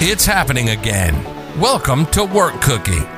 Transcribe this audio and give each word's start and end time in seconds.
It's 0.00 0.24
happening 0.24 0.68
again. 0.68 1.24
Welcome 1.58 2.06
to 2.12 2.24
Work 2.24 2.60
Cookie, 2.60 3.02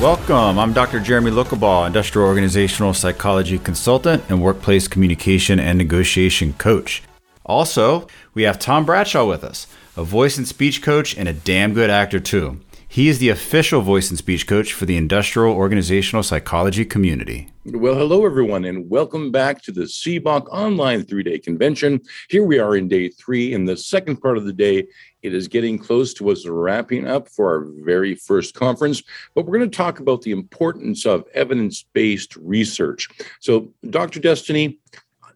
Welcome. 0.00 0.58
I'm 0.58 0.72
Dr. 0.72 0.98
Jeremy 1.00 1.30
Lucabaugh, 1.30 1.86
industrial 1.86 2.26
organizational 2.26 2.94
psychology 2.94 3.58
consultant 3.58 4.24
and 4.28 4.42
workplace 4.42 4.88
communication 4.88 5.60
and 5.60 5.78
negotiation 5.78 6.52
coach. 6.54 7.02
Also, 7.44 8.08
we 8.34 8.42
have 8.42 8.58
Tom 8.58 8.84
Bradshaw 8.84 9.26
with 9.26 9.44
us, 9.44 9.66
a 9.96 10.02
voice 10.02 10.38
and 10.38 10.46
speech 10.46 10.82
coach 10.82 11.16
and 11.16 11.28
a 11.28 11.32
damn 11.32 11.74
good 11.74 11.90
actor, 11.90 12.20
too. 12.20 12.60
He 12.92 13.06
is 13.06 13.20
the 13.20 13.28
official 13.28 13.82
voice 13.82 14.10
and 14.10 14.18
speech 14.18 14.48
coach 14.48 14.72
for 14.72 14.84
the 14.84 14.96
industrial 14.96 15.54
organizational 15.54 16.24
psychology 16.24 16.84
community. 16.84 17.48
Well, 17.64 17.94
hello, 17.94 18.26
everyone, 18.26 18.64
and 18.64 18.90
welcome 18.90 19.30
back 19.30 19.62
to 19.62 19.70
the 19.70 19.82
SEBOC 19.82 20.48
online 20.48 21.04
three 21.04 21.22
day 21.22 21.38
convention. 21.38 22.00
Here 22.30 22.44
we 22.44 22.58
are 22.58 22.74
in 22.74 22.88
day 22.88 23.08
three. 23.08 23.52
In 23.52 23.64
the 23.64 23.76
second 23.76 24.16
part 24.16 24.38
of 24.38 24.44
the 24.44 24.52
day, 24.52 24.88
it 25.22 25.32
is 25.32 25.46
getting 25.46 25.78
close 25.78 26.12
to 26.14 26.30
us 26.30 26.48
wrapping 26.48 27.06
up 27.06 27.28
for 27.28 27.54
our 27.54 27.66
very 27.84 28.16
first 28.16 28.54
conference, 28.56 29.04
but 29.36 29.46
we're 29.46 29.58
going 29.58 29.70
to 29.70 29.76
talk 29.76 30.00
about 30.00 30.22
the 30.22 30.32
importance 30.32 31.06
of 31.06 31.22
evidence 31.32 31.84
based 31.92 32.34
research. 32.38 33.06
So, 33.38 33.72
Dr. 33.88 34.18
Destinee, 34.18 34.80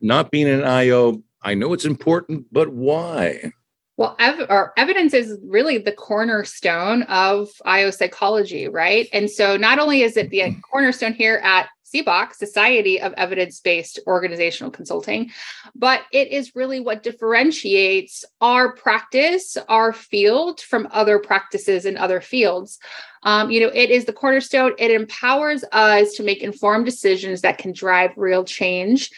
not 0.00 0.32
being 0.32 0.48
an 0.48 0.64
IO, 0.64 1.22
I 1.42 1.54
know 1.54 1.72
it's 1.72 1.84
important, 1.84 2.46
but 2.50 2.70
why? 2.70 3.52
Well, 3.96 4.16
ev- 4.18 4.46
or 4.48 4.72
evidence 4.76 5.14
is 5.14 5.38
really 5.44 5.78
the 5.78 5.92
cornerstone 5.92 7.02
of 7.04 7.48
IO 7.64 7.90
psychology, 7.90 8.68
right? 8.68 9.08
And 9.12 9.30
so 9.30 9.56
not 9.56 9.78
only 9.78 10.02
is 10.02 10.16
it 10.16 10.30
the 10.30 10.40
mm. 10.40 10.60
cornerstone 10.62 11.12
here 11.12 11.40
at 11.44 11.68
SEBOC, 11.94 12.34
Society 12.34 13.00
of 13.00 13.12
Evidence 13.12 13.60
Based 13.60 14.00
Organizational 14.06 14.72
Consulting, 14.72 15.30
but 15.76 16.02
it 16.12 16.28
is 16.28 16.56
really 16.56 16.80
what 16.80 17.04
differentiates 17.04 18.24
our 18.40 18.74
practice, 18.74 19.56
our 19.68 19.92
field 19.92 20.60
from 20.60 20.88
other 20.90 21.20
practices 21.20 21.86
in 21.86 21.96
other 21.96 22.20
fields. 22.20 22.80
Um, 23.22 23.50
you 23.50 23.60
know, 23.60 23.70
it 23.72 23.90
is 23.90 24.06
the 24.06 24.12
cornerstone. 24.12 24.72
It 24.78 24.90
empowers 24.90 25.64
us 25.70 26.14
to 26.14 26.24
make 26.24 26.42
informed 26.42 26.84
decisions 26.84 27.42
that 27.42 27.58
can 27.58 27.72
drive 27.72 28.10
real 28.16 28.44
change. 28.44 29.10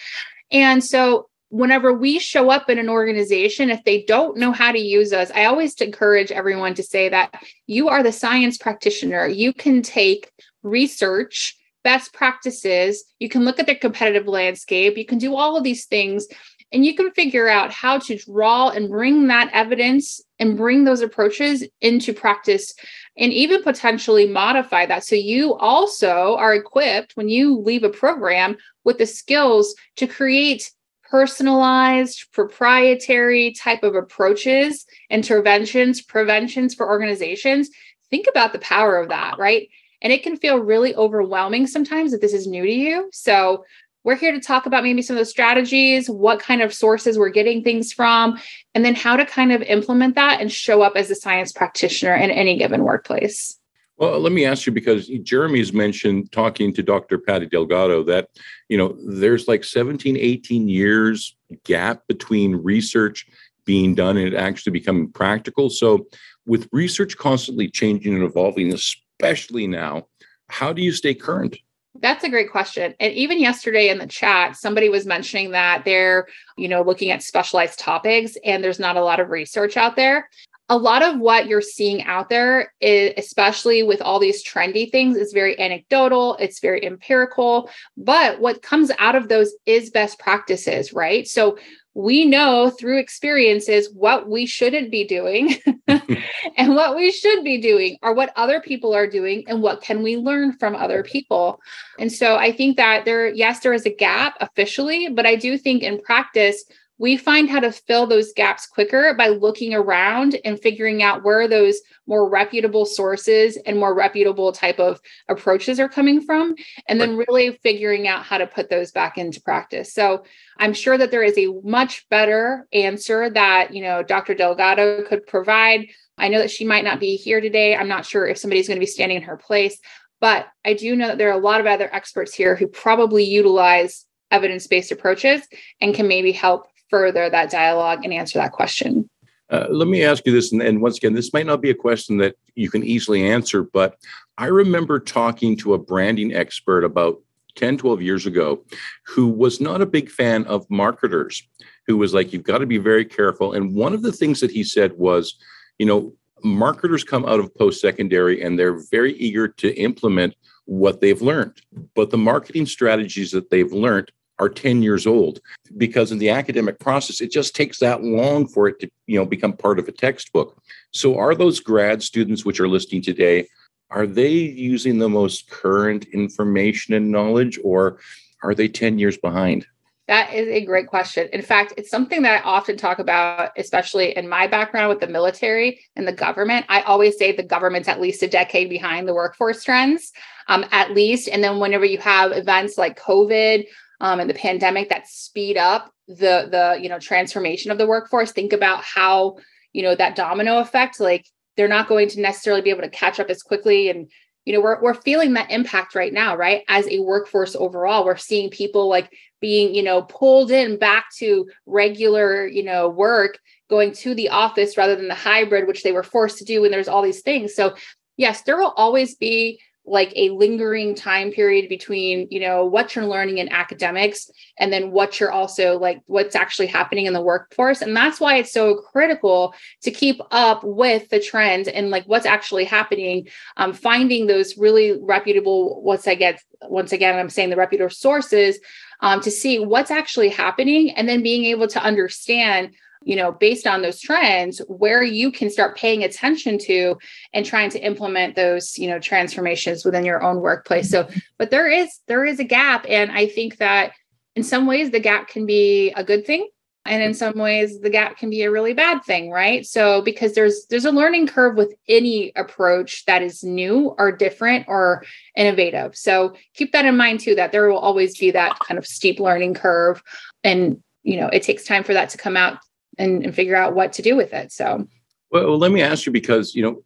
And 0.52 0.84
so 0.84 1.28
whenever 1.48 1.92
we 1.92 2.18
show 2.18 2.50
up 2.50 2.68
in 2.68 2.78
an 2.78 2.88
organization, 2.88 3.70
if 3.70 3.82
they 3.84 4.02
don't 4.02 4.36
know 4.36 4.52
how 4.52 4.72
to 4.72 4.78
use 4.78 5.12
us, 5.12 5.30
I 5.34 5.44
always 5.44 5.74
encourage 5.80 6.32
everyone 6.32 6.74
to 6.74 6.82
say 6.82 7.08
that 7.08 7.34
you 7.66 7.88
are 7.88 8.02
the 8.02 8.12
science 8.12 8.58
practitioner. 8.58 9.26
You 9.26 9.52
can 9.52 9.82
take 9.82 10.30
research, 10.62 11.56
best 11.84 12.12
practices, 12.12 13.04
you 13.20 13.28
can 13.28 13.44
look 13.44 13.60
at 13.60 13.66
their 13.66 13.76
competitive 13.76 14.26
landscape, 14.26 14.98
you 14.98 15.06
can 15.06 15.18
do 15.18 15.36
all 15.36 15.56
of 15.56 15.64
these 15.64 15.86
things. 15.86 16.26
And 16.72 16.84
you 16.84 16.96
can 16.96 17.12
figure 17.12 17.48
out 17.48 17.70
how 17.70 17.98
to 18.00 18.18
draw 18.18 18.70
and 18.70 18.88
bring 18.88 19.28
that 19.28 19.50
evidence 19.52 20.20
and 20.40 20.56
bring 20.56 20.82
those 20.82 21.00
approaches 21.00 21.64
into 21.80 22.12
practice 22.12 22.74
and 23.16 23.32
even 23.32 23.62
potentially 23.62 24.26
modify 24.26 24.84
that. 24.86 25.04
So 25.04 25.14
you 25.14 25.54
also 25.54 26.34
are 26.36 26.54
equipped 26.56 27.12
when 27.16 27.28
you 27.28 27.60
leave 27.60 27.84
a 27.84 27.88
program 27.88 28.56
with 28.84 28.98
the 28.98 29.06
skills 29.06 29.76
to 29.96 30.08
create 30.08 30.72
personalized, 31.16 32.30
proprietary 32.32 33.50
type 33.52 33.82
of 33.82 33.94
approaches, 33.94 34.84
interventions, 35.08 36.02
preventions 36.02 36.74
for 36.74 36.86
organizations. 36.86 37.70
Think 38.10 38.26
about 38.28 38.52
the 38.52 38.58
power 38.58 38.98
of 38.98 39.08
that, 39.08 39.38
right? 39.38 39.66
And 40.02 40.12
it 40.12 40.22
can 40.22 40.36
feel 40.36 40.58
really 40.58 40.94
overwhelming 40.94 41.68
sometimes 41.68 42.12
if 42.12 42.20
this 42.20 42.34
is 42.34 42.46
new 42.46 42.66
to 42.66 42.70
you. 42.70 43.08
So, 43.14 43.64
we're 44.04 44.14
here 44.14 44.30
to 44.30 44.40
talk 44.40 44.66
about 44.66 44.84
maybe 44.84 45.02
some 45.02 45.16
of 45.16 45.20
the 45.20 45.24
strategies, 45.24 46.08
what 46.08 46.38
kind 46.38 46.62
of 46.62 46.72
sources 46.72 47.18
we're 47.18 47.30
getting 47.30 47.64
things 47.64 47.92
from, 47.92 48.38
and 48.72 48.84
then 48.84 48.94
how 48.94 49.16
to 49.16 49.24
kind 49.24 49.50
of 49.50 49.62
implement 49.62 50.14
that 50.14 50.40
and 50.40 50.52
show 50.52 50.82
up 50.82 50.92
as 50.94 51.10
a 51.10 51.16
science 51.16 51.50
practitioner 51.50 52.14
in 52.14 52.30
any 52.30 52.56
given 52.56 52.84
workplace. 52.84 53.58
Well, 53.98 54.20
let 54.20 54.32
me 54.32 54.44
ask 54.44 54.66
you 54.66 54.72
because 54.72 55.08
Jeremy's 55.08 55.72
mentioned 55.72 56.30
talking 56.30 56.72
to 56.74 56.82
Dr. 56.82 57.18
Patty 57.18 57.46
Delgado 57.46 58.02
that, 58.04 58.28
you 58.68 58.76
know, 58.76 58.96
there's 59.06 59.48
like 59.48 59.64
17, 59.64 60.16
18 60.18 60.68
years 60.68 61.34
gap 61.64 62.02
between 62.06 62.56
research 62.56 63.26
being 63.64 63.94
done 63.94 64.18
and 64.18 64.28
it 64.28 64.34
actually 64.34 64.72
becoming 64.72 65.10
practical. 65.10 65.70
So, 65.70 66.06
with 66.46 66.68
research 66.72 67.16
constantly 67.16 67.68
changing 67.68 68.14
and 68.14 68.22
evolving, 68.22 68.72
especially 68.72 69.66
now, 69.66 70.06
how 70.48 70.72
do 70.72 70.80
you 70.80 70.92
stay 70.92 71.12
current? 71.12 71.56
That's 72.00 72.22
a 72.22 72.28
great 72.28 72.52
question. 72.52 72.94
And 73.00 73.12
even 73.14 73.40
yesterday 73.40 73.88
in 73.88 73.98
the 73.98 74.06
chat, 74.06 74.56
somebody 74.56 74.88
was 74.88 75.06
mentioning 75.06 75.52
that 75.52 75.84
they're, 75.84 76.28
you 76.56 76.68
know, 76.68 76.82
looking 76.82 77.10
at 77.10 77.22
specialized 77.22 77.78
topics 77.78 78.36
and 78.44 78.62
there's 78.62 78.78
not 78.78 78.96
a 78.96 79.02
lot 79.02 79.18
of 79.18 79.30
research 79.30 79.76
out 79.76 79.96
there 79.96 80.28
a 80.68 80.76
lot 80.76 81.02
of 81.02 81.18
what 81.20 81.46
you're 81.46 81.60
seeing 81.60 82.02
out 82.04 82.28
there, 82.28 82.72
is, 82.80 83.12
especially 83.16 83.82
with 83.82 84.02
all 84.02 84.18
these 84.18 84.44
trendy 84.44 84.90
things, 84.90 85.16
is 85.16 85.32
very 85.32 85.58
anecdotal, 85.60 86.36
it's 86.36 86.60
very 86.60 86.84
empirical. 86.84 87.70
But 87.96 88.40
what 88.40 88.62
comes 88.62 88.90
out 88.98 89.14
of 89.14 89.28
those 89.28 89.54
is 89.64 89.90
best 89.90 90.18
practices, 90.18 90.92
right? 90.92 91.26
So 91.26 91.56
we 91.94 92.26
know 92.26 92.68
through 92.68 92.98
experiences 92.98 93.88
what 93.94 94.28
we 94.28 94.44
shouldn't 94.44 94.90
be 94.90 95.06
doing 95.06 95.54
and 95.88 96.74
what 96.74 96.94
we 96.94 97.10
should 97.10 97.42
be 97.42 97.58
doing 97.58 97.96
or 98.02 98.12
what 98.12 98.32
other 98.36 98.60
people 98.60 98.94
are 98.94 99.06
doing 99.06 99.44
and 99.48 99.62
what 99.62 99.80
can 99.80 100.02
we 100.02 100.16
learn 100.16 100.52
from 100.52 100.74
other 100.74 101.02
people 101.02 101.60
and 101.98 102.12
so 102.12 102.36
i 102.36 102.52
think 102.52 102.76
that 102.76 103.04
there 103.04 103.28
yes 103.28 103.60
there 103.60 103.72
is 103.72 103.86
a 103.86 103.94
gap 103.94 104.36
officially 104.40 105.08
but 105.08 105.24
i 105.24 105.36
do 105.36 105.56
think 105.56 105.82
in 105.82 106.00
practice 106.02 106.64
we 106.98 107.16
find 107.16 107.50
how 107.50 107.60
to 107.60 107.72
fill 107.72 108.06
those 108.06 108.32
gaps 108.32 108.66
quicker 108.66 109.14
by 109.14 109.28
looking 109.28 109.74
around 109.74 110.36
and 110.44 110.60
figuring 110.60 111.02
out 111.02 111.24
where 111.24 111.46
those 111.46 111.80
more 112.06 112.28
reputable 112.28 112.86
sources 112.86 113.58
and 113.66 113.78
more 113.78 113.94
reputable 113.94 114.52
type 114.52 114.78
of 114.78 115.00
approaches 115.28 115.78
are 115.78 115.88
coming 115.88 116.20
from 116.20 116.54
and 116.88 117.00
then 117.00 117.16
really 117.16 117.58
figuring 117.62 118.08
out 118.08 118.22
how 118.22 118.38
to 118.38 118.46
put 118.46 118.70
those 118.70 118.92
back 118.92 119.18
into 119.18 119.40
practice. 119.40 119.92
So 119.92 120.24
i'm 120.58 120.72
sure 120.72 120.96
that 120.96 121.10
there 121.10 121.22
is 121.22 121.36
a 121.36 121.52
much 121.64 122.08
better 122.08 122.66
answer 122.72 123.28
that 123.28 123.74
you 123.74 123.82
know 123.82 124.02
dr 124.02 124.34
delgado 124.34 125.02
could 125.04 125.26
provide. 125.26 125.88
I 126.18 126.28
know 126.28 126.38
that 126.38 126.50
she 126.50 126.64
might 126.64 126.84
not 126.84 126.98
be 126.98 127.16
here 127.16 127.42
today. 127.42 127.76
I'm 127.76 127.88
not 127.88 128.06
sure 128.06 128.26
if 128.26 128.38
somebody's 128.38 128.68
going 128.68 128.76
to 128.76 128.80
be 128.80 128.86
standing 128.86 129.18
in 129.18 129.24
her 129.24 129.36
place 129.36 129.78
but 130.18 130.46
i 130.64 130.72
do 130.72 130.96
know 130.96 131.08
that 131.08 131.18
there 131.18 131.28
are 131.28 131.38
a 131.38 131.42
lot 131.42 131.60
of 131.60 131.66
other 131.66 131.92
experts 131.94 132.34
here 132.34 132.56
who 132.56 132.66
probably 132.66 133.24
utilize 133.24 134.06
evidence 134.30 134.66
based 134.66 134.92
approaches 134.92 135.46
and 135.80 135.94
can 135.94 136.08
maybe 136.08 136.32
help 136.32 136.66
further 136.90 137.28
that 137.30 137.50
dialogue 137.50 138.04
and 138.04 138.12
answer 138.12 138.38
that 138.38 138.52
question. 138.52 139.08
Uh, 139.48 139.66
let 139.70 139.86
me 139.86 140.02
ask 140.02 140.26
you 140.26 140.32
this, 140.32 140.52
and, 140.52 140.60
and, 140.60 140.82
once 140.82 140.96
again, 140.96 141.14
this 141.14 141.32
might 141.32 141.46
not 141.46 141.60
be 141.60 141.70
a 141.70 141.74
question 141.74 142.16
that 142.16 142.34
you 142.56 142.68
can 142.68 142.82
easily 142.82 143.24
answer, 143.24 143.62
but 143.62 143.96
I 144.38 144.46
remember 144.46 144.98
talking 144.98 145.56
to 145.58 145.74
a 145.74 145.78
branding 145.78 146.34
expert 146.34 146.82
about 146.82 147.20
10, 147.54 147.78
12 147.78 148.02
years 148.02 148.26
ago 148.26 148.62
who 149.06 149.28
was 149.28 149.60
not 149.60 149.80
a 149.80 149.86
big 149.86 150.10
fan 150.10 150.44
of 150.46 150.68
marketers, 150.68 151.46
who 151.86 151.96
was 151.96 152.12
like, 152.12 152.32
you've 152.32 152.42
got 152.42 152.58
to 152.58 152.66
be 152.66 152.78
very 152.78 153.04
careful. 153.04 153.52
And 153.52 153.74
one 153.74 153.94
of 153.94 154.02
the 154.02 154.12
things 154.12 154.40
that 154.40 154.50
he 154.50 154.64
said 154.64 154.92
was, 154.98 155.36
you 155.78 155.86
know, 155.86 156.12
marketers 156.42 157.04
come 157.04 157.24
out 157.24 157.40
of 157.40 157.54
post 157.54 157.80
secondary 157.80 158.42
and 158.42 158.58
they're 158.58 158.80
very 158.90 159.14
eager 159.14 159.48
to 159.48 159.74
implement 159.74 160.34
what 160.66 161.00
they've 161.00 161.22
learned. 161.22 161.60
But 161.94 162.10
the 162.10 162.18
marketing 162.18 162.66
strategies 162.66 163.30
that 163.30 163.50
they've 163.50 163.72
learned 163.72 164.10
are 164.38 164.48
10 164.48 164.82
years 164.82 165.06
old 165.06 165.40
because 165.76 166.12
in 166.12 166.18
the 166.18 166.30
academic 166.30 166.78
process 166.78 167.20
it 167.20 167.30
just 167.30 167.54
takes 167.54 167.78
that 167.78 168.02
long 168.02 168.46
for 168.46 168.68
it 168.68 168.78
to 168.80 168.90
you 169.06 169.18
know 169.18 169.26
become 169.26 169.52
part 169.52 169.78
of 169.78 169.88
a 169.88 169.92
textbook 169.92 170.56
so 170.92 171.16
are 171.18 171.34
those 171.34 171.60
grad 171.60 172.02
students 172.02 172.44
which 172.44 172.60
are 172.60 172.68
listening 172.68 173.02
today 173.02 173.46
are 173.90 174.06
they 174.06 174.32
using 174.32 174.98
the 174.98 175.08
most 175.08 175.48
current 175.50 176.04
information 176.12 176.94
and 176.94 177.10
knowledge 177.10 177.58
or 177.64 177.98
are 178.42 178.54
they 178.54 178.68
10 178.68 178.98
years 178.98 179.16
behind 179.16 179.66
that 180.08 180.32
is 180.32 180.46
a 180.46 180.64
great 180.64 180.86
question. 180.86 181.28
In 181.32 181.42
fact, 181.42 181.74
it's 181.76 181.90
something 181.90 182.22
that 182.22 182.40
I 182.40 182.48
often 182.48 182.76
talk 182.76 183.00
about, 183.00 183.50
especially 183.56 184.16
in 184.16 184.28
my 184.28 184.46
background 184.46 184.88
with 184.88 185.00
the 185.00 185.08
military 185.08 185.80
and 185.96 186.06
the 186.06 186.12
government. 186.12 186.64
I 186.68 186.82
always 186.82 187.18
say 187.18 187.32
the 187.32 187.42
government's 187.42 187.88
at 187.88 188.00
least 188.00 188.22
a 188.22 188.28
decade 188.28 188.68
behind 188.68 189.08
the 189.08 189.14
workforce 189.14 189.64
trends, 189.64 190.12
um, 190.46 190.64
at 190.70 190.92
least. 190.92 191.28
And 191.28 191.42
then 191.42 191.58
whenever 191.58 191.84
you 191.84 191.98
have 191.98 192.30
events 192.30 192.78
like 192.78 193.00
COVID 193.00 193.66
um, 194.00 194.20
and 194.20 194.28
the 194.28 194.34
pandemic 194.34 194.88
that 194.88 195.08
speed 195.08 195.56
up 195.56 195.92
the 196.08 196.48
the 196.50 196.78
you 196.80 196.88
know 196.88 196.98
transformation 196.98 197.70
of 197.70 197.78
the 197.78 197.86
workforce 197.86 198.32
think 198.32 198.52
about 198.52 198.82
how 198.84 199.36
you 199.76 199.82
know, 199.82 199.94
that 199.94 200.16
domino 200.16 200.58
effect, 200.58 200.98
like 201.00 201.26
they're 201.56 201.68
not 201.68 201.86
going 201.86 202.08
to 202.08 202.20
necessarily 202.20 202.62
be 202.62 202.70
able 202.70 202.80
to 202.80 202.88
catch 202.88 203.20
up 203.20 203.28
as 203.28 203.42
quickly. 203.42 203.90
And 203.90 204.10
you 204.46 204.54
know 204.54 204.60
we're, 204.60 204.80
we're 204.80 204.94
feeling 204.94 205.34
that 205.34 205.50
impact 205.50 205.94
right 205.94 206.12
now 206.12 206.36
right? 206.36 206.62
As 206.68 206.88
a 206.88 207.00
workforce 207.00 207.54
overall 207.54 208.04
we're 208.04 208.16
seeing 208.16 208.48
people 208.48 208.88
like 208.88 209.12
being 209.40 209.74
you 209.74 209.82
know 209.82 210.02
pulled 210.02 210.52
in 210.52 210.78
back 210.78 211.06
to 211.18 211.50
regular 211.66 212.46
you 212.46 212.62
know 212.62 212.88
work 212.88 213.38
going 213.68 213.90
to 213.90 214.14
the 214.14 214.28
office 214.28 214.76
rather 214.76 214.94
than 214.94 215.08
the 215.08 215.14
hybrid 215.16 215.66
which 215.66 215.82
they 215.82 215.90
were 215.90 216.04
forced 216.04 216.38
to 216.38 216.44
do 216.44 216.64
and 216.64 216.72
there's 216.72 216.88
all 216.88 217.02
these 217.02 217.22
things. 217.22 217.54
So 217.56 217.74
yes 218.16 218.42
there 218.42 218.56
will 218.56 218.72
always 218.76 219.16
be 219.16 219.60
like 219.86 220.12
a 220.16 220.30
lingering 220.30 220.94
time 220.94 221.30
period 221.30 221.68
between 221.68 222.26
you 222.30 222.40
know 222.40 222.64
what 222.64 222.94
you're 222.94 223.06
learning 223.06 223.38
in 223.38 223.48
academics 223.50 224.30
and 224.58 224.72
then 224.72 224.90
what 224.90 225.20
you're 225.20 225.32
also 225.32 225.78
like 225.78 226.00
what's 226.06 226.34
actually 226.34 226.66
happening 226.66 227.06
in 227.06 227.12
the 227.12 227.22
workforce. 227.22 227.82
And 227.82 227.96
that's 227.96 228.20
why 228.20 228.36
it's 228.36 228.52
so 228.52 228.76
critical 228.76 229.54
to 229.82 229.90
keep 229.90 230.20
up 230.30 230.62
with 230.64 231.08
the 231.10 231.20
trends 231.20 231.68
and 231.68 231.90
like 231.90 232.04
what's 232.06 232.26
actually 232.26 232.64
happening 232.64 233.28
um, 233.56 233.72
finding 233.72 234.26
those 234.26 234.58
really 234.58 234.98
reputable 235.00 235.82
once 235.82 236.06
i 236.08 236.14
get 236.14 236.40
once 236.62 236.92
again 236.92 237.18
i'm 237.18 237.30
saying 237.30 237.50
the 237.50 237.56
reputable 237.56 237.90
sources 237.90 238.58
um, 239.00 239.20
to 239.20 239.30
see 239.30 239.58
what's 239.58 239.90
actually 239.90 240.28
happening 240.28 240.90
and 240.90 241.08
then 241.08 241.22
being 241.22 241.44
able 241.44 241.68
to 241.68 241.82
understand 241.82 242.74
you 243.06 243.14
know 243.14 243.32
based 243.32 243.66
on 243.66 243.82
those 243.82 244.00
trends 244.00 244.60
where 244.66 245.02
you 245.02 245.30
can 245.30 245.48
start 245.48 245.76
paying 245.76 246.02
attention 246.02 246.58
to 246.58 246.96
and 247.32 247.46
trying 247.46 247.70
to 247.70 247.78
implement 247.78 248.34
those 248.34 248.76
you 248.76 248.88
know 248.88 248.98
transformations 248.98 249.84
within 249.84 250.04
your 250.04 250.22
own 250.22 250.40
workplace. 250.40 250.90
So 250.90 251.08
but 251.38 251.50
there 251.50 251.70
is 251.70 251.88
there 252.08 252.24
is 252.24 252.40
a 252.40 252.44
gap 252.44 252.84
and 252.88 253.12
i 253.12 253.26
think 253.26 253.58
that 253.58 253.92
in 254.34 254.42
some 254.42 254.66
ways 254.66 254.90
the 254.90 255.00
gap 255.00 255.28
can 255.28 255.46
be 255.46 255.92
a 255.92 256.04
good 256.04 256.26
thing 256.26 256.48
and 256.84 257.02
in 257.02 257.14
some 257.14 257.38
ways 257.38 257.80
the 257.80 257.90
gap 257.90 258.16
can 258.16 258.28
be 258.28 258.42
a 258.42 258.50
really 258.50 258.72
bad 258.72 259.02
thing 259.04 259.30
right? 259.30 259.64
So 259.64 260.02
because 260.02 260.34
there's 260.34 260.66
there's 260.66 260.84
a 260.84 260.90
learning 260.90 261.28
curve 261.28 261.56
with 261.56 261.74
any 261.88 262.32
approach 262.34 263.04
that 263.06 263.22
is 263.22 263.44
new 263.44 263.94
or 263.98 264.10
different 264.10 264.66
or 264.68 265.04
innovative. 265.36 265.96
So 265.96 266.34
keep 266.54 266.72
that 266.72 266.84
in 266.84 266.96
mind 266.96 267.20
too 267.20 267.36
that 267.36 267.52
there 267.52 267.68
will 267.68 267.78
always 267.78 268.18
be 268.18 268.32
that 268.32 268.58
kind 268.60 268.78
of 268.78 268.86
steep 268.86 269.20
learning 269.20 269.54
curve 269.54 270.02
and 270.42 270.82
you 271.02 271.20
know 271.20 271.28
it 271.28 271.42
takes 271.42 271.64
time 271.64 271.84
for 271.84 271.92
that 271.94 272.08
to 272.10 272.18
come 272.18 272.36
out 272.36 272.58
and, 272.98 273.24
and 273.24 273.34
figure 273.34 273.56
out 273.56 273.74
what 273.74 273.92
to 273.94 274.02
do 274.02 274.16
with 274.16 274.32
it. 274.32 274.52
So, 274.52 274.86
well, 275.30 275.58
let 275.58 275.72
me 275.72 275.82
ask 275.82 276.06
you 276.06 276.12
because 276.12 276.54
you 276.54 276.62
know, 276.62 276.82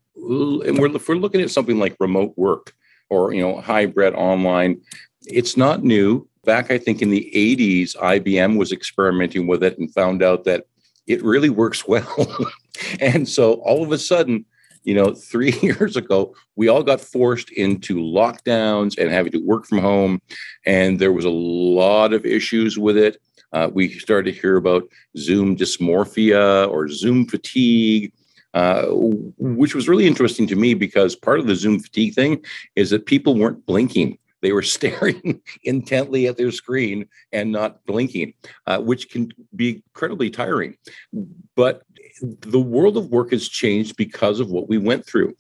and 0.67 0.79
we're 0.79 0.95
if 0.95 1.09
we're 1.09 1.17
looking 1.17 1.41
at 1.41 1.51
something 1.51 1.79
like 1.79 1.97
remote 2.01 2.35
work 2.37 2.73
or 3.09 3.33
you 3.33 3.41
know 3.41 3.61
hybrid 3.61 4.15
online, 4.15 4.81
it's 5.27 5.57
not 5.57 5.83
new. 5.83 6.27
Back, 6.45 6.71
I 6.71 6.79
think 6.79 7.03
in 7.03 7.11
the 7.11 7.31
80s, 7.35 7.95
IBM 7.97 8.57
was 8.57 8.73
experimenting 8.73 9.47
with 9.47 9.63
it 9.63 9.79
and 9.79 9.93
found 9.93 10.23
out 10.23 10.45
that 10.45 10.65
it 11.07 11.23
really 11.23 11.51
works 11.51 11.87
well. 11.87 12.47
and 13.01 13.29
so 13.29 13.55
all 13.55 13.83
of 13.83 13.93
a 13.93 13.99
sudden, 13.99 14.47
you 14.85 14.95
know, 14.95 15.13
three 15.13 15.53
years 15.63 15.97
ago, 15.97 16.35
we 16.57 16.69
all 16.69 16.83
got 16.83 17.01
forced 17.01 17.51
into 17.51 17.97
lockdowns 17.97 18.97
and 18.99 19.11
having 19.11 19.33
to 19.33 19.47
work 19.47 19.67
from 19.67 19.79
home. 19.79 20.21
And 20.65 20.99
there 20.99 21.13
was 21.13 21.25
a 21.25 21.31
lot 21.31 22.13
of 22.13 22.25
issues 22.25 22.79
with 22.79 22.97
it. 22.97 23.19
Uh, 23.53 23.71
we 23.73 23.89
started 23.99 24.33
to 24.33 24.41
hear 24.41 24.57
about 24.57 24.85
Zoom 25.17 25.57
dysmorphia 25.57 26.69
or 26.71 26.89
Zoom 26.89 27.27
fatigue, 27.27 28.13
uh, 28.55 28.87
which 28.91 29.75
was 29.75 29.89
really 29.89 30.07
interesting 30.07 30.47
to 30.47 30.57
me 30.57 30.75
because 30.75 31.17
part 31.17 31.41
of 31.41 31.47
the 31.47 31.55
Zoom 31.55 31.81
fatigue 31.81 32.15
thing 32.15 32.45
is 32.77 32.91
that 32.91 33.07
people 33.07 33.35
weren't 33.35 33.65
blinking. 33.67 34.19
They 34.43 34.53
were 34.53 34.63
staring 34.77 35.41
intently 35.65 36.27
at 36.27 36.37
their 36.37 36.53
screen 36.53 37.07
and 37.33 37.53
not 37.53 37.85
blinking, 37.87 38.35
uh, 38.67 38.79
which 38.79 39.11
can 39.11 39.33
be 39.55 39.83
incredibly 39.95 40.31
tiring. 40.31 40.77
But 41.57 41.83
the 42.21 42.61
world 42.61 42.97
of 42.97 43.11
work 43.11 43.31
has 43.31 43.49
changed 43.49 43.97
because 43.97 44.41
of 44.41 44.51
what 44.51 44.69
we 44.69 44.79
went 44.79 45.07
through. 45.07 45.35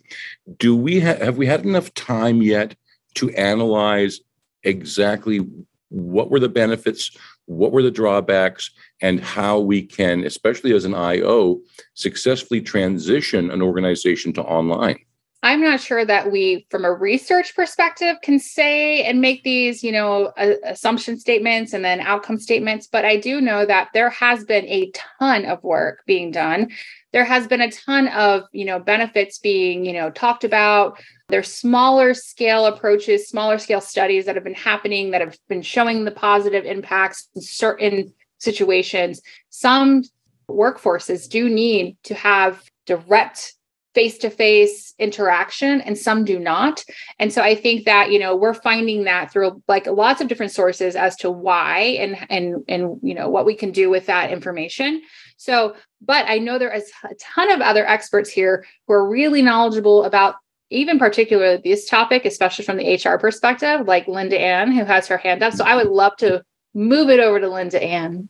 Do 0.58 0.76
we 0.76 1.00
ha- 1.00 1.16
have 1.16 1.36
we 1.36 1.46
had 1.46 1.64
enough 1.64 1.92
time 1.94 2.42
yet 2.42 2.74
to 3.14 3.30
analyze 3.30 4.20
exactly 4.62 5.46
what 5.88 6.30
were 6.30 6.40
the 6.40 6.48
benefits 6.48 7.16
what 7.50 7.72
were 7.72 7.82
the 7.82 7.90
drawbacks 7.90 8.70
and 9.02 9.18
how 9.18 9.58
we 9.58 9.82
can 9.82 10.24
especially 10.24 10.72
as 10.72 10.84
an 10.84 10.94
io 10.94 11.60
successfully 11.94 12.60
transition 12.60 13.50
an 13.50 13.60
organization 13.60 14.32
to 14.32 14.40
online 14.42 14.96
i'm 15.42 15.60
not 15.60 15.80
sure 15.80 16.04
that 16.04 16.30
we 16.30 16.66
from 16.70 16.84
a 16.84 16.92
research 16.92 17.54
perspective 17.54 18.16
can 18.22 18.38
say 18.38 19.02
and 19.04 19.20
make 19.20 19.42
these 19.42 19.82
you 19.82 19.92
know 19.92 20.32
assumption 20.64 21.18
statements 21.18 21.72
and 21.72 21.84
then 21.84 22.00
outcome 22.00 22.38
statements 22.38 22.86
but 22.86 23.04
i 23.04 23.16
do 23.16 23.40
know 23.40 23.64
that 23.64 23.88
there 23.94 24.10
has 24.10 24.44
been 24.44 24.66
a 24.66 24.90
ton 25.18 25.44
of 25.44 25.62
work 25.62 26.02
being 26.06 26.30
done. 26.30 26.70
There 27.12 27.24
has 27.24 27.46
been 27.46 27.60
a 27.60 27.70
ton 27.70 28.08
of 28.08 28.44
you 28.52 28.64
know 28.64 28.78
benefits 28.78 29.38
being 29.38 29.84
you 29.84 29.92
know 29.92 30.10
talked 30.10 30.44
about. 30.44 31.00
There's 31.28 31.52
smaller 31.52 32.14
scale 32.14 32.66
approaches 32.66 33.28
smaller 33.28 33.58
scale 33.58 33.80
studies 33.80 34.26
that 34.26 34.34
have 34.34 34.44
been 34.44 34.54
happening 34.54 35.10
that 35.10 35.20
have 35.20 35.36
been 35.48 35.62
showing 35.62 36.04
the 36.04 36.10
positive 36.10 36.64
impacts 36.64 37.28
in 37.34 37.42
certain 37.42 38.12
situations. 38.38 39.20
Some 39.50 40.02
workforces 40.48 41.28
do 41.28 41.48
need 41.48 41.96
to 42.04 42.14
have 42.14 42.62
direct 42.86 43.54
face-to-face 43.94 44.94
interaction 44.98 45.80
and 45.80 45.98
some 45.98 46.24
do 46.24 46.38
not. 46.38 46.84
And 47.18 47.32
so 47.32 47.42
i 47.42 47.54
think 47.54 47.84
that 47.86 48.10
you 48.10 48.18
know 48.18 48.36
we're 48.36 48.54
finding 48.54 49.04
that 49.04 49.32
through 49.32 49.62
like 49.68 49.86
lots 49.86 50.20
of 50.20 50.28
different 50.28 50.52
sources 50.52 50.94
as 50.96 51.16
to 51.16 51.30
why 51.30 51.78
and 52.00 52.16
and 52.30 52.64
and 52.68 53.00
you 53.02 53.14
know 53.14 53.28
what 53.28 53.46
we 53.46 53.54
can 53.54 53.72
do 53.72 53.90
with 53.90 54.06
that 54.06 54.30
information. 54.30 55.02
So 55.36 55.74
but 56.00 56.26
i 56.28 56.38
know 56.38 56.58
there 56.58 56.74
is 56.74 56.90
a 57.04 57.14
ton 57.16 57.50
of 57.50 57.60
other 57.60 57.86
experts 57.86 58.30
here 58.30 58.64
who 58.86 58.94
are 58.94 59.08
really 59.08 59.42
knowledgeable 59.42 60.04
about 60.04 60.36
even 60.70 60.98
particularly 60.98 61.60
this 61.64 61.88
topic 61.88 62.24
especially 62.24 62.64
from 62.64 62.76
the 62.76 62.94
hr 63.04 63.18
perspective 63.18 63.86
like 63.86 64.06
LindaAnn 64.06 64.72
who 64.72 64.84
has 64.84 65.08
her 65.08 65.18
hand 65.18 65.42
up. 65.42 65.52
So 65.54 65.64
i 65.64 65.74
would 65.74 65.88
love 65.88 66.16
to 66.18 66.44
move 66.74 67.10
it 67.10 67.20
over 67.20 67.40
to 67.40 67.46
LindaAnn. 67.46 68.28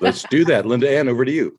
Let's 0.00 0.24
do 0.24 0.44
that. 0.46 0.64
LindaAnn 0.64 1.08
over 1.08 1.24
to 1.24 1.30
you. 1.30 1.58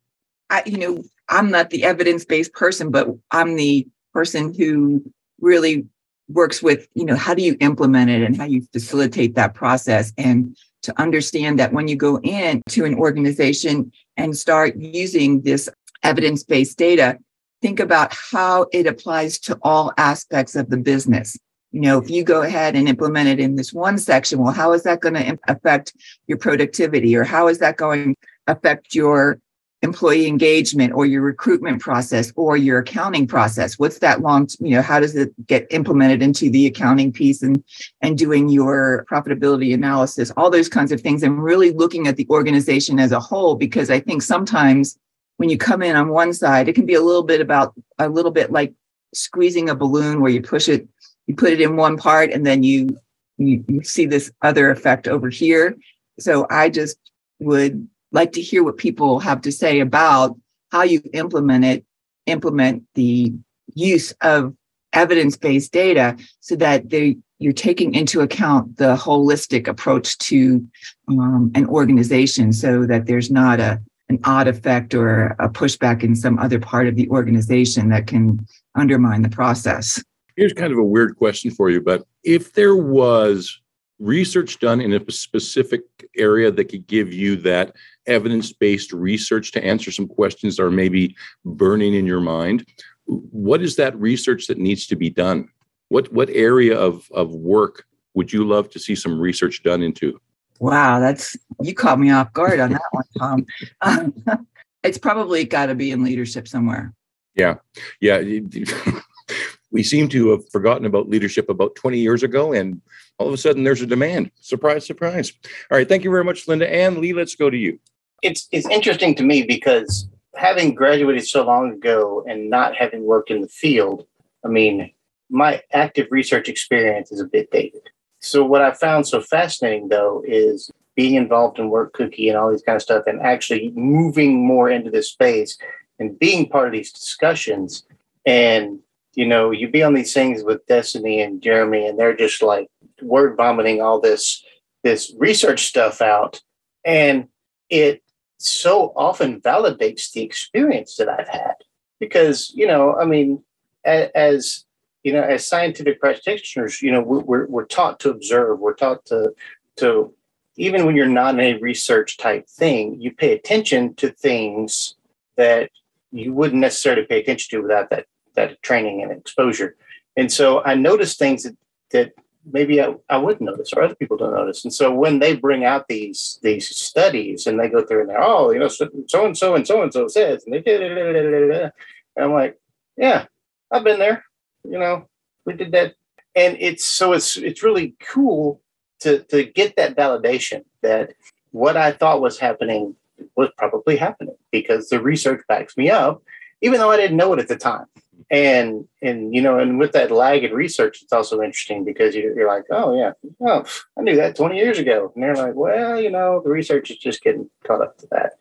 I, 0.49 0.63
you 0.65 0.77
know, 0.77 1.03
I'm 1.29 1.51
not 1.51 1.69
the 1.69 1.83
evidence 1.83 2.25
based 2.25 2.53
person, 2.53 2.91
but 2.91 3.07
I'm 3.31 3.55
the 3.55 3.87
person 4.13 4.53
who 4.53 5.03
really 5.39 5.85
works 6.29 6.61
with, 6.61 6.87
you 6.93 7.05
know, 7.05 7.15
how 7.15 7.33
do 7.33 7.41
you 7.41 7.55
implement 7.59 8.09
it 8.09 8.21
and 8.21 8.35
how 8.35 8.45
you 8.45 8.61
facilitate 8.73 9.35
that 9.35 9.53
process 9.53 10.11
and 10.17 10.57
to 10.83 11.01
understand 11.01 11.59
that 11.59 11.73
when 11.73 11.87
you 11.87 11.95
go 11.95 12.19
in 12.21 12.61
to 12.69 12.85
an 12.85 12.95
organization 12.95 13.91
and 14.15 14.37
start 14.37 14.75
using 14.77 15.41
this 15.41 15.69
evidence 16.03 16.43
based 16.43 16.77
data, 16.77 17.17
think 17.61 17.79
about 17.79 18.13
how 18.13 18.67
it 18.71 18.87
applies 18.87 19.39
to 19.39 19.57
all 19.63 19.93
aspects 19.97 20.55
of 20.55 20.69
the 20.69 20.77
business. 20.77 21.37
You 21.71 21.81
know, 21.81 21.97
if 21.97 22.09
you 22.09 22.23
go 22.23 22.41
ahead 22.41 22.75
and 22.75 22.87
implement 22.87 23.27
it 23.27 23.39
in 23.39 23.55
this 23.55 23.73
one 23.73 23.97
section, 23.97 24.39
well, 24.39 24.53
how 24.53 24.73
is 24.73 24.83
that 24.83 25.01
going 25.01 25.15
to 25.15 25.37
affect 25.47 25.93
your 26.27 26.37
productivity 26.37 27.15
or 27.15 27.23
how 27.23 27.47
is 27.47 27.59
that 27.59 27.77
going 27.77 28.15
to 28.15 28.27
affect 28.47 28.95
your 28.95 29.39
employee 29.81 30.27
engagement 30.27 30.91
or 30.93 31.05
your 31.05 31.21
recruitment 31.21 31.79
process 31.81 32.33
or 32.35 32.57
your 32.57 32.79
accounting 32.79 33.27
process? 33.27 33.77
What's 33.77 33.99
that 33.99 34.21
long 34.21 34.47
you 34.59 34.75
know 34.75 34.81
how 34.81 34.99
does 34.99 35.15
it 35.15 35.33
get 35.47 35.67
implemented 35.71 36.21
into 36.21 36.49
the 36.49 36.65
accounting 36.65 37.11
piece 37.11 37.41
and 37.41 37.63
and 38.01 38.17
doing 38.17 38.49
your 38.49 39.05
profitability 39.09 39.73
analysis? 39.73 40.31
All 40.37 40.49
those 40.49 40.69
kinds 40.69 40.91
of 40.91 41.01
things 41.01 41.23
and 41.23 41.43
really 41.43 41.71
looking 41.71 42.07
at 42.07 42.15
the 42.15 42.27
organization 42.29 42.99
as 42.99 43.11
a 43.11 43.19
whole 43.19 43.55
because 43.55 43.89
i 43.89 43.99
think 43.99 44.21
sometimes 44.21 44.97
when 45.37 45.49
you 45.49 45.57
come 45.57 45.81
in 45.81 45.95
on 45.95 46.09
one 46.09 46.33
side 46.33 46.67
it 46.67 46.73
can 46.73 46.85
be 46.85 46.93
a 46.93 47.01
little 47.01 47.23
bit 47.23 47.41
about 47.41 47.73
a 47.99 48.09
little 48.09 48.31
bit 48.31 48.51
like 48.51 48.73
squeezing 49.13 49.69
a 49.69 49.75
balloon 49.75 50.21
where 50.21 50.31
you 50.31 50.41
push 50.41 50.67
it 50.67 50.87
you 51.27 51.35
put 51.35 51.51
it 51.51 51.61
in 51.61 51.75
one 51.75 51.97
part 51.97 52.31
and 52.31 52.45
then 52.45 52.63
you 52.63 52.97
you, 53.37 53.63
you 53.67 53.83
see 53.83 54.05
this 54.05 54.31
other 54.41 54.71
effect 54.71 55.07
over 55.07 55.29
here. 55.29 55.77
So 56.19 56.47
i 56.49 56.69
just 56.69 56.97
would 57.39 57.87
like 58.11 58.31
to 58.33 58.41
hear 58.41 58.63
what 58.63 58.77
people 58.77 59.19
have 59.19 59.41
to 59.41 59.51
say 59.51 59.79
about 59.79 60.35
how 60.71 60.83
you 60.83 61.01
implement 61.13 61.65
it, 61.65 61.85
implement 62.25 62.83
the 62.95 63.33
use 63.73 64.13
of 64.21 64.53
evidence-based 64.93 65.71
data 65.71 66.17
so 66.39 66.55
that 66.55 66.89
they 66.89 67.17
you're 67.39 67.53
taking 67.53 67.93
into 67.93 68.21
account 68.21 68.77
the 68.77 68.95
holistic 68.95 69.67
approach 69.67 70.17
to 70.17 70.65
um, 71.07 71.51
an 71.53 71.67
organization 71.67 72.51
so 72.51 72.85
that 72.85 73.05
there's 73.05 73.29
not 73.29 73.59
a 73.59 73.79
an 74.09 74.19
odd 74.23 74.47
effect 74.47 74.93
or 74.93 75.35
a 75.39 75.49
pushback 75.49 76.01
in 76.01 76.15
some 76.15 76.39
other 76.39 76.59
part 76.59 76.87
of 76.87 76.95
the 76.95 77.09
organization 77.09 77.89
that 77.89 78.07
can 78.07 78.39
undermine 78.75 79.21
the 79.21 79.29
process. 79.29 80.01
Here's 80.37 80.53
kind 80.53 80.71
of 80.71 80.79
a 80.79 80.83
weird 80.83 81.17
question 81.17 81.51
for 81.51 81.69
you, 81.69 81.81
but 81.81 82.05
if 82.23 82.53
there 82.53 82.77
was 82.77 83.59
research 83.99 84.59
done 84.59 84.79
in 84.79 84.93
a 84.93 85.11
specific 85.11 85.81
area 86.15 86.51
that 86.51 86.65
could 86.65 86.87
give 86.87 87.11
you 87.11 87.35
that 87.37 87.75
evidence 88.07 88.51
based 88.51 88.93
research 88.93 89.51
to 89.51 89.63
answer 89.63 89.91
some 89.91 90.07
questions 90.07 90.57
that 90.57 90.63
are 90.63 90.71
maybe 90.71 91.15
burning 91.45 91.93
in 91.93 92.05
your 92.05 92.21
mind. 92.21 92.65
What 93.05 93.61
is 93.61 93.75
that 93.75 93.97
research 93.99 94.47
that 94.47 94.57
needs 94.57 94.87
to 94.87 94.95
be 94.95 95.09
done? 95.09 95.49
What, 95.89 96.11
what 96.11 96.29
area 96.31 96.77
of, 96.77 97.07
of 97.13 97.33
work 97.33 97.85
would 98.13 98.33
you 98.33 98.45
love 98.45 98.69
to 98.71 98.79
see 98.79 98.95
some 98.95 99.19
research 99.19 99.63
done 99.63 99.81
into? 99.81 100.19
Wow, 100.59 100.99
that's 100.99 101.37
you 101.61 101.75
caught 101.75 101.99
me 101.99 102.09
off 102.09 102.33
guard 102.33 102.59
on 102.59 102.71
that 102.71 102.81
one, 102.91 103.45
Tom. 103.83 104.47
it's 104.83 104.97
probably 104.97 105.45
got 105.45 105.67
to 105.67 105.75
be 105.75 105.91
in 105.91 106.03
leadership 106.03 106.47
somewhere. 106.47 106.93
Yeah. 107.35 107.55
Yeah. 108.01 108.21
we 109.71 109.83
seem 109.83 110.09
to 110.09 110.31
have 110.31 110.49
forgotten 110.49 110.85
about 110.85 111.09
leadership 111.09 111.49
about 111.49 111.75
20 111.75 111.99
years 111.99 112.23
ago, 112.23 112.53
and 112.53 112.81
all 113.19 113.27
of 113.27 113.33
a 113.33 113.37
sudden 113.37 113.63
there's 113.63 113.81
a 113.81 113.87
demand. 113.87 114.31
Surprise, 114.41 114.85
surprise. 114.85 115.31
All 115.71 115.77
right. 115.77 115.87
Thank 115.87 116.03
you 116.03 116.11
very 116.11 116.23
much, 116.23 116.47
Linda. 116.47 116.71
And 116.73 116.97
Lee, 116.97 117.13
let's 117.13 117.35
go 117.35 117.49
to 117.49 117.57
you. 117.57 117.79
It's, 118.21 118.47
it's 118.51 118.67
interesting 118.69 119.15
to 119.15 119.23
me 119.23 119.43
because 119.43 120.07
having 120.35 120.75
graduated 120.75 121.27
so 121.27 121.45
long 121.45 121.73
ago 121.73 122.23
and 122.27 122.49
not 122.49 122.75
having 122.75 123.03
worked 123.03 123.31
in 123.31 123.41
the 123.41 123.47
field, 123.47 124.05
I 124.43 124.47
mean, 124.47 124.91
my 125.29 125.61
active 125.73 126.07
research 126.09 126.47
experience 126.47 127.11
is 127.11 127.19
a 127.19 127.25
bit 127.25 127.51
dated. 127.51 127.89
So, 128.19 128.43
what 128.43 128.61
I 128.61 128.71
found 128.71 129.07
so 129.07 129.21
fascinating 129.21 129.89
though 129.89 130.23
is 130.25 130.71
being 130.95 131.15
involved 131.15 131.59
in 131.59 131.69
Work 131.69 131.93
Cookie 131.93 132.27
and 132.27 132.37
all 132.37 132.49
these 132.49 132.63
kind 132.63 132.75
of 132.75 132.81
stuff 132.81 133.03
and 133.05 133.21
actually 133.21 133.71
moving 133.75 134.45
more 134.45 134.69
into 134.69 134.89
this 134.89 135.11
space 135.11 135.57
and 135.99 136.17
being 136.17 136.49
part 136.49 136.67
of 136.67 136.73
these 136.73 136.91
discussions. 136.91 137.83
And, 138.25 138.79
you 139.13 139.27
know, 139.27 139.51
you 139.51 139.69
be 139.69 139.83
on 139.83 139.93
these 139.93 140.13
things 140.13 140.43
with 140.43 140.65
Destinee 140.65 141.21
and 141.21 141.41
Jeremy, 141.41 141.87
and 141.87 141.99
they're 141.99 142.15
just 142.15 142.41
like 142.41 142.67
word 143.01 143.37
vomiting 143.37 143.81
all 143.81 144.01
this 144.01 144.43
this 144.83 145.13
research 145.17 145.67
stuff 145.67 146.01
out. 146.01 146.41
And 146.83 147.27
it 147.69 148.01
so 148.37 148.93
often 148.95 149.41
validates 149.41 150.11
the 150.11 150.21
experience 150.21 150.95
that 150.95 151.09
I've 151.09 151.27
had. 151.27 151.55
Because, 151.99 152.51
you 152.53 152.67
know, 152.67 152.95
I 152.95 153.05
mean, 153.05 153.43
as 153.83 154.65
you 155.03 155.13
know, 155.13 155.21
as 155.21 155.47
scientific 155.47 156.01
practitioners, 156.01 156.81
you 156.81 156.91
know, 156.91 157.01
we're, 157.01 157.45
we're 157.47 157.65
taught 157.65 157.99
to 158.01 158.09
observe, 158.09 158.59
we're 158.59 158.73
taught 158.73 159.05
to, 159.05 159.33
to, 159.77 160.13
even 160.57 160.85
when 160.85 160.97
you're 160.97 161.07
not 161.07 161.35
in 161.35 161.39
a 161.39 161.59
research 161.59 162.17
type 162.17 162.45
thing, 162.49 162.99
you 162.99 163.11
pay 163.11 163.31
attention 163.31 163.93
to 163.95 164.09
things 164.09 164.95
that 165.37 165.69
you 166.11 166.33
wouldn't 166.33 166.59
necessarily 166.59 167.05
pay 167.05 167.21
attention 167.21 167.57
to 167.57 167.61
without 167.61 167.89
that, 167.89 168.05
that 168.35 168.61
training 168.63 169.01
and 169.01 169.11
exposure. 169.13 169.77
And 170.17 170.29
so 170.29 170.61
I 170.63 170.73
noticed 170.73 171.19
things 171.19 171.43
that, 171.43 171.55
that 171.91 172.11
maybe 172.51 172.81
I, 172.81 172.95
I 173.09 173.17
wouldn't 173.17 173.41
notice 173.49 173.73
or 173.73 173.83
other 173.83 173.95
people 173.95 174.17
don't 174.17 174.33
notice. 174.33 174.63
And 174.63 174.73
so 174.73 174.93
when 174.93 175.19
they 175.19 175.35
bring 175.35 175.65
out 175.65 175.87
these 175.87 176.39
these 176.41 176.67
studies 176.75 177.47
and 177.47 177.59
they 177.59 177.69
go 177.69 177.85
through 177.85 178.01
and 178.01 178.09
they're, 178.09 178.23
oh, 178.23 178.51
you 178.51 178.59
know, 178.59 178.67
so 178.67 178.89
and 178.93 179.37
so 179.37 179.55
and 179.55 179.65
so 179.67 179.83
and 179.83 179.93
so 179.93 180.07
says, 180.07 180.43
and 180.45 180.53
they 180.53 180.61
did, 180.61 180.81
it. 180.81 181.73
and 182.15 182.25
I'm 182.25 182.33
like, 182.33 182.59
yeah, 182.95 183.25
I've 183.71 183.83
been 183.83 183.99
there 183.99 184.23
you 184.69 184.77
know, 184.77 185.07
we 185.45 185.53
did 185.53 185.71
that. 185.71 185.95
And 186.35 186.57
it's 186.59 186.85
so 186.85 187.13
it's 187.13 187.37
it's 187.37 187.63
really 187.63 187.95
cool 187.99 188.61
to 188.99 189.23
to 189.23 189.43
get 189.43 189.75
that 189.77 189.95
validation 189.95 190.63
that 190.81 191.13
what 191.51 191.77
I 191.77 191.91
thought 191.91 192.21
was 192.21 192.37
happening 192.37 192.95
was 193.35 193.49
probably 193.57 193.97
happening 193.97 194.35
because 194.51 194.89
the 194.89 195.01
research 195.01 195.41
backs 195.47 195.75
me 195.77 195.89
up, 195.89 196.21
even 196.61 196.79
though 196.79 196.91
I 196.91 196.97
didn't 196.97 197.17
know 197.17 197.33
it 197.33 197.39
at 197.39 197.47
the 197.47 197.57
time. 197.57 197.85
And 198.29 198.87
and 199.01 199.33
you 199.33 199.41
know, 199.41 199.57
and 199.59 199.79
with 199.79 199.93
that 199.93 200.11
lag 200.11 200.43
in 200.43 200.51
research, 200.51 201.01
it's 201.01 201.13
also 201.13 201.41
interesting 201.41 201.85
because 201.85 202.13
you're, 202.13 202.35
you're 202.35 202.47
like, 202.47 202.65
oh 202.71 202.97
yeah, 202.97 203.13
oh 203.41 203.63
I 203.97 204.01
knew 204.01 204.17
that 204.17 204.35
20 204.35 204.57
years 204.57 204.79
ago, 204.79 205.11
and 205.15 205.23
they're 205.23 205.35
like, 205.35 205.55
well, 205.55 206.01
you 206.01 206.09
know, 206.09 206.41
the 206.43 206.49
research 206.49 206.91
is 206.91 206.97
just 206.97 207.23
getting 207.23 207.49
caught 207.65 207.81
up 207.81 207.97
to 207.99 208.07
that 208.11 208.33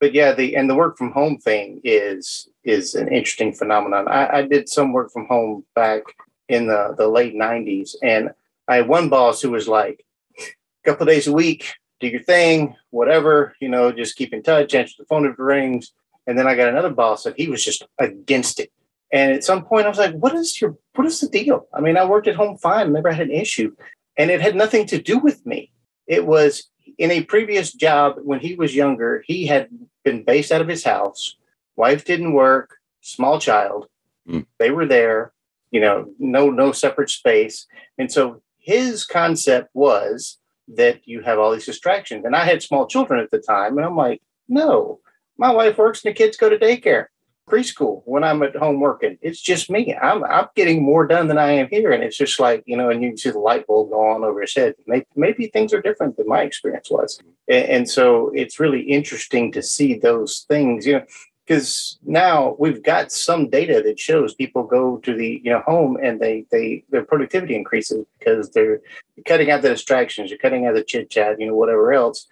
but 0.00 0.14
yeah, 0.14 0.32
the 0.32 0.56
and 0.56 0.68
the 0.68 0.74
work 0.74 0.96
from 0.96 1.12
home 1.12 1.36
thing 1.38 1.80
is 1.84 2.48
is 2.64 2.94
an 2.94 3.08
interesting 3.08 3.52
phenomenon. 3.52 4.08
I, 4.08 4.38
I 4.38 4.42
did 4.42 4.68
some 4.68 4.92
work 4.92 5.12
from 5.12 5.26
home 5.26 5.64
back 5.74 6.02
in 6.48 6.66
the, 6.66 6.94
the 6.96 7.06
late 7.06 7.34
'90s, 7.34 7.94
and 8.02 8.30
I 8.66 8.76
had 8.76 8.88
one 8.88 9.10
boss 9.10 9.42
who 9.42 9.50
was 9.50 9.68
like, 9.68 10.04
a 10.38 10.44
couple 10.84 11.06
days 11.06 11.26
a 11.26 11.32
week, 11.32 11.74
do 12.00 12.08
your 12.08 12.22
thing, 12.22 12.74
whatever, 12.88 13.54
you 13.60 13.68
know, 13.68 13.92
just 13.92 14.16
keep 14.16 14.32
in 14.32 14.42
touch, 14.42 14.74
answer 14.74 14.94
the 14.98 15.04
phone 15.04 15.26
if 15.26 15.32
it 15.32 15.38
rings. 15.38 15.92
And 16.26 16.38
then 16.38 16.46
I 16.46 16.54
got 16.54 16.68
another 16.68 16.90
boss 16.90 17.26
and 17.26 17.34
he 17.36 17.48
was 17.48 17.64
just 17.64 17.82
against 17.98 18.60
it. 18.60 18.70
And 19.12 19.32
at 19.32 19.44
some 19.44 19.64
point, 19.64 19.86
I 19.86 19.88
was 19.88 19.98
like, 19.98 20.14
"What 20.14 20.34
is 20.34 20.60
your 20.60 20.76
what 20.94 21.06
is 21.06 21.20
the 21.20 21.28
deal?" 21.28 21.66
I 21.74 21.80
mean, 21.80 21.96
I 21.96 22.04
worked 22.04 22.28
at 22.28 22.36
home 22.36 22.56
fine, 22.58 22.92
never 22.92 23.10
had 23.10 23.28
an 23.28 23.32
issue, 23.32 23.74
and 24.16 24.30
it 24.30 24.40
had 24.40 24.54
nothing 24.54 24.86
to 24.86 25.02
do 25.02 25.18
with 25.18 25.44
me. 25.44 25.72
It 26.06 26.26
was 26.26 26.70
in 26.98 27.10
a 27.10 27.24
previous 27.24 27.72
job 27.72 28.16
when 28.22 28.40
he 28.40 28.54
was 28.54 28.74
younger, 28.74 29.22
he 29.26 29.46
had 29.46 29.68
been 30.04 30.22
based 30.22 30.52
out 30.52 30.60
of 30.60 30.68
his 30.68 30.84
house. 30.84 31.36
Wife 31.76 32.04
didn't 32.04 32.34
work, 32.34 32.76
small 33.00 33.40
child. 33.40 33.86
Mm. 34.28 34.46
They 34.58 34.70
were 34.70 34.86
there, 34.86 35.32
you 35.70 35.80
know, 35.80 36.10
no 36.18 36.50
no 36.50 36.72
separate 36.72 37.10
space. 37.10 37.66
And 37.98 38.12
so 38.12 38.42
his 38.58 39.04
concept 39.04 39.70
was 39.74 40.38
that 40.68 41.00
you 41.08 41.22
have 41.22 41.38
all 41.38 41.52
these 41.52 41.66
distractions. 41.66 42.24
And 42.24 42.36
I 42.36 42.44
had 42.44 42.62
small 42.62 42.86
children 42.86 43.18
at 43.18 43.30
the 43.30 43.38
time, 43.38 43.76
and 43.76 43.84
I'm 43.84 43.96
like, 43.96 44.22
no, 44.48 45.00
my 45.36 45.50
wife 45.50 45.78
works 45.78 46.04
and 46.04 46.14
the 46.14 46.16
kids 46.16 46.36
go 46.36 46.48
to 46.48 46.58
daycare 46.58 47.06
preschool 47.50 48.02
when 48.04 48.24
I'm 48.24 48.42
at 48.42 48.56
home 48.56 48.80
working. 48.80 49.18
It's 49.20 49.40
just 49.40 49.70
me. 49.70 49.94
I'm 49.94 50.24
I'm 50.24 50.48
getting 50.54 50.82
more 50.82 51.06
done 51.06 51.28
than 51.28 51.38
I 51.38 51.50
am 51.52 51.68
here, 51.68 51.92
and 51.92 52.02
it's 52.02 52.16
just 52.16 52.38
like 52.40 52.62
you 52.66 52.76
know, 52.76 52.90
and 52.90 53.02
you 53.02 53.10
can 53.10 53.18
see 53.18 53.30
the 53.30 53.38
light 53.38 53.66
bulb 53.66 53.90
go 53.90 54.00
on 54.10 54.24
over 54.24 54.40
his 54.40 54.54
head. 54.54 54.74
Maybe, 54.86 55.06
maybe 55.16 55.46
things 55.48 55.72
are 55.72 55.82
different 55.82 56.16
than 56.16 56.28
my 56.28 56.42
experience 56.42 56.90
was, 56.90 57.20
and, 57.48 57.64
and 57.64 57.90
so 57.90 58.30
it's 58.34 58.60
really 58.60 58.82
interesting 58.82 59.52
to 59.52 59.62
see 59.62 59.94
those 59.98 60.46
things. 60.48 60.86
You 60.86 60.94
know, 60.94 61.04
because 61.46 61.98
now 62.04 62.54
we've 62.60 62.82
got 62.82 63.10
some 63.10 63.50
data 63.50 63.82
that 63.84 63.98
shows 63.98 64.34
people 64.34 64.62
go 64.62 64.98
to 64.98 65.14
the 65.14 65.40
you 65.42 65.50
know 65.50 65.60
home 65.60 65.98
and 66.00 66.20
they 66.20 66.46
they 66.52 66.84
their 66.90 67.04
productivity 67.04 67.56
increases 67.56 68.06
because 68.18 68.50
they're 68.50 68.80
cutting 69.26 69.50
out 69.50 69.62
the 69.62 69.68
distractions, 69.68 70.30
you're 70.30 70.38
cutting 70.38 70.66
out 70.66 70.74
the 70.74 70.84
chit 70.84 71.10
chat, 71.10 71.40
you 71.40 71.46
know, 71.46 71.54
whatever 71.54 71.92
else. 71.92 72.26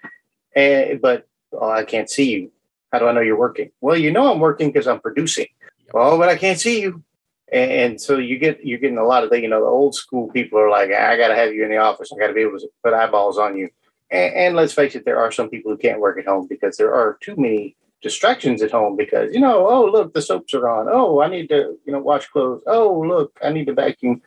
And 0.55 1.01
but 1.01 1.27
oh, 1.53 1.71
I 1.71 1.85
can't 1.85 2.09
see 2.09 2.31
you 2.31 2.53
how 2.93 2.99
do 2.99 3.07
I 3.07 3.13
know 3.13 3.21
you're 3.21 3.39
working? 3.39 3.71
Well, 3.81 3.97
you 3.97 4.11
know 4.11 4.33
I'm 4.33 4.41
working 4.41 4.69
because 4.69 4.87
I'm 4.87 5.01
producing. 5.01 5.47
Oh, 5.95 6.19
but 6.19 6.29
I 6.29 6.37
can't 6.37 6.59
see 6.59 6.81
you. 6.81 7.03
And, 7.51 7.99
so 7.99 8.19
you 8.19 8.39
get 8.39 8.65
you're 8.65 8.79
getting 8.79 8.99
a 8.99 9.07
lot 9.07 9.25
of 9.25 9.31
the 9.31 9.41
you 9.41 9.49
know 9.49 9.61
the 9.61 9.67
old 9.67 9.95
school 9.95 10.29
people 10.29 10.59
are 10.59 10.69
like 10.69 10.91
I 10.91 11.17
got 11.17 11.29
to 11.29 11.35
have 11.35 11.55
you 11.55 11.65
in 11.65 11.71
the 11.71 11.79
office. 11.79 12.11
I 12.13 12.19
got 12.19 12.27
to 12.27 12.35
be 12.35 12.43
able 12.43 12.59
to 12.59 12.69
put 12.85 12.93
eyeballs 12.93 13.39
on 13.39 13.57
you. 13.57 13.71
And, 14.11 14.35
and 14.35 14.57
let's 14.57 14.75
face 14.75 14.95
it, 14.95 15.07
there 15.07 15.19
are 15.19 15.33
some 15.33 15.49
people 15.49 15.73
who 15.73 15.79
can't 15.79 16.01
work 16.01 16.19
at 16.19 16.27
home 16.27 16.47
because 16.47 16.77
there 16.77 16.95
are 16.95 17.17
too 17.23 17.37
many 17.37 17.75
distractions 18.03 18.63
at 18.63 18.71
home 18.71 18.97
because 18.97 19.35
you 19.35 19.41
know 19.41 19.67
oh 19.67 19.87
look 19.87 20.15
the 20.15 20.23
soaps 20.23 20.55
are 20.55 20.69
on 20.69 20.87
oh 20.89 21.21
I 21.21 21.29
need 21.29 21.49
to 21.49 21.77
you 21.85 21.93
know 21.93 21.99
wash 21.99 22.29
clothes 22.29 22.63
oh 22.69 23.01
look 23.01 23.37
I 23.43 23.51
need 23.51 23.67
to 23.67 23.75
vacuum. 23.75 24.21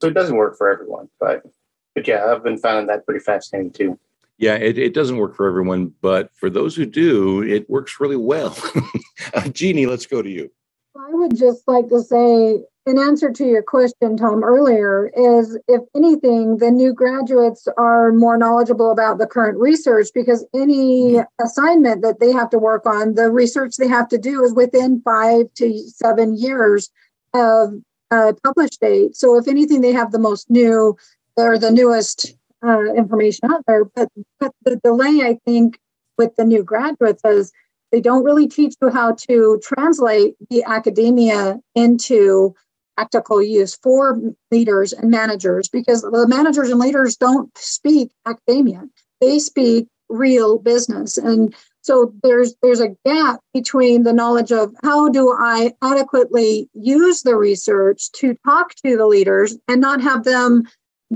So 0.00 0.08
it 0.08 0.14
doesn't 0.14 0.36
work 0.36 0.56
for 0.56 0.70
everyone, 0.70 1.08
but 1.20 1.42
but 1.94 2.06
yeah, 2.06 2.26
I've 2.26 2.44
been 2.44 2.58
finding 2.58 2.86
that 2.88 3.04
pretty 3.04 3.20
fascinating 3.20 3.72
too. 3.72 3.98
Yeah, 4.38 4.54
it, 4.54 4.78
it 4.78 4.94
doesn't 4.94 5.16
work 5.16 5.34
for 5.34 5.48
everyone, 5.48 5.92
but 6.00 6.30
for 6.34 6.48
those 6.48 6.76
who 6.76 6.86
do, 6.86 7.42
it 7.42 7.68
works 7.68 7.98
really 7.98 8.16
well. 8.16 8.56
uh, 9.34 9.48
Jeannie, 9.48 9.86
let's 9.86 10.06
go 10.06 10.22
to 10.22 10.30
you. 10.30 10.48
I 10.96 11.10
would 11.10 11.36
just 11.36 11.66
like 11.66 11.88
to 11.88 12.00
say, 12.00 12.62
in 12.86 12.98
answer 12.98 13.32
to 13.32 13.44
your 13.44 13.64
question, 13.64 14.16
Tom, 14.16 14.44
earlier, 14.44 15.10
is 15.16 15.58
if 15.66 15.82
anything, 15.96 16.58
the 16.58 16.70
new 16.70 16.92
graduates 16.92 17.66
are 17.76 18.12
more 18.12 18.38
knowledgeable 18.38 18.92
about 18.92 19.18
the 19.18 19.26
current 19.26 19.58
research 19.58 20.08
because 20.14 20.46
any 20.54 21.14
mm-hmm. 21.14 21.44
assignment 21.44 22.02
that 22.02 22.20
they 22.20 22.30
have 22.30 22.50
to 22.50 22.58
work 22.58 22.86
on, 22.86 23.14
the 23.14 23.30
research 23.30 23.76
they 23.76 23.88
have 23.88 24.08
to 24.08 24.18
do 24.18 24.44
is 24.44 24.54
within 24.54 25.02
five 25.02 25.46
to 25.54 25.78
seven 25.88 26.38
years 26.38 26.90
of 27.34 27.72
uh, 28.12 28.32
published 28.44 28.80
date. 28.80 29.16
So, 29.16 29.36
if 29.36 29.48
anything, 29.48 29.80
they 29.80 29.92
have 29.92 30.12
the 30.12 30.18
most 30.18 30.48
new 30.48 30.96
or 31.36 31.58
the 31.58 31.70
newest 31.70 32.34
uh, 32.64 32.94
information 32.94 33.50
out 33.52 33.64
there. 33.66 33.84
But, 33.84 34.08
but 34.40 34.52
the 34.64 34.76
delay, 34.76 35.20
I 35.22 35.38
think, 35.44 35.78
with 36.16 36.34
the 36.36 36.44
new 36.44 36.62
graduates 36.62 37.22
is 37.24 37.52
they 37.92 38.00
don't 38.00 38.24
really 38.24 38.48
teach 38.48 38.74
you 38.82 38.90
how 38.90 39.12
to 39.12 39.60
translate 39.62 40.34
the 40.50 40.64
academia 40.64 41.58
into 41.74 42.54
practical 42.96 43.40
use 43.40 43.76
for 43.76 44.20
leaders 44.50 44.92
and 44.92 45.10
managers 45.10 45.68
because 45.68 46.02
the 46.02 46.26
managers 46.28 46.68
and 46.68 46.80
leaders 46.80 47.16
don't 47.16 47.56
speak 47.56 48.10
academia 48.26 48.82
they 49.20 49.38
speak 49.38 49.86
real 50.08 50.58
business 50.58 51.16
and 51.16 51.54
so 51.80 52.12
there's 52.24 52.56
there's 52.60 52.80
a 52.80 52.96
gap 53.06 53.38
between 53.54 54.02
the 54.02 54.12
knowledge 54.12 54.50
of 54.50 54.74
how 54.82 55.08
do 55.08 55.32
i 55.38 55.72
adequately 55.80 56.68
use 56.74 57.22
the 57.22 57.36
research 57.36 58.10
to 58.10 58.36
talk 58.44 58.74
to 58.74 58.96
the 58.96 59.06
leaders 59.06 59.56
and 59.68 59.80
not 59.80 60.00
have 60.00 60.24
them 60.24 60.64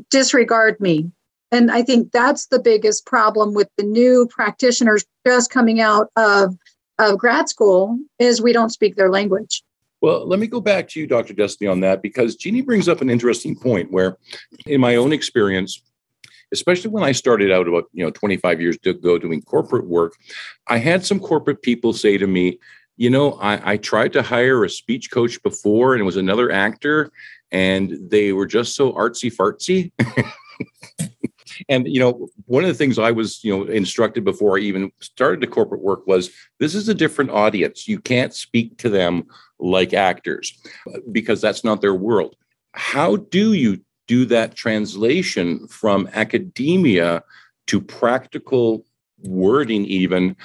disregard 0.08 0.78
me 0.78 1.11
and 1.52 1.71
I 1.71 1.82
think 1.82 2.12
that's 2.12 2.47
the 2.47 2.59
biggest 2.59 3.04
problem 3.04 3.52
with 3.52 3.68
the 3.76 3.85
new 3.85 4.26
practitioners 4.26 5.04
just 5.26 5.50
coming 5.50 5.80
out 5.80 6.09
of, 6.16 6.56
of 6.99 7.18
grad 7.18 7.50
school 7.50 7.99
is 8.18 8.40
we 8.40 8.54
don't 8.54 8.71
speak 8.71 8.97
their 8.97 9.11
language. 9.11 9.62
Well, 10.00 10.26
let 10.26 10.40
me 10.40 10.47
go 10.49 10.61
back 10.61 10.88
to 10.88 11.00
you, 11.00 11.06
Dr. 11.06 11.35
Destinee, 11.35 11.68
on 11.68 11.80
that 11.80 12.02
because 12.02 12.37
Jeannie 12.37 12.62
brings 12.62 12.88
up 12.88 13.02
an 13.02 13.11
interesting 13.11 13.54
point 13.54 13.92
where, 13.92 14.16
in 14.66 14.80
my 14.80 14.97
own 14.97 15.12
experience, 15.12 15.80
especially 16.52 16.90
when 16.90 17.04
I 17.04 17.12
started 17.12 17.52
out 17.52 17.68
about 17.68 17.85
you 17.92 18.04
know 18.04 18.11
25 18.11 18.61
years 18.61 18.76
ago 18.85 19.18
doing 19.18 19.42
corporate 19.42 19.87
work, 19.87 20.14
I 20.66 20.78
had 20.78 21.06
some 21.06 21.21
corporate 21.21 21.62
people 21.62 21.92
say 21.92 22.18
to 22.18 22.26
me, 22.26 22.59
you 22.97 23.11
know, 23.11 23.35
I, 23.35 23.73
I 23.73 23.76
tried 23.76 24.12
to 24.14 24.23
hire 24.23 24.64
a 24.64 24.71
speech 24.71 25.11
coach 25.11 25.40
before, 25.42 25.92
and 25.92 26.00
it 26.00 26.04
was 26.04 26.16
another 26.16 26.50
actor, 26.50 27.12
and 27.52 27.97
they 28.11 28.32
were 28.32 28.47
just 28.47 28.75
so 28.75 28.92
artsy 28.94 29.32
fartsy. 29.32 29.92
And 31.68 31.87
you 31.87 32.00
know, 32.00 32.28
one 32.47 32.64
of 32.64 32.68
the 32.68 32.75
things 32.75 32.99
I 32.99 33.11
was 33.11 33.42
you 33.44 33.56
know 33.56 33.64
instructed 33.64 34.25
before 34.25 34.56
I 34.56 34.61
even 34.61 34.90
started 35.00 35.40
the 35.40 35.47
corporate 35.47 35.82
work 35.82 36.06
was 36.06 36.30
this 36.59 36.75
is 36.75 36.88
a 36.88 36.94
different 36.94 37.30
audience. 37.30 37.88
You 37.88 38.00
can't 38.00 38.35
speak 38.35 38.78
to 38.78 38.88
them 38.88 39.25
like 39.59 39.94
actors 39.94 40.59
because 41.11 41.40
that's 41.40 41.64
not 41.64 41.80
their 41.80 41.94
world. 41.94 42.37
How 42.73 43.16
do 43.16 43.52
you 43.52 43.80
do 44.09 44.25
that 44.26 44.54
translation 44.54 45.66
from 45.68 46.09
academia 46.12 47.23
to 47.66 47.80
practical 47.80 48.85
wording 49.25 49.85
even 49.85 50.37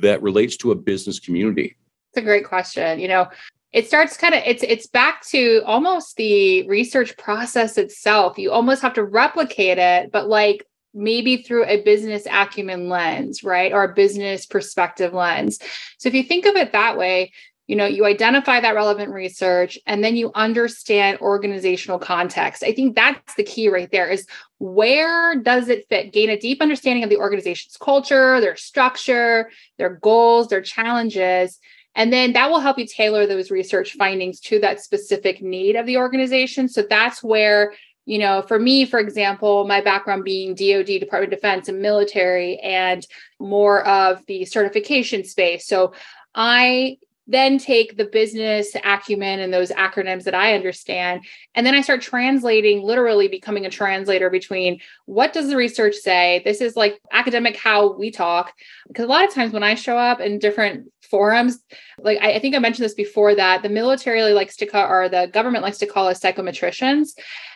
that 0.00 0.20
relates 0.22 0.56
to 0.58 0.72
a 0.72 0.74
business 0.74 1.20
community? 1.20 1.76
It's 2.10 2.22
a 2.22 2.22
great 2.22 2.44
question. 2.44 2.98
You 2.98 3.08
know, 3.08 3.28
it 3.72 3.86
starts 3.86 4.16
kind 4.16 4.34
of 4.34 4.42
it's 4.46 4.62
it's 4.62 4.86
back 4.86 5.24
to 5.26 5.62
almost 5.66 6.16
the 6.16 6.66
research 6.68 7.16
process 7.16 7.76
itself. 7.78 8.38
You 8.38 8.52
almost 8.52 8.82
have 8.82 8.94
to 8.94 9.04
replicate 9.04 9.78
it, 9.78 10.10
but 10.12 10.28
like 10.28 10.66
maybe 10.94 11.42
through 11.42 11.66
a 11.66 11.82
business 11.82 12.26
acumen 12.30 12.88
lens, 12.88 13.44
right? 13.44 13.72
Or 13.72 13.84
a 13.84 13.94
business 13.94 14.46
perspective 14.46 15.12
lens. 15.12 15.58
So 15.98 16.08
if 16.08 16.14
you 16.14 16.22
think 16.22 16.46
of 16.46 16.56
it 16.56 16.72
that 16.72 16.96
way, 16.96 17.32
you 17.66 17.74
know 17.74 17.86
you 17.86 18.06
identify 18.06 18.60
that 18.60 18.74
relevant 18.74 19.12
research 19.12 19.78
and 19.86 20.02
then 20.02 20.16
you 20.16 20.30
understand 20.34 21.18
organizational 21.20 21.98
context 21.98 22.62
i 22.62 22.72
think 22.72 22.94
that's 22.94 23.34
the 23.34 23.42
key 23.42 23.68
right 23.68 23.90
there 23.90 24.08
is 24.08 24.26
where 24.58 25.40
does 25.40 25.68
it 25.68 25.88
fit 25.88 26.12
gain 26.12 26.30
a 26.30 26.38
deep 26.38 26.62
understanding 26.62 27.04
of 27.04 27.10
the 27.10 27.16
organization's 27.16 27.76
culture 27.76 28.40
their 28.40 28.56
structure 28.56 29.50
their 29.78 29.96
goals 29.96 30.48
their 30.48 30.62
challenges 30.62 31.58
and 31.96 32.12
then 32.12 32.34
that 32.34 32.50
will 32.50 32.60
help 32.60 32.78
you 32.78 32.86
tailor 32.86 33.26
those 33.26 33.50
research 33.50 33.94
findings 33.94 34.38
to 34.40 34.60
that 34.60 34.80
specific 34.80 35.42
need 35.42 35.74
of 35.74 35.86
the 35.86 35.96
organization. 35.96 36.68
So 36.68 36.84
that's 36.88 37.22
where 37.22 37.72
you 38.04 38.18
know 38.18 38.42
for 38.42 38.60
me 38.60 38.84
for 38.84 39.00
example 39.00 39.66
my 39.66 39.80
background 39.80 40.22
being 40.22 40.54
dod 40.54 40.86
department 40.86 41.32
of 41.32 41.40
defense 41.40 41.68
and 41.68 41.80
military 41.80 42.58
and 42.58 43.04
more 43.40 43.84
of 43.88 44.24
the 44.26 44.44
certification 44.44 45.24
space. 45.24 45.66
So 45.66 45.92
I 46.34 46.98
then 47.26 47.58
take 47.58 47.96
the 47.96 48.04
business 48.04 48.74
acumen 48.84 49.40
and 49.40 49.52
those 49.52 49.70
acronyms 49.70 50.24
that 50.24 50.34
I 50.34 50.54
understand. 50.54 51.24
And 51.54 51.66
then 51.66 51.74
I 51.74 51.80
start 51.80 52.00
translating, 52.00 52.82
literally 52.82 53.28
becoming 53.28 53.66
a 53.66 53.70
translator 53.70 54.30
between 54.30 54.80
what 55.06 55.32
does 55.32 55.48
the 55.48 55.56
research 55.56 55.96
say? 55.96 56.42
This 56.44 56.60
is 56.60 56.76
like 56.76 57.00
academic 57.10 57.56
how 57.56 57.94
we 57.94 58.10
talk. 58.10 58.52
Because 58.86 59.04
a 59.04 59.08
lot 59.08 59.24
of 59.24 59.34
times 59.34 59.52
when 59.52 59.62
I 59.62 59.74
show 59.74 59.98
up 59.98 60.20
in 60.20 60.38
different 60.38 60.92
forums, 61.02 61.58
like 61.98 62.18
I, 62.20 62.34
I 62.34 62.38
think 62.38 62.54
I 62.54 62.60
mentioned 62.60 62.84
this 62.84 62.94
before 62.94 63.34
that 63.34 63.62
the 63.62 63.68
military 63.68 64.22
likes 64.32 64.56
to 64.56 64.66
call 64.66 64.88
or 64.88 65.08
the 65.08 65.28
government 65.32 65.64
likes 65.64 65.78
to 65.78 65.86
call 65.86 66.08
us 66.08 66.20
psychometricians. 66.20 67.10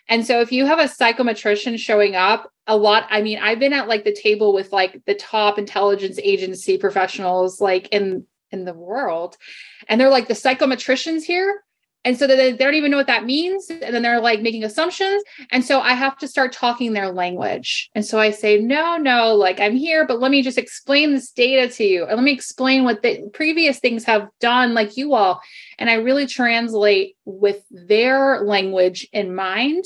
And 0.09 0.27
so 0.27 0.41
if 0.41 0.51
you 0.51 0.67
have 0.67 0.81
a 0.81 0.85
psychometrician 0.85 1.79
showing 1.79 2.17
up, 2.17 2.51
a 2.67 2.77
lot, 2.77 3.07
I 3.11 3.21
mean, 3.21 3.39
I've 3.39 3.59
been 3.59 3.73
at 3.73 3.89
like 3.89 4.05
the 4.05 4.15
table 4.15 4.53
with 4.55 4.73
like 4.73 5.05
the 5.05 5.15
top 5.15 5.59
intelligence 5.59 6.21
agency 6.23 6.79
professionals, 6.79 7.61
like 7.61 7.89
in 7.89 8.27
in 8.53 8.65
the 8.65 8.75
world. 8.75 9.37
And 9.89 10.01
they're 10.01 10.11
like 10.11 10.29
the 10.29 10.35
psychometricians 10.35 11.23
here. 11.23 11.63
And 12.03 12.17
so 12.19 12.27
they, 12.27 12.53
they 12.53 12.65
don't 12.65 12.75
even 12.75 12.91
know 12.91 12.97
what 12.97 13.09
that 13.09 13.27
means. 13.27 13.69
And 13.69 13.95
then 13.95 14.03
they're 14.03 14.21
like 14.21 14.41
making 14.41 14.65
assumptions. 14.65 15.23
And 15.51 15.63
so 15.63 15.81
I 15.81 15.93
have 15.93 16.17
to 16.19 16.29
start 16.29 16.53
talking 16.53 16.93
their 16.93 17.13
language. 17.13 17.91
And 17.95 18.05
so 18.07 18.19
I 18.19 18.31
say, 18.31 18.59
no, 18.59 18.97
no, 18.97 19.35
like 19.35 19.61
I'm 19.61 19.77
here, 19.77 20.07
but 20.07 20.19
let 20.19 20.31
me 20.31 20.43
just 20.43 20.57
explain 20.57 21.13
this 21.13 21.31
data 21.31 21.71
to 21.75 21.85
you. 21.85 22.07
And 22.07 22.17
let 22.17 22.25
me 22.25 22.33
explain 22.33 22.85
what 22.85 23.03
the 23.03 23.29
previous 23.35 23.81
things 23.81 24.05
have 24.05 24.29
done, 24.41 24.73
like 24.73 24.97
you 24.97 25.13
all. 25.13 25.43
And 25.79 25.91
I 25.91 25.95
really 25.95 26.27
translate 26.27 27.17
with 27.27 27.63
their 27.71 28.41
language 28.45 29.07
in 29.13 29.35
mind. 29.35 29.85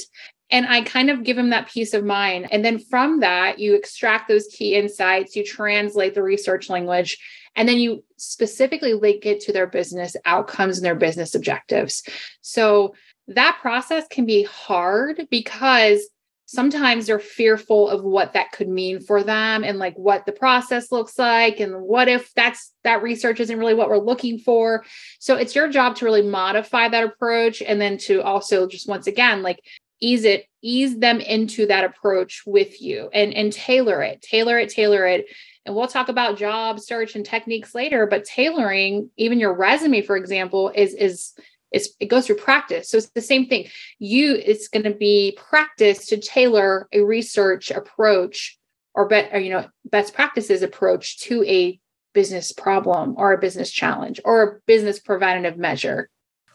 And 0.51 0.67
I 0.67 0.83
kind 0.83 1.11
of 1.11 1.25
give 1.25 1.37
them 1.37 1.51
that 1.51 1.69
peace 1.69 1.95
of 1.95 2.05
mind. 2.05 2.47
And 2.53 2.65
then 2.65 2.79
from 2.79 3.21
that, 3.21 3.59
you 3.59 3.75
extract 3.75 4.29
those 4.29 4.47
key 4.47 4.77
insights, 4.77 5.35
you 5.35 5.45
translate 5.45 6.15
the 6.15 6.23
research 6.23 6.71
language, 6.71 7.19
and 7.57 7.69
then 7.69 7.79
you 7.79 8.05
specifically 8.17 8.95
link 8.95 9.27
it 9.27 9.41
to 9.41 9.53
their 9.53 9.67
business 9.67 10.17
outcomes 10.25 10.79
and 10.79 10.85
their 10.85 10.95
business 10.95 11.35
objectives. 11.35 12.03
So 12.41 12.95
that 13.29 13.59
process 13.61 14.07
can 14.09 14.27
be 14.27 14.43
hard 14.45 15.27
because 15.31 16.07
sometimes 16.47 17.07
they're 17.07 17.19
fearful 17.19 17.89
of 17.89 18.05
what 18.05 18.35
that 18.35 18.53
could 18.53 18.69
mean 18.69 19.01
for 19.01 19.23
them 19.23 19.65
and 19.65 19.79
like 19.79 19.97
what 19.97 20.27
the 20.27 20.33
process 20.33 20.93
looks 20.93 21.19
like 21.19 21.59
and 21.59 21.81
what 21.81 22.07
if 22.07 22.33
that's 22.35 22.73
that 22.85 23.03
research 23.03 23.41
isn't 23.41 23.59
really 23.59 23.75
what 23.75 23.89
we're 23.89 23.99
looking 23.99 24.39
for 24.39 24.85
so 25.19 25.37
it's 25.37 25.55
your 25.55 25.69
job 25.69 25.97
to 25.97 26.05
really 26.05 26.23
modify 26.23 26.89
that 26.89 27.05
approach 27.05 27.63
and 27.63 27.81
then 27.81 27.97
to 27.97 28.23
also 28.23 28.67
just 28.67 28.89
once 28.89 29.07
again 29.07 29.43
like 29.43 29.59
ease 30.01 30.25
it 30.25 30.47
ease 30.61 30.99
them 30.99 31.19
into 31.21 31.67
that 31.67 31.85
approach 31.85 32.43
with 32.47 32.81
you 32.81 33.09
and 33.15 33.33
and 33.33 33.53
tailor 33.53 34.03
it 34.03 34.21
tailor 34.21 34.59
it 34.59 34.69
tailor 34.69 35.07
it 35.07 35.27
and 35.67 35.75
we'll 35.75 35.87
talk 35.87 36.09
about 36.09 36.37
job 36.37 36.79
search 36.81 37.15
and 37.15 37.25
techniques 37.25 37.75
later, 37.75 38.07
but 38.07 38.25
tailoring 38.25 39.11
even 39.17 39.41
your 39.41 39.55
resume, 39.55 40.03
for 40.03 40.17
example, 40.17 40.71
is 40.75 40.95
is 40.95 41.33
is 41.73 41.95
it 42.01 42.07
goes 42.07 42.27
through 42.27 42.37
practice. 42.37 42.89
So 42.89 42.99
it's 42.99 43.11
the 43.11 43.21
same 43.21 43.47
thing. 43.47 43.69
You 43.99 44.35
it's 44.35 44.69
going 44.69 44.85
to 44.85 44.95
be 44.95 45.37
practice 45.37 46.07
to 46.07 46.19
tailor 46.19 46.89
a 46.93 47.03
research 47.03 47.71
approach 47.71 48.59
or 48.95 49.13
or, 49.33 49.39
you 49.39 49.51
know 49.51 49.67
best 49.85 50.15
practices 50.15 50.63
approach 50.63 51.21
to 51.21 51.45
a 51.45 51.79
business 52.13 52.53
problem 52.53 53.15
or 53.17 53.33
a 53.33 53.39
business 53.39 53.71
challenge 53.71 54.21
or 54.25 54.43
a 54.43 54.61
business 54.67 55.01
preventative 55.01 55.59
measure 55.59 56.09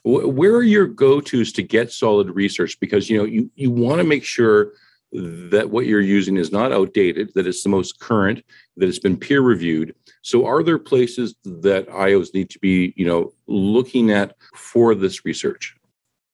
where 0.06 0.54
are 0.54 0.64
your 0.64 0.88
go-to's 0.88 1.52
to 1.52 1.62
get 1.62 1.92
solid 1.92 2.30
research 2.30 2.80
because 2.80 3.10
you 3.10 3.18
know 3.18 3.26
you 3.26 3.52
you 3.56 3.70
want 3.70 4.00
to 4.00 4.06
make 4.06 4.24
sure 4.24 4.72
that 5.12 5.70
what 5.70 5.86
you're 5.86 6.02
using 6.02 6.38
is 6.38 6.52
not 6.52 6.72
outdated, 6.72 7.32
that 7.36 7.48
it's 7.48 7.64
the 7.64 7.70
most 7.70 8.00
current, 8.00 8.44
that 8.78 8.88
it's 8.88 9.00
been 9.00 9.18
peer 9.18 9.42
reviewed. 9.42 9.96
So 10.22 10.46
are 10.46 10.64
there 10.64 10.78
places 10.78 11.36
that 11.44 11.88
IOs 11.88 12.34
need 12.34 12.50
to 12.52 12.60
be, 12.60 12.94
you 12.96 13.06
know, 13.06 13.34
looking 13.48 14.12
at 14.12 14.36
for 14.56 14.94
this 14.94 15.26
research? 15.26 15.76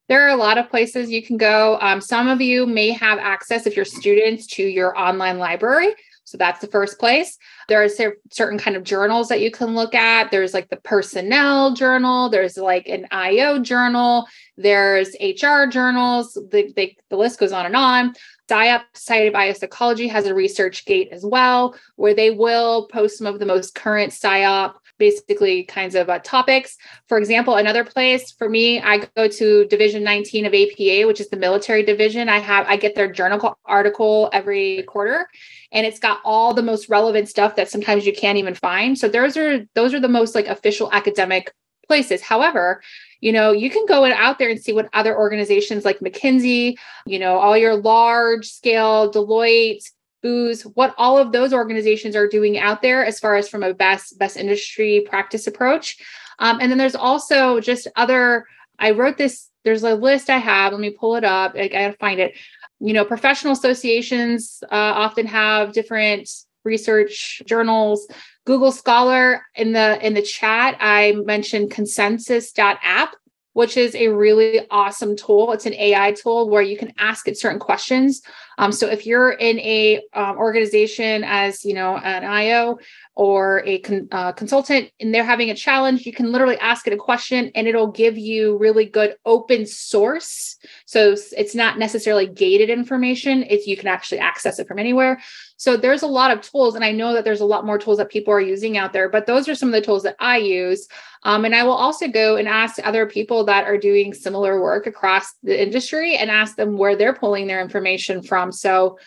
There 0.08 0.26
are 0.26 0.30
a 0.30 0.36
lot 0.36 0.58
of 0.58 0.70
places 0.70 1.10
you 1.10 1.24
can 1.24 1.38
go. 1.38 1.80
Um, 1.82 2.00
some 2.00 2.28
of 2.28 2.42
you 2.42 2.68
may 2.68 2.92
have 2.92 3.18
access, 3.18 3.66
if 3.66 3.76
you're 3.76 3.86
students, 3.86 4.46
to 4.48 4.64
your 4.64 4.98
online 4.98 5.40
library. 5.40 5.96
So 6.26 6.38
that's 6.38 6.60
the 6.60 6.68
first 6.68 7.00
place. 7.00 7.38
There 7.70 7.84
are 7.84 7.88
certain 8.32 8.58
kind 8.58 8.76
of 8.76 8.84
journals 8.84 9.30
that 9.30 9.42
you 9.42 9.52
can 9.52 9.76
look 9.76 9.94
at. 9.94 10.32
There's 10.32 10.56
like 10.56 10.70
the 10.70 10.78
personnel 10.78 11.74
journal. 11.74 12.30
There's 12.30 12.58
like 12.58 12.88
an 12.88 13.08
IO 13.12 13.60
journal. 13.60 14.28
There's 14.58 15.16
HR 15.22 15.68
journals. 15.70 16.34
The, 16.34 16.74
the, 16.76 16.98
the 17.10 17.16
list 17.16 17.40
goes 17.40 17.52
on 17.52 17.68
and 17.68 17.76
on. 17.76 18.16
SIOP 18.50 18.84
Society 18.94 19.28
of 19.28 19.34
Biopsychology 19.34 20.10
has 20.10 20.26
a 20.26 20.36
research 20.36 20.86
gate 20.86 21.10
as 21.12 21.26
well, 21.26 21.76
where 21.96 22.14
they 22.14 22.32
will 22.32 22.88
post 22.88 23.18
some 23.18 23.28
of 23.28 23.40
the 23.40 23.46
most 23.46 23.76
current 23.76 24.14
SIOP, 24.14 24.76
basically 24.98 25.64
kinds 25.64 25.96
of 25.96 26.10
uh, 26.10 26.20
topics. 26.20 26.78
For 27.08 27.18
example, 27.18 27.56
another 27.56 27.84
place 27.84 28.32
for 28.32 28.48
me, 28.48 28.80
I 28.82 29.08
go 29.16 29.28
to 29.28 29.66
Division 29.66 30.04
19 30.04 30.46
of 30.46 30.54
APA, 30.54 31.08
which 31.08 31.20
is 31.20 31.30
the 31.30 31.38
military 31.38 31.84
division. 31.84 32.30
I 32.30 32.40
have 32.40 32.66
I 32.68 32.78
get 32.78 32.96
their 32.96 33.12
journal 33.12 33.58
article 33.66 34.30
every 34.32 34.84
quarter, 34.84 35.28
and 35.72 35.86
it's 35.86 36.00
got 36.00 36.20
all 36.24 36.54
the 36.54 36.64
most 36.64 36.88
relevant 36.90 37.30
stuff 37.30 37.56
that 37.56 37.70
sometimes 37.70 38.06
you 38.06 38.14
can't 38.14 38.38
even 38.38 38.54
find. 38.54 38.98
So 38.98 39.08
those 39.08 39.38
are 39.38 39.66
those 39.74 39.94
are 39.94 40.00
the 40.00 40.08
most 40.08 40.36
like 40.36 40.48
official 40.48 40.92
academic 40.92 41.52
places. 41.88 42.22
However, 42.22 42.82
you 43.26 43.32
know, 43.32 43.52
you 43.52 43.72
can 43.72 43.88
go 43.88 44.06
out 44.06 44.38
there 44.38 44.52
and 44.52 44.62
see 44.62 44.72
what 44.72 44.88
other 44.94 45.18
organizations 45.18 45.84
like 45.84 46.00
McKinsey, 46.00 46.76
you 47.08 47.18
know, 47.18 47.40
all 47.40 47.58
your 47.58 47.76
large 47.76 48.48
scale 48.48 49.12
Deloitte, 49.12 49.84
Booz, 50.22 50.62
what 50.62 50.94
all 51.00 51.18
of 51.18 51.32
those 51.32 51.52
organizations 51.52 52.16
are 52.16 52.28
doing 52.28 52.60
out 52.60 52.84
there 52.84 53.04
as 53.04 53.20
far 53.20 53.36
as 53.36 53.50
from 53.50 53.64
a 53.64 53.74
best 53.74 54.20
best 54.20 54.38
industry 54.38 55.08
practice 55.10 55.48
approach. 55.48 55.98
Um, 56.38 56.60
and 56.62 56.70
then 56.70 56.78
there's 56.78 56.94
also 56.94 57.60
just 57.60 57.88
other. 57.96 58.46
I 58.78 58.92
wrote 58.92 59.18
this. 59.18 59.50
There's 59.64 59.82
a 59.82 59.96
list 59.96 60.30
I 60.30 60.38
have. 60.38 60.72
Let 60.72 60.80
me 60.80 60.92
pull 60.92 61.16
it 61.16 61.24
up. 61.24 61.56
I, 61.56 61.68
gotta 61.68 61.94
find 61.94 62.20
it. 62.20 62.36
You 62.80 62.94
know, 62.94 63.06
professional 63.06 63.54
associations 63.54 64.64
uh, 64.72 64.76
often 64.76 65.26
have 65.26 65.74
different 65.74 66.30
research 66.66 67.42
journals. 67.46 68.08
Google 68.46 68.72
scholar 68.72 69.46
in 69.56 69.72
the 69.72 70.06
in 70.06 70.14
the 70.14 70.22
chat 70.22 70.78
i 70.80 71.14
mentioned 71.26 71.72
consensus.app 71.72 73.16
which 73.54 73.78
is 73.78 73.96
a 73.96 74.10
really 74.10 74.68
awesome 74.70 75.16
tool. 75.16 75.54
It's 75.54 75.66
an 75.66 75.74
ai 75.74 76.12
tool 76.12 76.50
where 76.50 76.62
you 76.62 76.78
can 76.78 76.92
ask 76.98 77.26
it 77.30 77.40
certain 77.40 77.60
questions 77.60 78.22
um, 78.58 78.72
so 78.72 78.88
if 78.88 79.06
you're 79.06 79.32
in 79.32 79.60
a 79.60 80.02
um, 80.14 80.38
organization 80.38 81.24
as 81.26 81.66
you 81.66 81.74
know 81.74 81.98
an 81.98 82.24
io 82.24 82.78
or 83.16 83.64
a 83.66 83.80
con- 83.80 84.08
uh, 84.12 84.32
consultant 84.34 84.92
and 85.00 85.14
they're 85.14 85.24
having 85.24 85.50
a 85.50 85.56
challenge, 85.56 86.06
you 86.06 86.14
can 86.14 86.32
literally 86.32 86.58
ask 86.60 86.86
it 86.88 86.94
a 86.94 86.98
question 86.98 87.52
and 87.56 87.68
it'll 87.68 87.92
give 87.92 88.18
you 88.18 88.58
really 88.58 88.86
good 88.86 89.16
open 89.26 89.66
source. 89.66 90.58
So 90.86 91.16
it's 91.38 91.56
not 91.56 91.80
necessarily 91.80 92.28
gated 92.28 92.70
information. 92.70 93.46
It's 93.50 93.68
you 93.68 93.78
can 93.78 93.88
actually 93.88 94.20
access 94.20 94.60
it 94.60 94.68
from 94.68 94.80
anywhere. 94.80 95.22
So 95.58 95.78
there's 95.78 96.02
a 96.02 96.08
lot 96.08 96.32
of 96.32 96.42
tools, 96.42 96.76
and 96.76 96.84
I 96.84 96.92
know 96.92 97.14
that 97.14 97.24
there's 97.24 97.40
a 97.40 97.46
lot 97.46 97.66
more 97.66 97.78
tools 97.78 97.98
that 97.98 98.10
people 98.10 98.34
are 98.34 98.42
using 98.42 98.78
out 98.78 98.92
there, 98.92 99.08
but 99.08 99.26
those 99.26 99.48
are 99.48 99.56
some 99.56 99.70
of 99.70 99.74
the 99.74 99.82
tools 99.82 100.04
that 100.04 100.18
I 100.20 100.38
use. 100.38 100.88
Um, 101.24 101.46
and 101.46 101.56
I 101.56 101.64
will 101.64 101.74
also 101.74 102.08
go 102.08 102.36
and 102.36 102.48
ask 102.48 102.78
other 102.84 103.06
people 103.06 103.46
that 103.46 103.66
are 103.66 103.78
doing 103.78 104.14
similar 104.14 104.62
work 104.62 104.86
across 104.86 105.34
the 105.42 105.60
industry 105.60 106.18
and 106.18 106.30
ask 106.30 106.56
them 106.56 106.78
where 106.78 106.96
they're 106.96 107.16
pulling 107.16 107.48
their 107.48 107.62
information 107.62 108.22
from. 108.22 108.45
So 108.52 108.98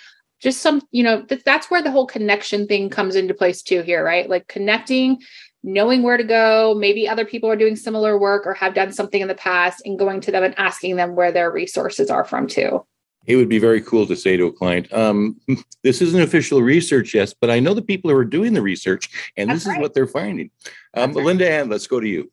just 0.41 0.61
some, 0.61 0.83
you 0.91 1.03
know, 1.03 1.23
th- 1.23 1.45
that's 1.45 1.71
where 1.71 1.83
the 1.83 1.91
whole 1.91 2.07
connection 2.07 2.67
thing 2.67 2.91
comes 2.91 3.17
into 3.17 3.35
place 3.35 3.63
too 3.63 3.83
here, 3.83 4.05
right? 4.05 4.29
Like 4.29 4.47
connecting, 4.47 5.21
knowing 5.63 6.03
where 6.03 6.17
to 6.17 6.25
go. 6.25 6.75
Maybe 6.79 7.09
other 7.09 7.25
people 7.25 7.51
are 7.51 7.57
doing 7.57 7.77
similar 7.77 8.19
work 8.19 8.47
or 8.47 8.55
have 8.55 8.75
done 8.75 8.93
something 8.93 9.21
in 9.21 9.29
the 9.29 9.35
past 9.35 9.83
and 9.85 9.99
going 9.99 10.21
to 10.23 10.31
them 10.31 10.45
and 10.45 10.59
asking 10.59 10.97
them 10.97 11.17
where 11.17 11.33
their 11.33 11.51
resources 11.51 12.11
are 12.11 12.25
from 12.25 12.47
too. 12.47 12.85
It 13.27 13.37
would 13.37 13.49
be 13.49 13.59
very 13.59 13.83
cool 13.83 14.07
to 14.07 14.17
say 14.17 14.37
to 14.39 14.47
a 14.47 14.53
client, 14.53 14.91
um, 14.93 15.39
this 15.83 16.01
isn't 16.01 16.23
official 16.23 16.63
research, 16.63 17.15
yes, 17.15 17.35
but 17.39 17.51
I 17.51 17.61
know 17.61 17.75
the 17.75 17.83
people 17.83 18.11
who 18.11 18.17
are 18.17 18.25
doing 18.25 18.55
the 18.55 18.63
research 18.63 19.33
and 19.37 19.51
That's 19.51 19.65
this 19.65 19.69
right. 19.69 19.79
is 19.79 19.83
what 19.83 19.95
they're 19.95 20.07
finding. 20.07 20.51
Um, 20.95 21.13
That's 21.13 21.27
right. 21.27 21.37
LindaAnn, 21.37 21.71
let's 21.71 21.87
go 21.87 22.01
to 22.01 22.09
you. 22.09 22.31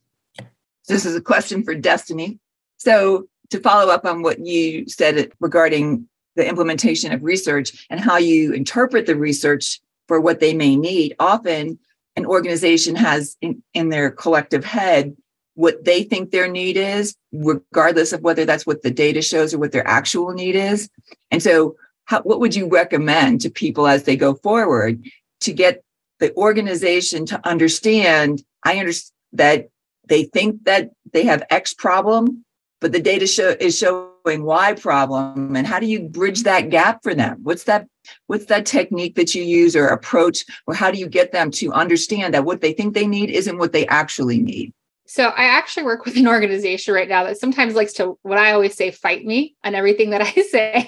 This 0.87 1.05
is 1.05 1.15
a 1.15 1.21
question 1.21 1.63
for 1.63 1.73
Destinee. 1.73 2.39
So, 2.77 3.27
to 3.51 3.59
follow 3.59 3.91
up 3.91 4.05
on 4.05 4.23
what 4.23 4.39
you 4.39 4.87
said 4.87 5.31
regarding 5.39 6.07
the 6.35 6.47
implementation 6.47 7.11
of 7.11 7.23
research 7.23 7.85
and 7.89 7.99
how 7.99 8.17
you 8.17 8.53
interpret 8.53 9.05
the 9.05 9.15
research 9.15 9.79
for 10.07 10.19
what 10.19 10.39
they 10.39 10.53
may 10.53 10.75
need, 10.75 11.15
often 11.19 11.79
an 12.15 12.25
organization 12.25 12.95
has 12.95 13.35
in, 13.41 13.61
in 13.73 13.89
their 13.89 14.11
collective 14.11 14.63
head 14.63 15.15
what 15.55 15.85
they 15.85 16.03
think 16.03 16.31
their 16.31 16.49
need 16.49 16.77
is, 16.77 17.15
regardless 17.31 18.13
of 18.13 18.21
whether 18.21 18.45
that's 18.45 18.65
what 18.65 18.83
the 18.83 18.91
data 18.91 19.21
shows 19.21 19.53
or 19.53 19.57
what 19.57 19.71
their 19.71 19.87
actual 19.87 20.33
need 20.33 20.55
is. 20.55 20.89
And 21.31 21.41
so, 21.41 21.77
how, 22.03 22.21
what 22.21 22.39
would 22.39 22.53
you 22.53 22.67
recommend 22.67 23.41
to 23.41 23.49
people 23.49 23.87
as 23.87 24.03
they 24.03 24.15
go 24.15 24.35
forward 24.35 25.03
to 25.41 25.53
get 25.53 25.83
the 26.19 26.35
organization 26.35 27.25
to 27.27 27.47
understand? 27.47 28.43
I 28.63 28.77
understand 28.79 29.11
that 29.33 29.69
they 30.07 30.25
think 30.25 30.65
that 30.65 30.91
they 31.13 31.23
have 31.23 31.43
X 31.49 31.73
problem, 31.73 32.45
but 32.79 32.91
the 32.91 33.01
data 33.01 33.25
show 33.25 33.55
is 33.59 33.77
showing 33.77 34.09
Y 34.25 34.73
problem. 34.73 35.55
And 35.55 35.67
how 35.67 35.79
do 35.79 35.85
you 35.85 36.01
bridge 36.01 36.43
that 36.43 36.69
gap 36.69 37.03
for 37.03 37.13
them? 37.13 37.39
What's 37.43 37.65
that? 37.65 37.87
What's 38.27 38.45
that 38.45 38.65
technique 38.65 39.15
that 39.15 39.33
you 39.33 39.43
use 39.43 39.75
or 39.75 39.87
approach, 39.87 40.45
or 40.67 40.73
how 40.73 40.91
do 40.91 40.99
you 40.99 41.07
get 41.07 41.31
them 41.31 41.51
to 41.51 41.71
understand 41.73 42.33
that 42.33 42.45
what 42.45 42.61
they 42.61 42.73
think 42.73 42.93
they 42.93 43.07
need 43.07 43.29
isn't 43.29 43.57
what 43.57 43.73
they 43.73 43.87
actually 43.87 44.41
need? 44.41 44.73
So 45.07 45.29
I 45.29 45.45
actually 45.45 45.83
work 45.83 46.05
with 46.05 46.17
an 46.17 46.27
organization 46.27 46.93
right 46.93 47.07
now 47.07 47.23
that 47.25 47.37
sometimes 47.37 47.75
likes 47.75 47.93
to 47.93 48.17
what 48.23 48.39
I 48.39 48.51
always 48.51 48.75
say 48.75 48.91
fight 48.91 49.25
me 49.25 49.55
on 49.63 49.75
everything 49.75 50.09
that 50.11 50.21
I 50.23 50.31
say. 50.31 50.87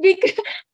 because, 0.00 0.32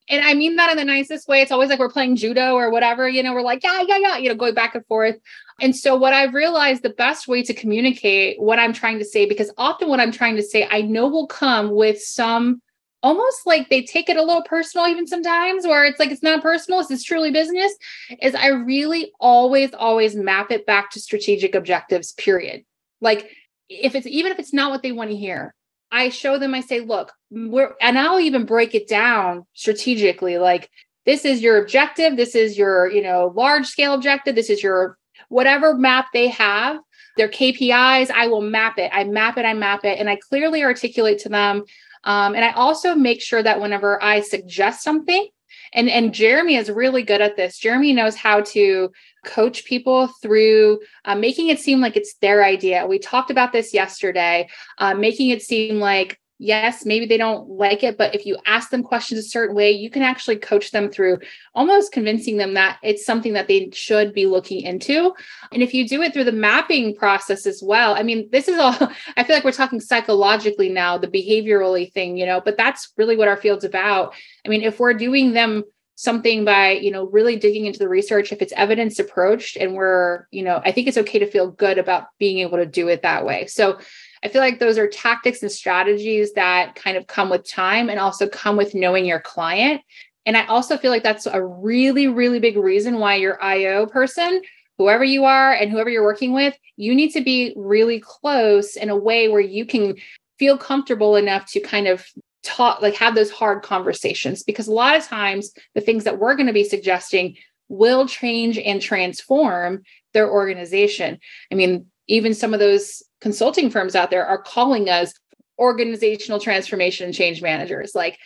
and 0.08 0.24
I 0.24 0.34
mean 0.34 0.56
that 0.56 0.70
in 0.70 0.76
the 0.76 0.84
nicest 0.84 1.28
way. 1.28 1.42
It's 1.42 1.52
always 1.52 1.68
like 1.68 1.78
we're 1.78 1.90
playing 1.90 2.16
judo 2.16 2.54
or 2.54 2.70
whatever, 2.70 3.08
you 3.08 3.22
know, 3.22 3.34
we're 3.34 3.42
like, 3.42 3.62
yeah, 3.62 3.82
yeah, 3.86 3.98
yeah, 3.98 4.16
you 4.16 4.28
know, 4.28 4.34
going 4.34 4.54
back 4.54 4.74
and 4.74 4.84
forth. 4.86 5.16
And 5.60 5.76
so 5.76 5.94
what 5.96 6.12
I've 6.14 6.34
realized 6.34 6.82
the 6.82 6.90
best 6.90 7.28
way 7.28 7.42
to 7.42 7.54
communicate 7.54 8.40
what 8.40 8.58
I'm 8.58 8.72
trying 8.72 8.98
to 8.98 9.04
say, 9.04 9.26
because 9.26 9.50
often 9.58 9.88
what 9.88 10.00
I'm 10.00 10.12
trying 10.12 10.36
to 10.36 10.42
say, 10.42 10.66
I 10.70 10.82
know 10.82 11.06
will 11.08 11.26
come 11.26 11.70
with 11.70 12.02
some 12.02 12.62
almost 13.02 13.46
like 13.46 13.68
they 13.68 13.82
take 13.82 14.08
it 14.08 14.16
a 14.16 14.22
little 14.22 14.42
personal 14.42 14.86
even 14.86 15.06
sometimes 15.06 15.66
where 15.66 15.84
it's 15.84 15.98
like 15.98 16.10
it's 16.10 16.22
not 16.22 16.42
personal 16.42 16.80
it's 16.80 17.02
truly 17.02 17.30
business 17.30 17.72
is 18.20 18.34
i 18.34 18.48
really 18.48 19.10
always 19.18 19.72
always 19.72 20.14
map 20.14 20.50
it 20.50 20.66
back 20.66 20.90
to 20.90 21.00
strategic 21.00 21.54
objectives 21.54 22.12
period. 22.12 22.62
Like 23.00 23.30
if 23.70 23.94
it's 23.94 24.06
even 24.06 24.32
if 24.32 24.38
it's 24.38 24.52
not 24.52 24.70
what 24.70 24.82
they 24.82 24.92
want 24.92 25.10
to 25.10 25.16
hear 25.16 25.54
i 25.90 26.08
show 26.08 26.38
them 26.38 26.54
i 26.54 26.60
say 26.60 26.80
look 26.80 27.12
we're 27.30 27.72
and 27.80 27.98
i'll 27.98 28.20
even 28.20 28.44
break 28.44 28.74
it 28.74 28.88
down 28.88 29.46
strategically 29.54 30.36
like 30.38 30.68
this 31.06 31.24
is 31.24 31.40
your 31.40 31.62
objective 31.62 32.16
this 32.16 32.34
is 32.34 32.58
your 32.58 32.90
you 32.90 33.02
know 33.02 33.32
large 33.34 33.66
scale 33.66 33.94
objective 33.94 34.34
this 34.34 34.50
is 34.50 34.62
your 34.62 34.98
whatever 35.28 35.74
map 35.74 36.06
they 36.12 36.28
have 36.28 36.78
their 37.16 37.28
kpis 37.28 38.10
i 38.10 38.26
will 38.26 38.42
map 38.42 38.78
it 38.78 38.90
i 38.92 39.04
map 39.04 39.36
it 39.36 39.44
i 39.44 39.54
map 39.54 39.84
it 39.84 39.98
and 39.98 40.08
i 40.08 40.16
clearly 40.16 40.62
articulate 40.62 41.18
to 41.18 41.28
them 41.28 41.64
um, 42.04 42.34
and 42.34 42.44
i 42.44 42.50
also 42.52 42.94
make 42.94 43.20
sure 43.20 43.42
that 43.42 43.60
whenever 43.60 44.02
i 44.02 44.20
suggest 44.20 44.82
something 44.82 45.28
and 45.72 45.88
and 45.88 46.14
jeremy 46.14 46.56
is 46.56 46.70
really 46.70 47.02
good 47.02 47.20
at 47.20 47.36
this 47.36 47.58
jeremy 47.58 47.92
knows 47.92 48.16
how 48.16 48.40
to 48.40 48.90
coach 49.24 49.64
people 49.64 50.08
through 50.22 50.80
uh, 51.04 51.14
making 51.14 51.48
it 51.48 51.58
seem 51.58 51.80
like 51.80 51.96
it's 51.96 52.14
their 52.14 52.44
idea. 52.44 52.86
We 52.86 52.98
talked 52.98 53.30
about 53.30 53.52
this 53.52 53.74
yesterday, 53.74 54.48
uh, 54.78 54.94
making 54.94 55.30
it 55.30 55.42
seem 55.42 55.78
like, 55.78 56.18
yes, 56.40 56.86
maybe 56.86 57.04
they 57.04 57.18
don't 57.18 57.50
like 57.50 57.84
it, 57.84 57.98
but 57.98 58.14
if 58.14 58.24
you 58.24 58.38
ask 58.46 58.70
them 58.70 58.82
questions 58.82 59.20
a 59.20 59.22
certain 59.22 59.54
way, 59.54 59.70
you 59.70 59.90
can 59.90 60.02
actually 60.02 60.36
coach 60.36 60.70
them 60.70 60.90
through 60.90 61.18
almost 61.54 61.92
convincing 61.92 62.38
them 62.38 62.54
that 62.54 62.78
it's 62.82 63.04
something 63.04 63.34
that 63.34 63.46
they 63.46 63.68
should 63.74 64.14
be 64.14 64.24
looking 64.24 64.62
into. 64.62 65.12
And 65.52 65.62
if 65.62 65.74
you 65.74 65.86
do 65.86 66.00
it 66.00 66.14
through 66.14 66.24
the 66.24 66.32
mapping 66.32 66.96
process 66.96 67.44
as 67.44 67.62
well, 67.62 67.94
I 67.94 68.02
mean, 68.02 68.26
this 68.32 68.48
is 68.48 68.58
all, 68.58 68.74
I 69.18 69.22
feel 69.22 69.36
like 69.36 69.44
we're 69.44 69.52
talking 69.52 69.80
psychologically 69.80 70.70
now, 70.70 70.96
the 70.96 71.08
behaviorally 71.08 71.92
thing, 71.92 72.16
you 72.16 72.24
know, 72.24 72.40
but 72.40 72.56
that's 72.56 72.90
really 72.96 73.18
what 73.18 73.28
our 73.28 73.36
field's 73.36 73.64
about. 73.64 74.14
I 74.46 74.48
mean, 74.48 74.62
if 74.62 74.80
we're 74.80 74.94
doing 74.94 75.34
them 75.34 75.64
something 75.96 76.46
by 76.46 76.70
you 76.70 76.90
know 76.90 77.04
really 77.08 77.36
digging 77.36 77.66
into 77.66 77.78
the 77.78 77.86
research 77.86 78.32
if 78.32 78.40
it's 78.40 78.54
evidence 78.56 78.98
approached 78.98 79.58
and 79.58 79.74
we're 79.74 80.26
you 80.30 80.42
know 80.42 80.58
i 80.64 80.72
think 80.72 80.88
it's 80.88 80.96
okay 80.96 81.18
to 81.18 81.30
feel 81.30 81.50
good 81.50 81.76
about 81.76 82.06
being 82.18 82.38
able 82.38 82.56
to 82.56 82.64
do 82.64 82.88
it 82.88 83.02
that 83.02 83.26
way 83.26 83.44
so 83.44 83.78
i 84.24 84.28
feel 84.28 84.40
like 84.40 84.58
those 84.58 84.78
are 84.78 84.88
tactics 84.88 85.42
and 85.42 85.50
strategies 85.50 86.32
that 86.34 86.74
kind 86.74 86.96
of 86.96 87.06
come 87.06 87.30
with 87.30 87.48
time 87.48 87.88
and 87.90 87.98
also 87.98 88.28
come 88.28 88.56
with 88.56 88.74
knowing 88.74 89.04
your 89.04 89.20
client. 89.20 89.82
And 90.26 90.36
i 90.36 90.46
also 90.46 90.76
feel 90.76 90.90
like 90.90 91.02
that's 91.02 91.26
a 91.26 91.42
really 91.42 92.06
really 92.08 92.38
big 92.38 92.56
reason 92.56 92.98
why 92.98 93.16
your 93.16 93.42
io 93.42 93.86
person 93.86 94.42
whoever 94.78 95.04
you 95.04 95.24
are 95.24 95.52
and 95.52 95.70
whoever 95.70 95.90
you're 95.90 96.04
working 96.04 96.32
with 96.32 96.56
you 96.76 96.94
need 96.94 97.10
to 97.12 97.20
be 97.20 97.52
really 97.56 98.00
close 98.00 98.76
in 98.76 98.90
a 98.90 98.96
way 98.96 99.28
where 99.28 99.40
you 99.40 99.66
can 99.66 99.96
feel 100.38 100.56
comfortable 100.56 101.16
enough 101.16 101.44
to 101.52 101.60
kind 101.60 101.86
of 101.86 102.06
talk 102.42 102.80
like 102.80 102.94
have 102.94 103.14
those 103.14 103.30
hard 103.30 103.62
conversations. 103.62 104.42
Because 104.42 104.66
a 104.66 104.72
lot 104.72 104.96
of 104.96 105.04
times 105.04 105.52
the 105.74 105.82
things 105.82 106.04
that 106.04 106.18
we're 106.18 106.34
going 106.34 106.46
to 106.46 106.52
be 106.52 106.64
suggesting 106.64 107.36
will 107.68 108.08
change 108.08 108.58
and 108.58 108.80
transform 108.80 109.82
their 110.14 110.30
organization. 110.30 111.18
I 111.52 111.54
mean 111.54 111.86
even 112.10 112.34
some 112.34 112.52
of 112.52 112.60
those 112.60 113.02
consulting 113.20 113.70
firms 113.70 113.94
out 113.94 114.10
there 114.10 114.26
are 114.26 114.42
calling 114.42 114.90
us 114.90 115.14
organizational 115.58 116.40
transformation 116.40 117.06
and 117.06 117.14
change 117.14 117.40
managers 117.40 117.92
like 117.94 118.18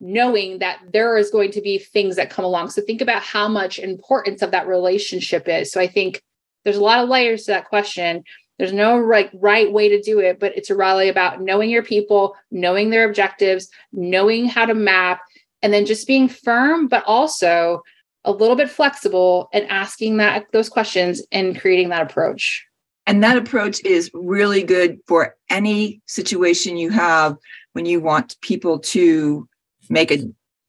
knowing 0.00 0.58
that 0.58 0.78
there 0.92 1.16
is 1.16 1.30
going 1.30 1.50
to 1.50 1.60
be 1.60 1.78
things 1.78 2.16
that 2.16 2.30
come 2.30 2.44
along. 2.44 2.70
So 2.70 2.82
think 2.82 3.00
about 3.00 3.22
how 3.22 3.48
much 3.48 3.78
importance 3.78 4.42
of 4.42 4.52
that 4.52 4.68
relationship 4.68 5.48
is. 5.48 5.72
So 5.72 5.80
i 5.80 5.86
think 5.86 6.22
there's 6.64 6.76
a 6.76 6.82
lot 6.82 7.02
of 7.02 7.08
layers 7.08 7.44
to 7.44 7.52
that 7.52 7.68
question. 7.68 8.24
There's 8.58 8.72
no 8.72 8.98
right 8.98 9.30
right 9.34 9.72
way 9.72 9.88
to 9.88 10.02
do 10.02 10.18
it, 10.18 10.40
but 10.40 10.56
it's 10.56 10.70
really 10.70 11.08
about 11.08 11.40
knowing 11.40 11.70
your 11.70 11.84
people, 11.84 12.36
knowing 12.50 12.90
their 12.90 13.08
objectives, 13.08 13.68
knowing 13.92 14.46
how 14.46 14.66
to 14.66 14.74
map, 14.74 15.20
and 15.62 15.72
then 15.72 15.86
just 15.86 16.06
being 16.06 16.28
firm, 16.28 16.88
but 16.88 17.04
also 17.06 17.82
a 18.24 18.32
little 18.32 18.56
bit 18.56 18.68
flexible 18.68 19.48
and 19.52 19.66
asking 19.68 20.18
that 20.18 20.46
those 20.52 20.68
questions 20.68 21.22
and 21.32 21.58
creating 21.58 21.88
that 21.90 22.02
approach. 22.02 22.67
And 23.08 23.24
that 23.24 23.38
approach 23.38 23.82
is 23.86 24.10
really 24.12 24.62
good 24.62 25.00
for 25.06 25.34
any 25.48 26.02
situation 26.04 26.76
you 26.76 26.90
have 26.90 27.38
when 27.72 27.86
you 27.86 28.00
want 28.00 28.38
people 28.42 28.78
to 28.80 29.48
make 29.88 30.10
a 30.10 30.18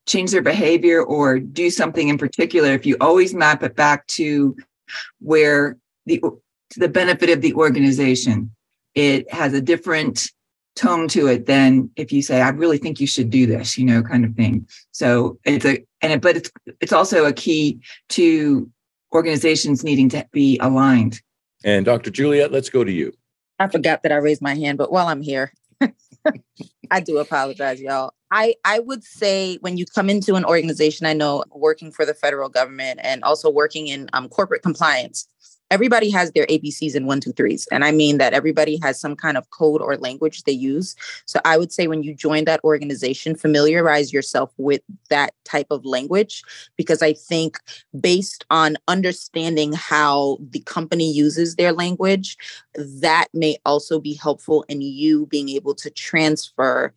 change 0.07 0.31
their 0.31 0.41
behavior 0.41 1.03
or 1.03 1.37
do 1.39 1.69
something 1.69 2.07
in 2.07 2.17
particular. 2.17 2.69
If 2.69 2.85
you 2.85 2.95
always 3.01 3.33
map 3.33 3.61
it 3.61 3.75
back 3.75 4.07
to 4.07 4.55
where 5.19 5.77
the 6.05 6.21
to 6.21 6.79
the 6.79 6.87
benefit 6.87 7.29
of 7.29 7.41
the 7.41 7.53
organization, 7.55 8.55
it 8.95 9.29
has 9.33 9.53
a 9.53 9.61
different 9.61 10.31
tone 10.77 11.09
to 11.09 11.27
it 11.27 11.45
than 11.45 11.89
if 11.97 12.13
you 12.13 12.21
say, 12.21 12.39
I 12.39 12.49
really 12.49 12.77
think 12.77 13.01
you 13.01 13.07
should 13.07 13.29
do 13.29 13.47
this, 13.47 13.77
you 13.77 13.83
know, 13.83 14.01
kind 14.01 14.23
of 14.23 14.33
thing. 14.35 14.65
So 14.91 15.37
it's 15.43 15.65
a 15.65 15.85
and 16.01 16.13
it, 16.13 16.21
but 16.21 16.37
it's 16.37 16.51
it's 16.79 16.93
also 16.93 17.25
a 17.25 17.33
key 17.33 17.81
to 18.09 18.69
organizations 19.13 19.83
needing 19.83 20.07
to 20.09 20.25
be 20.31 20.57
aligned. 20.59 21.21
And 21.63 21.85
Dr. 21.85 22.09
Juliette, 22.09 22.51
let's 22.51 22.69
go 22.69 22.83
to 22.83 22.91
you. 22.91 23.13
I 23.59 23.67
forgot 23.67 24.03
that 24.03 24.11
I 24.11 24.17
raised 24.17 24.41
my 24.41 24.55
hand, 24.55 24.77
but 24.77 24.91
while 24.91 25.07
I'm 25.07 25.21
here, 25.21 25.51
I 26.91 27.01
do 27.01 27.17
apologize, 27.17 27.81
y'all. 27.81 28.13
I, 28.31 28.55
I 28.63 28.79
would 28.79 29.03
say 29.03 29.57
when 29.61 29.75
you 29.75 29.85
come 29.85 30.09
into 30.09 30.35
an 30.35 30.45
organization, 30.45 31.05
I 31.05 31.13
know 31.13 31.43
working 31.51 31.91
for 31.91 32.05
the 32.05 32.13
federal 32.13 32.47
government 32.47 32.99
and 33.03 33.23
also 33.23 33.49
working 33.49 33.87
in 33.87 34.09
um, 34.13 34.29
corporate 34.29 34.61
compliance, 34.61 35.27
everybody 35.71 36.09
has 36.09 36.31
their 36.31 36.45
ABCs 36.47 36.95
and 36.95 37.05
one, 37.07 37.19
two, 37.19 37.33
threes. 37.33 37.67
And 37.71 37.83
I 37.83 37.91
mean 37.91 38.17
that 38.17 38.33
everybody 38.33 38.79
has 38.81 38.99
some 38.99 39.15
kind 39.15 39.37
of 39.37 39.49
code 39.51 39.81
or 39.81 39.97
language 39.97 40.43
they 40.43 40.51
use. 40.51 40.95
So 41.25 41.39
I 41.45 41.57
would 41.57 41.71
say 41.71 41.87
when 41.87 42.03
you 42.03 42.13
join 42.13 42.45
that 42.45 42.63
organization, 42.63 43.35
familiarize 43.35 44.11
yourself 44.11 44.51
with 44.57 44.81
that 45.09 45.33
type 45.45 45.67
of 45.69 45.85
language, 45.85 46.43
because 46.75 47.01
I 47.01 47.13
think 47.13 47.59
based 47.99 48.45
on 48.49 48.77
understanding 48.87 49.73
how 49.73 50.37
the 50.41 50.61
company 50.61 51.11
uses 51.11 51.55
their 51.55 51.71
language, 51.71 52.37
that 52.75 53.27
may 53.33 53.57
also 53.65 53.99
be 53.99 54.13
helpful 54.13 54.65
in 54.69 54.81
you 54.81 55.25
being 55.27 55.49
able 55.49 55.75
to 55.75 55.89
transfer 55.89 56.93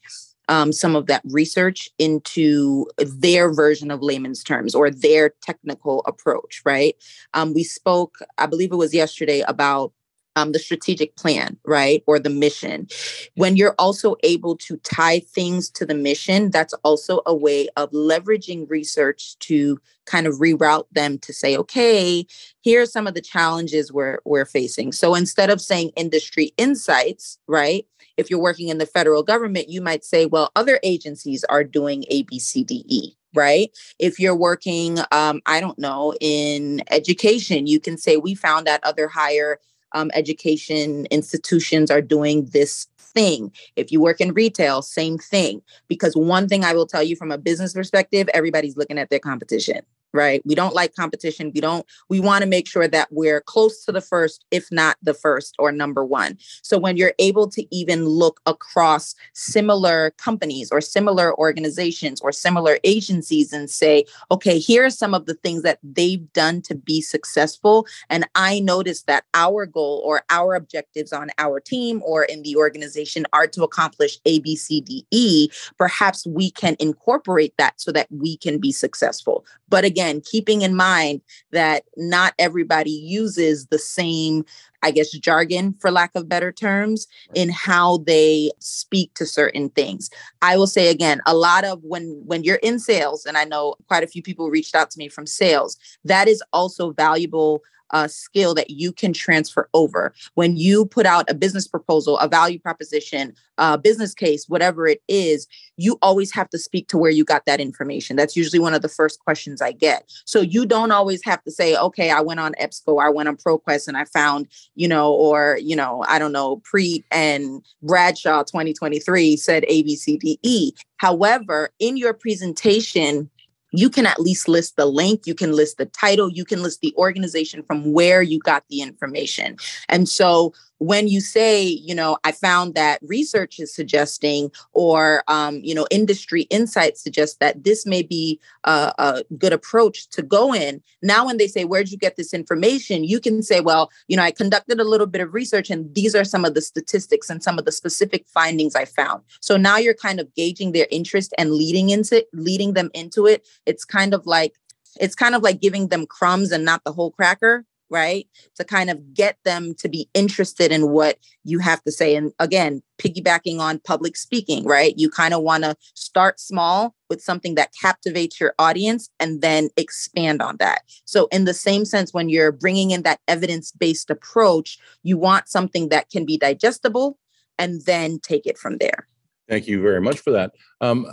um, 0.52 0.70
some 0.70 0.94
of 0.94 1.06
that 1.06 1.22
research 1.30 1.88
into 1.98 2.86
their 2.98 3.50
version 3.50 3.90
of 3.90 4.02
layman's 4.02 4.44
terms 4.44 4.74
or 4.74 4.90
their 4.90 5.30
technical 5.40 6.02
approach, 6.06 6.60
right? 6.66 6.94
Um, 7.32 7.54
we 7.54 7.64
spoke, 7.64 8.18
I 8.36 8.44
believe 8.44 8.70
it 8.70 8.76
was 8.76 8.92
yesterday, 8.92 9.42
about 9.48 9.94
um, 10.36 10.52
the 10.52 10.58
strategic 10.58 11.16
plan, 11.16 11.56
right? 11.64 12.02
Or 12.06 12.18
the 12.18 12.30
mission. 12.30 12.88
When 13.34 13.56
you're 13.56 13.74
also 13.78 14.16
able 14.22 14.56
to 14.58 14.76
tie 14.78 15.20
things 15.20 15.70
to 15.70 15.86
the 15.86 15.94
mission, 15.94 16.50
that's 16.50 16.74
also 16.84 17.20
a 17.26 17.34
way 17.34 17.68
of 17.76 17.90
leveraging 17.90 18.68
research 18.68 19.38
to 19.40 19.78
kind 20.06 20.26
of 20.26 20.34
reroute 20.34 20.86
them 20.92 21.18
to 21.18 21.32
say, 21.32 21.56
okay, 21.56 22.26
here 22.60 22.82
are 22.82 22.86
some 22.86 23.06
of 23.06 23.14
the 23.14 23.20
challenges 23.20 23.92
we're, 23.92 24.18
we're 24.24 24.44
facing. 24.44 24.92
So 24.92 25.14
instead 25.14 25.50
of 25.50 25.60
saying 25.60 25.92
industry 25.96 26.52
insights, 26.56 27.38
right? 27.46 27.86
If 28.16 28.30
you're 28.30 28.40
working 28.40 28.68
in 28.68 28.78
the 28.78 28.86
federal 28.86 29.22
government, 29.22 29.68
you 29.68 29.80
might 29.80 30.04
say, 30.04 30.26
well, 30.26 30.50
other 30.56 30.80
agencies 30.82 31.44
are 31.44 31.64
doing 31.64 32.04
A, 32.08 32.22
B, 32.22 32.38
C, 32.38 32.64
D, 32.64 32.84
E, 32.88 33.12
right? 33.34 33.70
If 33.98 34.18
you're 34.18 34.36
working, 34.36 34.98
um, 35.12 35.40
I 35.46 35.60
don't 35.60 35.78
know, 35.78 36.14
in 36.20 36.82
education, 36.90 37.66
you 37.66 37.80
can 37.80 37.96
say, 37.96 38.16
we 38.16 38.34
found 38.34 38.66
that 38.66 38.84
other 38.84 39.08
higher 39.08 39.58
um, 39.94 40.11
education 40.14 41.07
institutions 41.07 41.90
are 41.90 42.02
doing 42.02 42.46
this 42.46 42.88
thing. 42.98 43.52
If 43.76 43.92
you 43.92 44.00
work 44.00 44.20
in 44.20 44.33
retail, 44.33 44.83
same 44.83 45.18
thing. 45.18 45.62
Because 45.88 46.16
one 46.16 46.48
thing 46.48 46.64
I 46.64 46.72
will 46.72 46.87
tell 46.87 47.02
you 47.02 47.16
from 47.16 47.31
a 47.31 47.38
business 47.38 47.74
perspective, 47.74 48.28
everybody's 48.35 48.76
looking 48.76 48.98
at 48.98 49.11
their 49.11 49.18
competition 49.18 49.83
right? 50.12 50.42
We 50.44 50.55
don't 50.55 50.75
like 50.75 50.94
competition. 50.94 51.53
We 51.55 51.61
don't, 51.61 51.87
we 52.09 52.20
want 52.20 52.42
to 52.42 52.48
make 52.48 52.68
sure 52.68 52.88
that 52.88 53.09
we're 53.11 53.40
close 53.40 53.85
to 53.85 53.92
the 53.92 54.01
first, 54.01 54.44
if 54.51 54.70
not 54.70 54.96
the 55.03 55.14
first 55.14 55.55
or 55.59 55.72
number 55.72 56.05
one. 56.05 56.38
So 56.62 56.79
when 56.79 56.96
you're 56.96 57.14
able 57.18 57.48
to 57.51 57.75
even 57.75 58.07
look 58.07 58.40
across 58.46 59.14
similar 59.33 60.11
companies 60.18 60.70
or 60.70 60.81
similar 60.81 61.38
organizations 61.38 62.20
or 62.20 62.33
similar 62.33 62.79
agencies 62.85 63.53
and 63.53 63.70
say, 63.70 64.05
okay, 64.31 64.59
here 64.59 64.85
are 64.85 64.90
some 64.90 65.14
of 65.14 65.27
the 65.27 65.35
things 65.35 65.62
that 65.62 65.79
they've 65.83 66.33
done 66.33 66.62
to 66.62 66.75
be 66.75 67.01
successful. 67.01 67.87
And 68.11 68.27
I 68.35 68.61
noticed 68.61 69.07
that 69.07 69.25
our 69.35 69.66
goal 69.66 70.03
or 70.05 70.22
our 70.31 70.55
objectives 70.55 71.12
on 71.12 71.31
our 71.38 71.61
team 71.61 72.03
or 72.05 72.25
in 72.25 72.42
the 72.42 72.57
organization 72.57 73.27
are 73.33 73.46
to 73.48 73.62
accomplish 73.62 74.18
A, 74.25 74.40
B, 74.40 74.57
C, 74.57 74.81
D, 74.81 75.07
E. 75.11 75.48
Perhaps 75.79 76.27
we 76.27 76.51
can 76.51 76.77
incorporate 76.79 77.55
that 77.59 77.81
so 77.81 77.92
that 77.92 78.09
we 78.11 78.37
can 78.37 78.59
be 78.59 78.72
successful. 78.72 79.44
But 79.68 79.85
again, 79.85 80.01
again, 80.02 80.20
keeping 80.24 80.62
in 80.62 80.74
mind 80.74 81.20
that 81.52 81.84
not 81.96 82.34
everybody 82.38 82.90
uses 82.90 83.66
the 83.66 83.78
same, 83.78 84.44
I 84.82 84.90
guess, 84.90 85.10
jargon, 85.10 85.74
for 85.80 85.90
lack 85.90 86.10
of 86.14 86.28
better 86.28 86.50
terms, 86.50 87.06
in 87.34 87.50
how 87.50 87.98
they 87.98 88.50
speak 88.58 89.14
to 89.14 89.26
certain 89.26 89.68
things. 89.70 90.10
I 90.40 90.56
will 90.56 90.66
say 90.66 90.88
again, 90.88 91.20
a 91.26 91.34
lot 91.34 91.64
of 91.64 91.82
when 91.84 92.22
when 92.26 92.42
you're 92.42 92.56
in 92.56 92.78
sales, 92.78 93.24
and 93.26 93.36
I 93.36 93.44
know 93.44 93.76
quite 93.86 94.02
a 94.02 94.08
few 94.08 94.22
people 94.22 94.50
reached 94.50 94.74
out 94.74 94.90
to 94.90 94.98
me 94.98 95.08
from 95.08 95.26
sales, 95.26 95.76
that 96.04 96.26
is 96.28 96.42
also 96.52 96.92
valuable 96.92 97.62
uh, 97.92 98.09
skill 98.09 98.55
that 98.55 98.70
you 98.70 98.92
can 98.92 99.12
transfer 99.12 99.68
over. 99.74 100.12
When 100.35 100.57
you 100.57 100.87
put 100.87 101.07
out 101.07 101.31
a 101.31 101.35
business 101.35 101.68
proposal, 101.68 102.18
a 102.18 102.28
value 102.28 102.59
proposition, 102.59 103.35
a 103.59 103.78
business 103.78 104.14
case, 104.14 104.48
whatever 104.48 104.87
it 104.87 105.02
is, 105.09 105.46
you 105.76 105.98
always 106.02 106.33
have 106.33 106.48
to 106.50 106.59
speak 106.59 106.88
to 106.88 106.98
where 106.98 107.11
you 107.11 107.24
got 107.24 107.46
that 107.46 107.61
information. 107.61 108.16
That's 108.16 108.37
usually 108.37 108.59
one 108.59 108.74
of 108.74 108.83
the 108.83 108.88
first 108.88 109.20
questions 109.20 109.61
I 109.61 109.72
get. 109.72 110.11
So 110.24 110.40
you 110.40 110.66
don't 110.66 110.92
always 110.92 111.22
have 111.24 111.42
to 111.44 111.50
say, 111.50 111.76
okay, 111.76 112.11
I 112.11 112.20
went 112.20 112.40
on 112.40 112.55
EBSCO, 112.61 113.02
I 113.02 113.11
went 113.11 113.28
on 113.28 113.37
ProQuest 113.37 113.88
and 113.88 113.96
I 113.96 114.05
found, 114.05 114.48
you 114.74 114.88
know, 114.88 115.12
or, 115.12 115.59
you 115.61 115.76
know, 115.76 116.05
I 116.09 116.18
don't 116.18 116.33
know, 116.33 116.57
Prete 116.59 117.05
and 117.11 117.64
Bradshaw 117.83 118.42
2023 118.42 119.37
said 119.37 119.64
A, 119.68 119.83
B, 119.83 119.96
C, 119.96 120.16
D, 120.16 120.38
E. 120.42 120.72
However, 120.96 121.70
in 121.81 121.96
your 121.96 122.14
presentation, 122.14 123.28
you 123.72 123.90
can 123.90 124.06
at 124.06 124.20
least 124.20 124.48
list 124.48 124.76
the 124.76 124.87
link, 124.87 125.22
you 125.26 125.35
can 125.35 125.52
list 125.52 125.78
the 125.78 125.87
title, 125.87 126.30
you 126.30 126.44
can 126.44 126.62
list 126.62 126.80
the 126.80 126.94
organization 126.96 127.62
from 127.62 127.92
where 127.92 128.22
you 128.22 128.38
got 128.38 128.64
the 128.68 128.80
information. 128.80 129.56
And 129.88 130.08
so 130.08 130.52
when 130.82 131.06
you 131.06 131.20
say, 131.20 131.62
you 131.62 131.94
know, 131.94 132.18
I 132.24 132.32
found 132.32 132.74
that 132.74 132.98
research 133.02 133.61
is 133.61 133.72
suggesting, 133.72 134.50
or, 134.72 135.22
um, 135.28 135.61
you 135.62 135.76
know, 135.76 135.87
industry 135.92 136.42
insights 136.42 137.00
suggest 137.00 137.38
that 137.38 137.62
this 137.62 137.87
may 137.87 138.02
be 138.02 138.40
a, 138.64 138.92
a, 138.98 139.22
good 139.38 139.52
approach 139.52 140.08
to 140.08 140.22
go 140.22 140.52
in. 140.52 140.82
Now, 141.00 141.26
when 141.26 141.37
they 141.37 141.46
say, 141.46 141.64
where'd 141.64 141.90
you 141.90 141.98
get 141.98 142.16
this 142.16 142.35
information? 142.35 143.04
You 143.04 143.20
can 143.20 143.42
say, 143.42 143.61
well, 143.61 143.90
you 144.08 144.16
know, 144.16 144.24
I 144.24 144.32
conducted 144.32 144.80
a 144.80 144.85
little 144.85 145.06
bit 145.06 145.20
of 145.20 145.32
research 145.32 145.70
and 145.70 145.94
these 145.94 146.16
are 146.16 146.24
some 146.24 146.44
of 146.44 146.54
the 146.54 146.61
statistics 146.61 147.30
and 147.30 147.42
some 147.42 147.61
of 147.61 147.64
the 147.64 147.72
specific 147.72 148.26
findings 148.26 148.74
I 148.74 148.85
found. 148.85 149.22
So 149.40 149.56
now 149.56 149.76
you're 149.76 149.94
kind 149.94 150.18
of 150.18 150.35
gauging 150.35 150.72
their 150.72 150.88
interest 150.90 151.32
and 151.38 151.52
leading 151.52 151.90
into 151.90 152.26
leading 152.32 152.72
them 152.72 152.90
into 152.92 153.26
it. 153.26 153.46
It's 153.66 153.85
kind 153.85 154.14
of 154.14 154.27
like, 154.27 154.55
it's 155.01 155.14
kind 155.14 155.35
of 155.35 155.42
like 155.42 155.61
giving 155.61 155.88
them 155.88 156.07
crumbs 156.07 156.53
and 156.53 156.64
not 156.64 156.85
the 156.85 156.92
whole 156.92 157.11
cracker 157.11 157.64
right? 157.92 158.27
To 158.57 158.64
kind 158.64 158.88
of 158.88 159.12
get 159.12 159.37
them 159.44 159.75
to 159.75 159.88
be 159.88 160.09
interested 160.14 160.72
in 160.72 160.88
what 160.88 161.18
you 161.44 161.59
have 161.59 161.83
to 161.85 161.92
say. 161.92 162.16
And 162.16 162.33
again, 162.38 162.83
piggybacking 162.98 163.61
on 163.61 163.81
public 163.81 164.16
speaking, 164.16 164.64
right? 164.64 164.94
You 164.96 165.11
kind 165.11 165.35
of 165.35 165.42
want 165.42 165.64
to 165.64 165.77
start 165.94 166.40
small 166.40 166.94
with 167.11 167.20
something 167.20 167.55
that 167.57 167.75
captivates 167.79 168.40
your 168.40 168.55
audience 168.59 169.11
and 169.20 169.42
then 169.42 169.68
expand 169.77 170.40
on 170.40 170.57
that. 170.57 170.83
So, 171.05 171.29
in 171.31 171.44
the 171.44 171.53
same 171.53 171.85
sense, 171.85 172.14
when 172.14 172.31
you're 172.31 172.51
bringing 172.51 172.92
in 172.92 173.03
that 173.03 173.20
evidence 173.29 173.70
based 173.72 174.09
approach, 174.09 174.79
you 175.03 175.18
want 175.18 175.48
something 175.48 175.90
that 175.90 176.09
can 176.09 176.25
be 176.25 176.38
digestible 176.38 177.18
and 177.59 177.83
then 177.85 178.18
take 178.20 178.46
it 178.46 178.57
from 178.57 178.79
there. 178.79 179.07
Thank 179.51 179.66
you 179.66 179.83
very 179.83 180.01
much 180.01 180.18
for 180.18 180.31
that. 180.31 180.53
Um, 180.81 181.07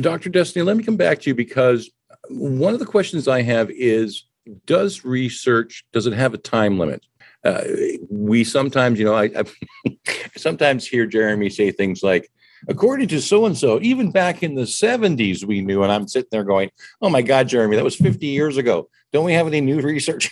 Dr. 0.00 0.28
Destinee, 0.28 0.64
let 0.64 0.76
me 0.76 0.84
come 0.84 0.96
back 0.96 1.20
to 1.20 1.30
you 1.30 1.34
because 1.34 1.90
one 2.28 2.74
of 2.74 2.80
the 2.80 2.86
questions 2.86 3.28
I 3.28 3.42
have 3.42 3.70
is 3.70 4.24
does 4.66 5.04
research 5.04 5.84
does 5.92 6.06
it 6.06 6.12
have 6.12 6.34
a 6.34 6.38
time 6.38 6.78
limit? 6.78 7.04
Uh, 7.44 7.64
we 8.08 8.44
sometimes, 8.44 8.98
you 8.98 9.04
know, 9.04 9.14
I, 9.14 9.30
I 9.36 9.44
sometimes 10.36 10.86
hear 10.86 11.06
Jeremy 11.06 11.50
say 11.50 11.72
things 11.72 12.02
like, 12.02 12.30
according 12.68 13.08
to 13.08 13.20
so 13.20 13.46
and 13.46 13.56
so, 13.56 13.80
even 13.82 14.12
back 14.12 14.42
in 14.42 14.54
the 14.54 14.62
70s, 14.62 15.44
we 15.44 15.60
knew. 15.60 15.82
And 15.82 15.90
I'm 15.90 16.06
sitting 16.06 16.28
there 16.30 16.44
going, 16.44 16.70
oh 17.00 17.10
my 17.10 17.22
God, 17.22 17.48
Jeremy, 17.48 17.76
that 17.76 17.84
was 17.84 17.96
50 17.96 18.26
years 18.26 18.56
ago. 18.56 18.88
Don't 19.12 19.24
we 19.24 19.32
have 19.32 19.46
any 19.46 19.60
new 19.60 19.80
research? 19.82 20.30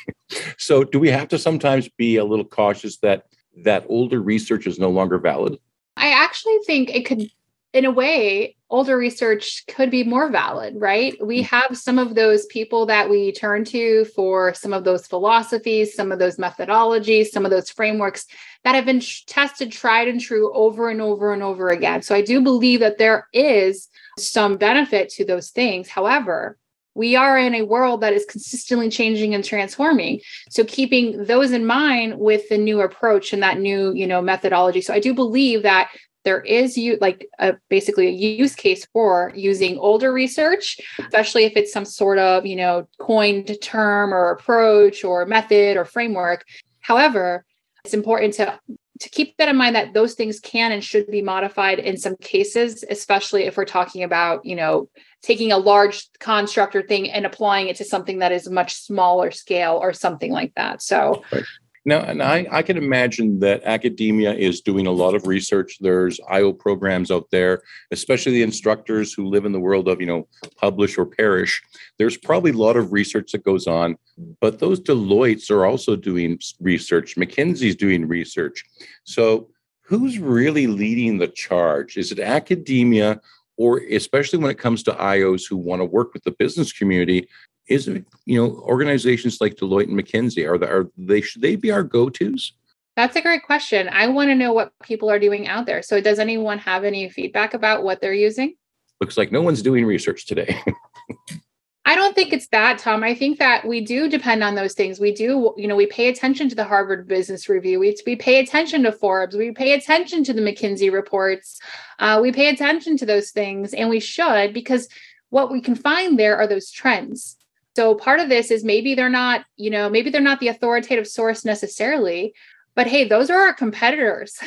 so, 0.58 0.84
do 0.84 1.00
we 1.00 1.08
have 1.08 1.28
to 1.28 1.38
sometimes 1.38 1.88
be 1.88 2.16
a 2.16 2.24
little 2.24 2.44
cautious 2.44 2.98
that 2.98 3.24
that 3.64 3.84
older 3.88 4.20
research 4.20 4.66
is 4.66 4.78
no 4.78 4.90
longer 4.90 5.18
valid? 5.18 5.58
I 5.96 6.10
actually 6.10 6.58
think 6.66 6.94
it 6.94 7.04
could 7.04 7.28
in 7.72 7.84
a 7.84 7.90
way, 7.90 8.56
older 8.68 8.96
research 8.96 9.64
could 9.68 9.90
be 9.90 10.02
more 10.02 10.28
valid, 10.28 10.74
right? 10.76 11.14
We 11.24 11.42
mm. 11.42 11.46
have 11.46 11.76
some 11.76 11.98
of 11.98 12.14
those 12.14 12.46
people 12.46 12.86
that 12.86 13.08
we 13.08 13.32
turn 13.32 13.64
to 13.66 14.04
for 14.06 14.54
some 14.54 14.72
of 14.72 14.84
those 14.84 15.06
philosophies, 15.06 15.94
some 15.94 16.10
of 16.10 16.18
those 16.18 16.36
methodologies, 16.36 17.26
some 17.26 17.44
of 17.44 17.50
those 17.50 17.70
frameworks 17.70 18.26
that 18.64 18.74
have 18.74 18.84
been 18.84 19.02
tested, 19.26 19.70
tried 19.70 20.08
and 20.08 20.20
true 20.20 20.52
over 20.52 20.88
and 20.88 21.00
over 21.00 21.32
and 21.32 21.42
over 21.42 21.68
again. 21.68 22.02
So 22.02 22.14
I 22.14 22.22
do 22.22 22.40
believe 22.40 22.80
that 22.80 22.98
there 22.98 23.28
is 23.32 23.88
some 24.18 24.56
benefit 24.56 25.08
to 25.10 25.24
those 25.24 25.50
things. 25.50 25.88
However, 25.88 26.58
we 26.94 27.14
are 27.14 27.38
in 27.38 27.54
a 27.54 27.62
world 27.62 28.00
that 28.00 28.12
is 28.12 28.26
consistently 28.26 28.90
changing 28.90 29.32
and 29.32 29.44
transforming 29.44 30.20
so 30.48 30.64
keeping 30.64 31.24
those 31.24 31.52
in 31.52 31.64
mind 31.64 32.18
with 32.18 32.48
the 32.48 32.58
new 32.58 32.80
approach 32.80 33.32
and 33.32 33.42
that 33.44 33.60
new 33.60 33.92
you 33.94 34.08
know 34.08 34.20
methodology 34.20 34.80
so 34.80 34.92
i 34.92 34.98
do 34.98 35.14
believe 35.14 35.62
that 35.62 35.88
there 36.24 36.40
is 36.40 36.76
you 36.76 36.98
like 37.00 37.28
a, 37.38 37.54
basically 37.68 38.08
a 38.08 38.10
use 38.10 38.54
case 38.54 38.86
for 38.92 39.32
using 39.34 39.78
older 39.78 40.12
research 40.12 40.78
especially 40.98 41.44
if 41.44 41.56
it's 41.56 41.72
some 41.72 41.84
sort 41.84 42.18
of 42.18 42.46
you 42.46 42.56
know 42.56 42.86
coined 42.98 43.56
term 43.62 44.12
or 44.12 44.30
approach 44.30 45.04
or 45.04 45.24
method 45.26 45.76
or 45.76 45.84
framework 45.84 46.44
however 46.80 47.44
it's 47.84 47.94
important 47.94 48.34
to 48.34 48.58
to 49.00 49.08
keep 49.08 49.34
that 49.38 49.48
in 49.48 49.56
mind 49.56 49.74
that 49.74 49.94
those 49.94 50.12
things 50.12 50.38
can 50.40 50.72
and 50.72 50.84
should 50.84 51.06
be 51.06 51.22
modified 51.22 51.78
in 51.78 51.96
some 51.96 52.16
cases 52.16 52.84
especially 52.90 53.44
if 53.44 53.56
we're 53.56 53.64
talking 53.64 54.02
about 54.02 54.44
you 54.44 54.54
know 54.54 54.88
taking 55.22 55.52
a 55.52 55.58
large 55.58 56.08
construct 56.18 56.74
or 56.74 56.82
thing 56.82 57.10
and 57.10 57.26
applying 57.26 57.68
it 57.68 57.76
to 57.76 57.84
something 57.84 58.18
that 58.18 58.32
is 58.32 58.48
much 58.48 58.74
smaller 58.74 59.30
scale 59.30 59.78
or 59.80 59.92
something 59.92 60.32
like 60.32 60.54
that 60.54 60.82
so 60.82 61.22
right. 61.32 61.44
Now, 61.84 62.00
and 62.00 62.22
I, 62.22 62.46
I 62.50 62.62
can 62.62 62.76
imagine 62.76 63.40
that 63.40 63.64
academia 63.64 64.34
is 64.34 64.60
doing 64.60 64.86
a 64.86 64.92
lot 64.92 65.14
of 65.14 65.26
research. 65.26 65.78
There's 65.80 66.20
IO 66.28 66.52
programs 66.52 67.10
out 67.10 67.30
there, 67.30 67.62
especially 67.90 68.32
the 68.32 68.42
instructors 68.42 69.14
who 69.14 69.28
live 69.28 69.46
in 69.46 69.52
the 69.52 69.60
world 69.60 69.88
of, 69.88 70.00
you 70.00 70.06
know, 70.06 70.28
publish 70.56 70.98
or 70.98 71.06
perish. 71.06 71.62
There's 71.98 72.18
probably 72.18 72.50
a 72.50 72.56
lot 72.56 72.76
of 72.76 72.92
research 72.92 73.32
that 73.32 73.44
goes 73.44 73.66
on, 73.66 73.96
but 74.40 74.58
those 74.58 74.80
Deloittes 74.80 75.50
are 75.50 75.64
also 75.64 75.96
doing 75.96 76.38
research. 76.60 77.16
McKinsey's 77.16 77.76
doing 77.76 78.06
research. 78.06 78.62
So 79.04 79.48
who's 79.82 80.18
really 80.18 80.66
leading 80.66 81.16
the 81.16 81.28
charge? 81.28 81.96
Is 81.96 82.12
it 82.12 82.20
academia 82.20 83.20
or 83.60 83.82
especially 83.92 84.38
when 84.38 84.50
it 84.50 84.56
comes 84.58 84.82
to 84.82 84.92
IOs 84.92 85.46
who 85.46 85.54
want 85.54 85.80
to 85.80 85.84
work 85.84 86.14
with 86.14 86.24
the 86.24 86.30
business 86.30 86.72
community, 86.72 87.28
is 87.70 87.88
it 87.88 88.04
you 88.26 88.38
know 88.38 88.56
organizations 88.62 89.40
like 89.40 89.54
Deloitte 89.54 89.88
and 89.88 89.98
McKinsey 89.98 90.46
are, 90.46 90.58
the, 90.58 90.68
are 90.68 90.90
they 90.98 91.22
should 91.22 91.40
they 91.40 91.56
be 91.56 91.70
our 91.70 91.82
go-tos? 91.82 92.52
That's 92.96 93.16
a 93.16 93.22
great 93.22 93.44
question. 93.44 93.88
I 93.88 94.08
want 94.08 94.28
to 94.28 94.34
know 94.34 94.52
what 94.52 94.72
people 94.82 95.10
are 95.10 95.18
doing 95.18 95.48
out 95.48 95.64
there. 95.64 95.80
So 95.80 96.00
does 96.00 96.18
anyone 96.18 96.58
have 96.58 96.84
any 96.84 97.08
feedback 97.08 97.54
about 97.54 97.82
what 97.82 98.00
they're 98.00 98.12
using? 98.12 98.56
Looks 99.00 99.16
like 99.16 99.32
no 99.32 99.40
one's 99.40 99.62
doing 99.62 99.86
research 99.86 100.26
today. 100.26 100.60
I 101.86 101.94
don't 101.94 102.14
think 102.14 102.32
it's 102.32 102.48
that, 102.48 102.78
Tom. 102.78 103.02
I 103.02 103.14
think 103.14 103.38
that 103.38 103.66
we 103.66 103.80
do 103.80 104.08
depend 104.08 104.44
on 104.44 104.54
those 104.54 104.74
things. 104.74 105.00
We 105.00 105.12
do, 105.12 105.54
you 105.56 105.66
know, 105.66 105.76
we 105.76 105.86
pay 105.86 106.08
attention 106.08 106.48
to 106.50 106.54
the 106.54 106.64
Harvard 106.64 107.08
Business 107.08 107.48
Review. 107.48 107.80
We, 107.80 107.96
we 108.06 108.16
pay 108.16 108.38
attention 108.38 108.82
to 108.82 108.92
Forbes. 108.92 109.34
We 109.34 109.52
pay 109.52 109.72
attention 109.72 110.22
to 110.24 110.32
the 110.32 110.42
McKinsey 110.42 110.92
reports. 110.92 111.58
Uh, 111.98 112.20
we 112.20 112.32
pay 112.32 112.50
attention 112.50 112.96
to 112.98 113.06
those 113.06 113.30
things, 113.30 113.72
and 113.72 113.88
we 113.88 113.98
should 113.98 114.52
because 114.52 114.88
what 115.30 115.50
we 115.50 115.60
can 115.60 115.74
find 115.74 116.18
there 116.18 116.36
are 116.36 116.46
those 116.46 116.70
trends. 116.70 117.36
So 117.76 117.94
part 117.94 118.20
of 118.20 118.28
this 118.28 118.50
is 118.50 118.64
maybe 118.64 118.94
they're 118.94 119.08
not, 119.08 119.44
you 119.56 119.70
know, 119.70 119.88
maybe 119.88 120.10
they're 120.10 120.20
not 120.20 120.40
the 120.40 120.48
authoritative 120.48 121.06
source 121.06 121.44
necessarily, 121.44 122.34
but 122.74 122.86
hey 122.86 123.06
those 123.06 123.30
are 123.30 123.40
our 123.40 123.54
competitors. 123.54 124.38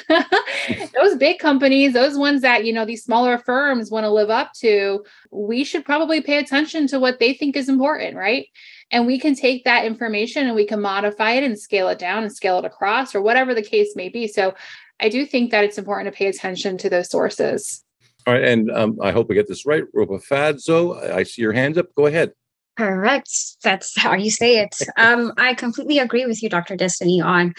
Those 0.95 1.15
big 1.17 1.39
companies 1.39 1.93
those 1.93 2.17
ones 2.17 2.41
that 2.41 2.65
you 2.65 2.71
know 2.71 2.85
these 2.85 3.03
smaller 3.03 3.37
firms 3.37 3.91
want 3.91 4.05
to 4.05 4.09
live 4.09 4.29
up 4.29 4.53
to 4.59 5.03
we 5.31 5.63
should 5.63 5.83
probably 5.83 6.21
pay 6.21 6.37
attention 6.37 6.87
to 6.87 6.99
what 6.99 7.19
they 7.19 7.33
think 7.33 7.55
is 7.55 7.67
important 7.67 8.15
right? 8.15 8.47
And 8.91 9.05
we 9.05 9.19
can 9.19 9.35
take 9.35 9.65
that 9.65 9.85
information 9.85 10.47
and 10.47 10.55
we 10.55 10.65
can 10.65 10.81
modify 10.81 11.31
it 11.31 11.43
and 11.43 11.59
scale 11.59 11.89
it 11.89 11.99
down 11.99 12.23
and 12.23 12.31
scale 12.31 12.59
it 12.59 12.65
across 12.65 13.13
or 13.13 13.21
whatever 13.21 13.53
the 13.53 13.61
case 13.61 13.95
may 13.95 14.09
be. 14.09 14.27
So 14.27 14.53
i 14.99 15.09
do 15.09 15.25
think 15.25 15.51
that 15.51 15.63
it's 15.63 15.77
important 15.77 16.11
to 16.11 16.17
pay 16.17 16.27
attention 16.27 16.77
to 16.79 16.89
those 16.89 17.09
sources. 17.09 17.83
All 18.25 18.33
right 18.33 18.43
and 18.43 18.71
um, 18.71 18.97
i 19.01 19.11
hope 19.11 19.27
i 19.29 19.33
get 19.33 19.47
this 19.47 19.65
right. 19.65 19.83
Ropafadzo 19.93 21.11
i 21.11 21.23
see 21.23 21.41
your 21.41 21.53
hands 21.53 21.77
up. 21.77 21.93
Go 21.95 22.05
ahead 22.05 22.31
Correct. 22.77 23.29
That's 23.63 23.97
how 23.97 24.15
you 24.15 24.31
say 24.31 24.57
it. 24.59 24.75
Um, 24.97 25.33
I 25.37 25.53
completely 25.53 25.99
agree 25.99 26.25
with 26.25 26.41
you, 26.41 26.49
Dr. 26.49 26.75
Destinee, 26.75 27.21
on 27.21 27.53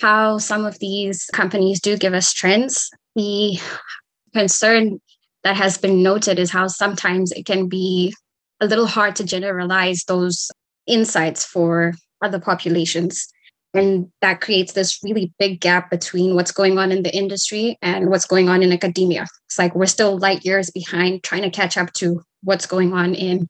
how 0.00 0.38
some 0.38 0.64
of 0.64 0.78
these 0.78 1.28
companies 1.32 1.80
do 1.80 1.96
give 1.96 2.14
us 2.14 2.32
trends. 2.32 2.90
The 3.16 3.58
concern 4.34 5.00
that 5.44 5.56
has 5.56 5.78
been 5.78 6.02
noted 6.02 6.38
is 6.38 6.50
how 6.50 6.66
sometimes 6.66 7.32
it 7.32 7.46
can 7.46 7.68
be 7.68 8.14
a 8.60 8.66
little 8.66 8.86
hard 8.86 9.16
to 9.16 9.24
generalize 9.24 10.04
those 10.04 10.50
insights 10.86 11.44
for 11.44 11.94
other 12.22 12.38
populations. 12.38 13.26
And 13.72 14.08
that 14.20 14.40
creates 14.40 14.72
this 14.72 14.98
really 15.02 15.32
big 15.38 15.60
gap 15.60 15.90
between 15.90 16.34
what's 16.34 16.50
going 16.50 16.76
on 16.76 16.90
in 16.90 17.02
the 17.02 17.16
industry 17.16 17.78
and 17.80 18.10
what's 18.10 18.26
going 18.26 18.48
on 18.48 18.62
in 18.62 18.72
academia. 18.72 19.26
It's 19.46 19.58
like 19.58 19.74
we're 19.74 19.86
still 19.86 20.18
light 20.18 20.44
years 20.44 20.70
behind 20.70 21.22
trying 21.22 21.42
to 21.42 21.50
catch 21.50 21.78
up 21.78 21.92
to 21.94 22.20
what's 22.42 22.66
going 22.66 22.92
on 22.92 23.14
in 23.14 23.48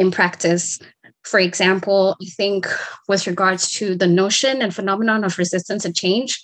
in 0.00 0.10
practice. 0.10 0.80
For 1.22 1.38
example, 1.38 2.16
I 2.20 2.24
think 2.24 2.66
with 3.06 3.26
regards 3.26 3.70
to 3.72 3.94
the 3.94 4.06
notion 4.06 4.62
and 4.62 4.74
phenomenon 4.74 5.22
of 5.22 5.38
resistance 5.38 5.82
to 5.82 5.92
change, 5.92 6.42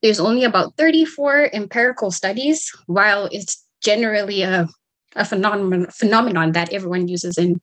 there's 0.00 0.20
only 0.20 0.44
about 0.44 0.76
34 0.76 1.50
empirical 1.52 2.12
studies, 2.12 2.70
while 2.86 3.28
it's 3.32 3.66
generally 3.80 4.42
a, 4.42 4.68
a 5.16 5.24
phenomenon, 5.24 5.88
phenomenon 5.90 6.52
that 6.52 6.72
everyone 6.72 7.08
uses 7.08 7.36
in 7.36 7.60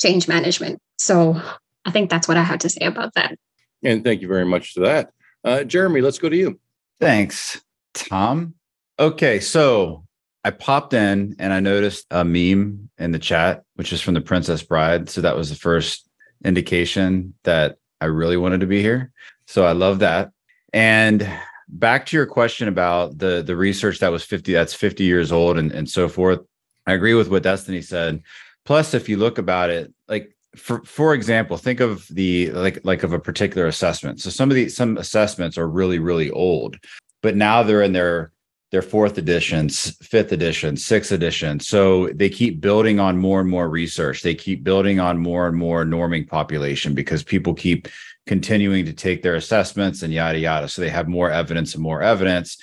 change 0.00 0.26
management. 0.26 0.80
So 0.96 1.40
I 1.84 1.90
think 1.90 2.08
that's 2.08 2.26
what 2.26 2.38
I 2.38 2.42
have 2.42 2.60
to 2.60 2.70
say 2.70 2.86
about 2.86 3.12
that. 3.14 3.36
And 3.82 4.02
thank 4.02 4.22
you 4.22 4.28
very 4.28 4.46
much 4.46 4.72
for 4.72 4.80
that. 4.80 5.10
Uh, 5.44 5.64
Jeremy, 5.64 6.00
let's 6.00 6.18
go 6.18 6.30
to 6.30 6.36
you. 6.36 6.58
Thanks, 7.00 7.60
Tom. 7.92 8.54
Okay, 8.98 9.40
so 9.40 10.04
I 10.44 10.50
popped 10.50 10.92
in 10.92 11.36
and 11.38 11.52
I 11.52 11.60
noticed 11.60 12.06
a 12.10 12.24
meme 12.24 12.90
in 12.98 13.12
the 13.12 13.18
chat, 13.18 13.62
which 13.74 13.92
is 13.92 14.00
from 14.00 14.14
the 14.14 14.20
Princess 14.20 14.62
Bride. 14.62 15.08
So 15.08 15.20
that 15.20 15.36
was 15.36 15.50
the 15.50 15.56
first 15.56 16.08
indication 16.44 17.34
that 17.44 17.76
I 18.00 18.06
really 18.06 18.36
wanted 18.36 18.60
to 18.60 18.66
be 18.66 18.82
here. 18.82 19.12
So 19.46 19.64
I 19.64 19.72
love 19.72 20.00
that. 20.00 20.32
And 20.72 21.28
back 21.68 22.06
to 22.06 22.16
your 22.16 22.26
question 22.26 22.68
about 22.68 23.18
the 23.18 23.42
the 23.42 23.56
research 23.56 24.00
that 24.00 24.10
was 24.10 24.24
50 24.24 24.52
that's 24.52 24.74
50 24.74 25.04
years 25.04 25.32
old 25.32 25.58
and, 25.58 25.70
and 25.72 25.88
so 25.88 26.08
forth. 26.08 26.40
I 26.86 26.92
agree 26.94 27.14
with 27.14 27.28
what 27.28 27.44
Destinee 27.44 27.82
said. 27.82 28.22
Plus, 28.64 28.94
if 28.94 29.08
you 29.08 29.16
look 29.16 29.38
about 29.38 29.70
it, 29.70 29.92
like 30.08 30.36
for 30.56 30.82
for 30.84 31.14
example, 31.14 31.56
think 31.56 31.80
of 31.80 32.06
the 32.08 32.50
like 32.50 32.80
like 32.84 33.02
of 33.02 33.12
a 33.12 33.20
particular 33.20 33.66
assessment. 33.66 34.20
So 34.20 34.30
some 34.30 34.50
of 34.50 34.56
these 34.56 34.76
some 34.76 34.96
assessments 34.98 35.56
are 35.56 35.68
really, 35.68 35.98
really 35.98 36.30
old, 36.30 36.76
but 37.22 37.36
now 37.36 37.62
they're 37.62 37.82
in 37.82 37.92
their 37.92 38.31
their 38.72 38.82
fourth 38.82 39.18
editions, 39.18 39.96
fifth 39.98 40.32
edition, 40.32 40.78
sixth 40.78 41.12
edition. 41.12 41.60
So 41.60 42.08
they 42.08 42.30
keep 42.30 42.60
building 42.60 42.98
on 42.98 43.18
more 43.18 43.38
and 43.38 43.48
more 43.48 43.68
research. 43.68 44.22
They 44.22 44.34
keep 44.34 44.64
building 44.64 44.98
on 44.98 45.18
more 45.18 45.46
and 45.46 45.56
more 45.56 45.84
norming 45.84 46.26
population 46.26 46.94
because 46.94 47.22
people 47.22 47.52
keep 47.52 47.86
continuing 48.26 48.86
to 48.86 48.94
take 48.94 49.22
their 49.22 49.34
assessments 49.34 50.02
and 50.02 50.12
yada 50.12 50.38
yada. 50.38 50.68
So 50.68 50.80
they 50.80 50.88
have 50.88 51.06
more 51.06 51.30
evidence 51.30 51.74
and 51.74 51.82
more 51.82 52.02
evidence. 52.02 52.56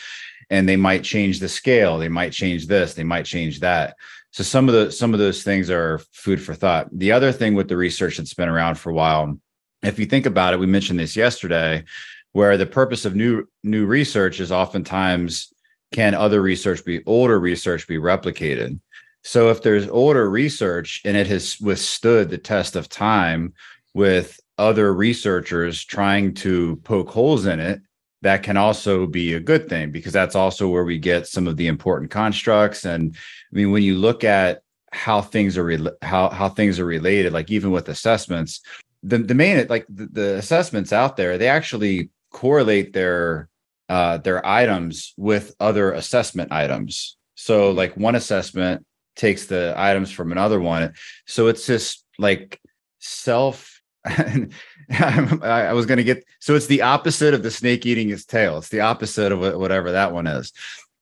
And 0.49 0.67
they 0.67 0.77
might 0.77 1.03
change 1.03 1.39
the 1.39 1.47
scale. 1.47 1.99
They 1.99 2.09
might 2.09 2.33
change 2.33 2.65
this. 2.65 2.95
They 2.95 3.03
might 3.03 3.25
change 3.25 3.59
that. 3.59 3.95
So 4.31 4.43
some 4.43 4.67
of 4.67 4.73
the 4.73 4.91
some 4.91 5.13
of 5.13 5.19
those 5.19 5.43
things 5.43 5.69
are 5.69 5.99
food 6.11 6.41
for 6.41 6.55
thought. 6.55 6.87
The 6.91 7.11
other 7.11 7.31
thing 7.31 7.53
with 7.53 7.67
the 7.67 7.77
research 7.77 8.17
that's 8.17 8.33
been 8.33 8.49
around 8.49 8.79
for 8.79 8.89
a 8.89 8.95
while, 8.95 9.37
if 9.83 9.99
you 9.99 10.07
think 10.07 10.25
about 10.25 10.55
it, 10.55 10.59
we 10.59 10.65
mentioned 10.65 10.99
this 10.99 11.15
yesterday, 11.15 11.83
where 12.31 12.57
the 12.57 12.65
purpose 12.65 13.05
of 13.05 13.15
new 13.15 13.45
new 13.63 13.85
research 13.85 14.39
is 14.39 14.51
oftentimes 14.51 15.53
can 15.91 16.13
other 16.13 16.41
research 16.41 16.85
be 16.85 17.03
older 17.05 17.39
research 17.39 17.87
be 17.87 17.97
replicated? 17.97 18.79
So 19.23 19.49
if 19.49 19.61
there's 19.61 19.87
older 19.89 20.29
research 20.29 21.01
and 21.05 21.17
it 21.17 21.27
has 21.27 21.59
withstood 21.59 22.29
the 22.29 22.37
test 22.37 22.75
of 22.75 22.89
time 22.89 23.53
with 23.93 24.39
other 24.57 24.93
researchers 24.93 25.83
trying 25.83 26.33
to 26.33 26.77
poke 26.77 27.09
holes 27.09 27.45
in 27.45 27.59
it 27.59 27.81
that 28.21 28.43
can 28.43 28.57
also 28.57 29.07
be 29.07 29.33
a 29.33 29.39
good 29.39 29.69
thing 29.69 29.91
because 29.91 30.11
that's 30.11 30.35
also 30.35 30.67
where 30.67 30.83
we 30.83 30.97
get 30.97 31.27
some 31.27 31.47
of 31.47 31.57
the 31.57 31.67
important 31.67 32.11
constructs. 32.11 32.85
And 32.85 33.15
i 33.15 33.55
mean 33.55 33.71
when 33.71 33.83
you 33.83 33.95
look 33.95 34.23
at 34.23 34.61
how 34.91 35.21
things 35.21 35.57
are 35.57 35.63
re- 35.63 35.91
how 36.01 36.29
how 36.29 36.49
things 36.49 36.79
are 36.79 36.85
related 36.85 37.31
like 37.31 37.51
even 37.51 37.71
with 37.71 37.89
assessments 37.89 38.61
the 39.03 39.19
the 39.19 39.35
main 39.35 39.67
like 39.67 39.85
the, 39.87 40.07
the 40.07 40.35
assessments 40.37 40.91
out 40.91 41.15
there 41.15 41.37
they 41.37 41.47
actually 41.47 42.09
correlate 42.31 42.93
their 42.93 43.48
uh, 43.89 44.17
their 44.17 44.45
items 44.45 45.13
with 45.17 45.55
other 45.59 45.91
assessment 45.91 46.51
items. 46.51 47.17
So, 47.35 47.71
like 47.71 47.97
one 47.97 48.15
assessment 48.15 48.85
takes 49.19 49.45
the 49.45 49.73
items 49.77 50.11
from 50.11 50.31
another 50.31 50.59
one. 50.59 50.93
So 51.25 51.47
it's 51.47 51.67
just 51.67 52.05
like 52.17 52.59
self. 52.99 53.81
I 54.05 55.73
was 55.73 55.85
going 55.85 55.97
to 55.97 56.03
get 56.03 56.23
so 56.39 56.55
it's 56.55 56.67
the 56.67 56.81
opposite 56.81 57.33
of 57.33 57.43
the 57.43 57.51
snake 57.51 57.85
eating 57.85 58.09
its 58.09 58.25
tail. 58.25 58.57
It's 58.57 58.69
the 58.69 58.79
opposite 58.79 59.31
of 59.31 59.39
whatever 59.59 59.91
that 59.91 60.13
one 60.13 60.25
is. 60.25 60.53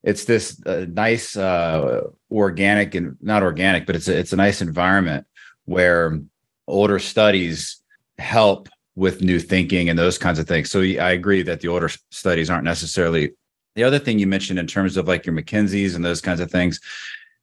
It's 0.04 0.26
this 0.26 0.60
uh, 0.65 0.86
nice 0.89 1.38
uh, 1.38 2.02
organic 2.32 2.95
and 2.95 3.17
not 3.21 3.43
organic, 3.43 3.86
but 3.86 3.95
it's 3.95 4.08
a, 4.08 4.17
it's 4.17 4.34
a 4.34 4.38
nice 4.38 4.62
environment 4.62 5.28
where 5.65 6.19
older 6.67 7.00
studies 7.00 7.82
help 8.17 8.67
with 8.97 9.21
new 9.21 9.39
thinking 9.39 9.89
and 9.89 9.97
those 9.97 10.17
kinds 10.17 10.39
of 10.39 10.47
things. 10.47 10.71
So 10.71 10.81
I 10.81 11.12
agree 11.12 11.43
that 11.43 11.62
the 11.62 11.67
older 11.67 11.88
studies 12.10 12.49
aren't 12.49 12.63
necessarily 12.63 13.33
the 13.75 13.83
other 13.83 13.99
thing 13.99 14.17
you 14.17 14.25
mentioned 14.25 14.57
in 14.57 14.65
terms 14.65 14.97
of 14.97 15.07
like 15.07 15.23
your 15.23 15.36
McKinsey's 15.36 15.93
and 15.93 16.03
those 16.03 16.19
kinds 16.19 16.39
of 16.39 16.49
things. 16.49 16.79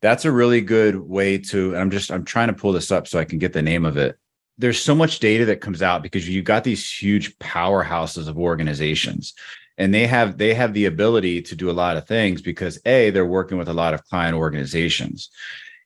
That's 0.02 0.24
a 0.24 0.32
really 0.32 0.60
good 0.60 0.96
way 0.96 1.38
to. 1.38 1.72
And 1.72 1.80
I'm 1.80 1.90
just 1.92 2.10
I'm 2.10 2.24
trying 2.24 2.48
to 2.48 2.54
pull 2.54 2.72
this 2.72 2.90
up 2.90 3.06
so 3.06 3.20
I 3.20 3.24
can 3.24 3.38
get 3.38 3.52
the 3.52 3.62
name 3.62 3.84
of 3.84 3.96
it. 3.96 4.18
There's 4.58 4.82
so 4.82 4.96
much 4.96 5.20
data 5.20 5.44
that 5.44 5.60
comes 5.60 5.80
out 5.80 6.02
because 6.02 6.28
you've 6.28 6.44
got 6.44 6.64
these 6.64 6.92
huge 6.92 7.38
powerhouses 7.38 8.26
of 8.26 8.36
organizations 8.36 9.32
and 9.78 9.94
they 9.94 10.08
have 10.08 10.38
they 10.38 10.54
have 10.54 10.74
the 10.74 10.86
ability 10.86 11.42
to 11.42 11.54
do 11.54 11.70
a 11.70 11.72
lot 11.72 11.96
of 11.96 12.06
things 12.06 12.42
because 12.42 12.80
a 12.84 13.10
they're 13.10 13.24
working 13.24 13.58
with 13.58 13.68
a 13.68 13.72
lot 13.72 13.94
of 13.94 14.04
client 14.04 14.36
organizations 14.36 15.30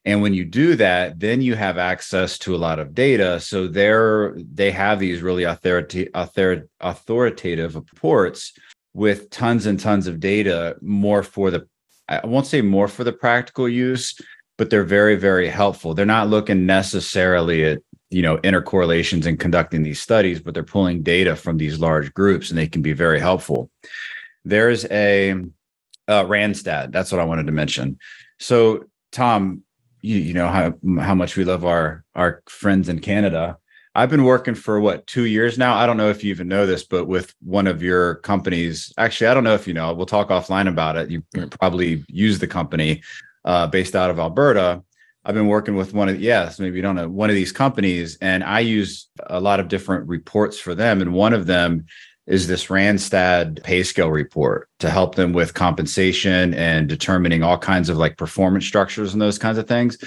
and 0.05 0.21
when 0.21 0.33
you 0.33 0.45
do 0.45 0.75
that, 0.75 1.19
then 1.19 1.41
you 1.41 1.55
have 1.55 1.77
access 1.77 2.37
to 2.39 2.55
a 2.55 2.57
lot 2.57 2.79
of 2.79 2.93
data. 2.93 3.39
So 3.39 3.67
they're 3.67 4.35
they 4.37 4.71
have 4.71 4.99
these 4.99 5.21
really 5.21 5.43
authoritative 5.43 6.67
authoritative 6.79 7.75
reports 7.75 8.53
with 8.93 9.29
tons 9.29 9.65
and 9.65 9.79
tons 9.79 10.07
of 10.07 10.19
data, 10.19 10.77
more 10.81 11.23
for 11.23 11.51
the 11.51 11.67
I 12.07 12.25
won't 12.25 12.47
say 12.47 12.61
more 12.61 12.87
for 12.87 13.03
the 13.03 13.13
practical 13.13 13.69
use, 13.69 14.19
but 14.57 14.69
they're 14.69 14.83
very, 14.83 15.15
very 15.15 15.47
helpful. 15.47 15.93
They're 15.93 16.05
not 16.05 16.29
looking 16.29 16.65
necessarily 16.65 17.65
at 17.65 17.79
you 18.09 18.21
know 18.21 18.37
intercorrelations 18.37 19.25
and 19.25 19.39
conducting 19.39 19.83
these 19.83 20.01
studies, 20.01 20.39
but 20.39 20.53
they're 20.53 20.63
pulling 20.63 21.03
data 21.03 21.35
from 21.35 21.57
these 21.57 21.79
large 21.79 22.13
groups 22.13 22.49
and 22.49 22.57
they 22.57 22.67
can 22.67 22.81
be 22.81 22.93
very 22.93 23.19
helpful. 23.19 23.69
There's 24.45 24.85
a 24.85 25.31
uh, 26.07 26.23
Randstad. 26.23 26.91
That's 26.91 27.11
what 27.11 27.21
I 27.21 27.25
wanted 27.25 27.45
to 27.47 27.51
mention. 27.51 27.99
So 28.39 28.85
Tom, 29.11 29.63
you, 30.01 30.17
you 30.17 30.33
know 30.33 30.47
how 30.47 30.73
how 31.01 31.15
much 31.15 31.35
we 31.35 31.43
love 31.43 31.65
our 31.65 32.03
our 32.15 32.41
friends 32.47 32.89
in 32.89 32.99
Canada. 32.99 33.57
I've 33.95 34.09
been 34.09 34.23
working 34.23 34.55
for 34.55 34.79
what 34.79 35.07
two 35.07 35.25
years 35.25 35.57
now. 35.57 35.75
I 35.75 35.85
don't 35.85 35.97
know 35.97 36.09
if 36.09 36.23
you 36.23 36.29
even 36.29 36.47
know 36.47 36.65
this, 36.65 36.83
but 36.83 37.05
with 37.05 37.33
one 37.43 37.67
of 37.67 37.81
your 37.81 38.15
companies. 38.15 38.93
Actually, 38.97 39.27
I 39.27 39.33
don't 39.33 39.43
know 39.43 39.55
if 39.55 39.67
you 39.67 39.73
know. 39.73 39.93
We'll 39.93 40.05
talk 40.05 40.29
offline 40.29 40.67
about 40.67 40.95
it. 40.95 41.09
You 41.09 41.23
probably 41.59 42.05
use 42.07 42.39
the 42.39 42.47
company 42.47 43.01
uh, 43.45 43.67
based 43.67 43.95
out 43.95 44.09
of 44.09 44.19
Alberta. 44.19 44.83
I've 45.25 45.35
been 45.35 45.47
working 45.47 45.75
with 45.75 45.93
one 45.93 46.07
of 46.07 46.21
yes, 46.21 46.59
maybe 46.59 46.77
you 46.77 46.81
don't 46.81 46.95
know 46.95 47.09
one 47.09 47.29
of 47.29 47.35
these 47.35 47.51
companies, 47.51 48.17
and 48.21 48.43
I 48.43 48.61
use 48.61 49.09
a 49.27 49.39
lot 49.39 49.59
of 49.59 49.67
different 49.67 50.07
reports 50.07 50.59
for 50.59 50.73
them. 50.73 51.01
And 51.01 51.13
one 51.13 51.33
of 51.33 51.45
them 51.45 51.85
is 52.29 52.47
this 52.47 52.67
Randstad 52.67 53.63
pay 53.63 53.83
scale 53.83 54.11
report 54.11 54.69
to 54.79 54.89
help 54.89 55.15
them 55.15 55.33
with 55.33 55.55
compensation 55.55 56.53
and 56.53 56.87
determining 56.87 57.41
all 57.43 57.57
kinds 57.57 57.89
of 57.89 57.97
like 57.97 58.17
performance 58.17 58.65
structures 58.65 59.11
and 59.11 59.21
those 59.21 59.39
kinds 59.39 59.57
of 59.57 59.67
things. 59.67 59.97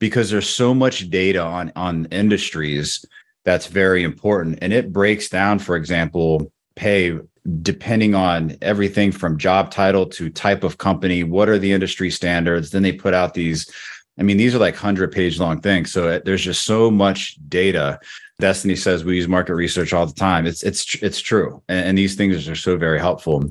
because 0.00 0.30
there's 0.30 0.48
so 0.48 0.74
much 0.74 1.10
data 1.10 1.42
on 1.42 1.72
on 1.74 2.06
industries 2.06 3.04
that's 3.44 3.66
very 3.66 4.02
important 4.02 4.58
and 4.62 4.72
it 4.72 4.92
breaks 4.92 5.28
down 5.28 5.58
for 5.58 5.76
example 5.76 6.52
pay 6.76 7.18
depending 7.62 8.14
on 8.14 8.56
everything 8.62 9.10
from 9.10 9.38
job 9.38 9.70
title 9.70 10.06
to 10.06 10.28
type 10.30 10.62
of 10.64 10.78
company 10.78 11.24
what 11.24 11.48
are 11.48 11.58
the 11.58 11.72
industry 11.72 12.10
standards 12.10 12.70
then 12.70 12.82
they 12.82 12.92
put 12.92 13.14
out 13.14 13.34
these 13.34 13.70
i 14.18 14.22
mean 14.22 14.36
these 14.36 14.54
are 14.54 14.58
like 14.58 14.74
100 14.74 15.10
page 15.10 15.40
long 15.40 15.60
things 15.60 15.90
so 15.90 16.08
it, 16.08 16.24
there's 16.24 16.44
just 16.44 16.64
so 16.64 16.90
much 16.90 17.36
data 17.48 17.98
Destinee 18.38 18.76
says 18.76 19.04
we 19.04 19.16
use 19.16 19.28
market 19.28 19.54
research 19.54 19.92
all 19.92 20.06
the 20.06 20.12
time 20.12 20.46
it's 20.46 20.62
it's 20.62 20.94
it's 21.02 21.20
true 21.20 21.62
and, 21.68 21.88
and 21.88 21.98
these 21.98 22.14
things 22.14 22.48
are 22.48 22.54
so 22.54 22.76
very 22.76 22.98
helpful 22.98 23.44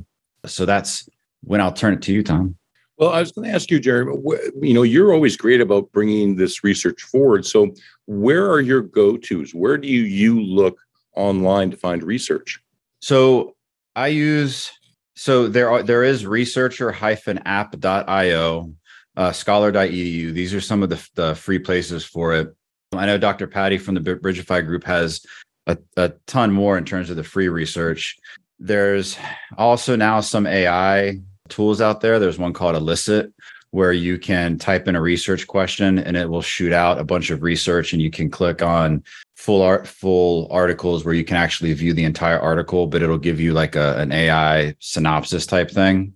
so 0.45 0.65
that's 0.65 1.09
when 1.41 1.59
i'll 1.59 1.73
turn 1.73 1.93
it 1.93 2.01
to 2.03 2.13
you 2.13 2.23
tom 2.23 2.55
well, 2.97 3.11
I 3.11 3.19
was 3.19 3.31
going 3.31 3.47
to 3.47 3.53
ask 3.53 3.69
you, 3.69 3.79
Jeremy. 3.79 4.17
You 4.59 4.73
know, 4.73 4.81
you're 4.81 5.13
always 5.13 5.37
great 5.37 5.61
about 5.61 5.91
bringing 5.91 6.35
this 6.35 6.63
research 6.63 7.03
forward. 7.03 7.45
So, 7.45 7.75
where 8.07 8.49
are 8.49 8.59
your 8.59 8.81
go-tos? 8.81 9.53
Where 9.53 9.77
do 9.77 9.87
you 9.87 10.01
you 10.01 10.41
look 10.41 10.79
online 11.15 11.69
to 11.69 11.77
find 11.77 12.01
research? 12.01 12.59
So, 12.99 13.55
I 13.95 14.07
use 14.07 14.71
so 15.15 15.47
there 15.47 15.69
are 15.69 15.83
there 15.83 16.03
is 16.03 16.25
researcher-app.io, 16.25 18.73
uh, 19.15 19.31
scholar.edu. 19.31 20.33
These 20.33 20.55
are 20.55 20.61
some 20.61 20.81
of 20.81 20.89
the, 20.89 21.07
the 21.13 21.35
free 21.35 21.59
places 21.59 22.03
for 22.03 22.33
it. 22.33 22.47
I 22.93 23.05
know 23.05 23.17
Dr. 23.17 23.47
Patty 23.47 23.77
from 23.77 23.95
the 23.95 24.01
Bridgify 24.01 24.65
group 24.65 24.83
has 24.85 25.25
a, 25.65 25.77
a 25.97 26.09
ton 26.25 26.51
more 26.51 26.77
in 26.77 26.85
terms 26.85 27.09
of 27.09 27.17
the 27.17 27.23
free 27.23 27.49
research. 27.49 28.17
There's 28.59 29.17
also 29.57 29.95
now 29.95 30.21
some 30.21 30.47
AI 30.47 31.19
tools 31.49 31.81
out 31.81 32.01
there. 32.01 32.19
There's 32.19 32.39
one 32.39 32.53
called 32.53 32.75
Elicit 32.75 33.33
where 33.71 33.91
you 33.91 34.17
can 34.17 34.57
type 34.57 34.87
in 34.87 34.95
a 34.95 35.01
research 35.01 35.45
question 35.45 35.99
and 35.99 36.15
it 36.15 36.29
will 36.29 36.41
shoot 36.41 36.71
out 36.71 36.99
a 36.99 37.03
bunch 37.03 37.29
of 37.29 37.43
research 37.43 37.93
and 37.93 38.01
you 38.01 38.09
can 38.09 38.29
click 38.29 38.61
on 38.61 39.03
full 39.35 39.61
art 39.61 39.85
full 39.85 40.47
articles 40.49 41.03
where 41.03 41.13
you 41.13 41.23
can 41.23 41.37
actually 41.37 41.73
view 41.73 41.93
the 41.93 42.03
entire 42.03 42.39
article 42.39 42.87
but 42.87 43.01
it'll 43.01 43.17
give 43.17 43.39
you 43.39 43.53
like 43.53 43.75
a, 43.75 43.97
an 43.99 44.11
ai 44.11 44.73
synopsis 44.79 45.45
type 45.45 45.69
thing 45.69 46.13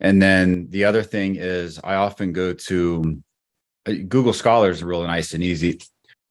and 0.00 0.20
then 0.20 0.66
the 0.70 0.84
other 0.84 1.02
thing 1.02 1.36
is 1.36 1.78
i 1.84 1.94
often 1.94 2.32
go 2.32 2.52
to 2.52 3.22
uh, 3.86 3.92
google 4.08 4.32
scholar 4.32 4.68
is 4.68 4.82
really 4.82 5.06
nice 5.06 5.34
and 5.34 5.42
easy 5.42 5.80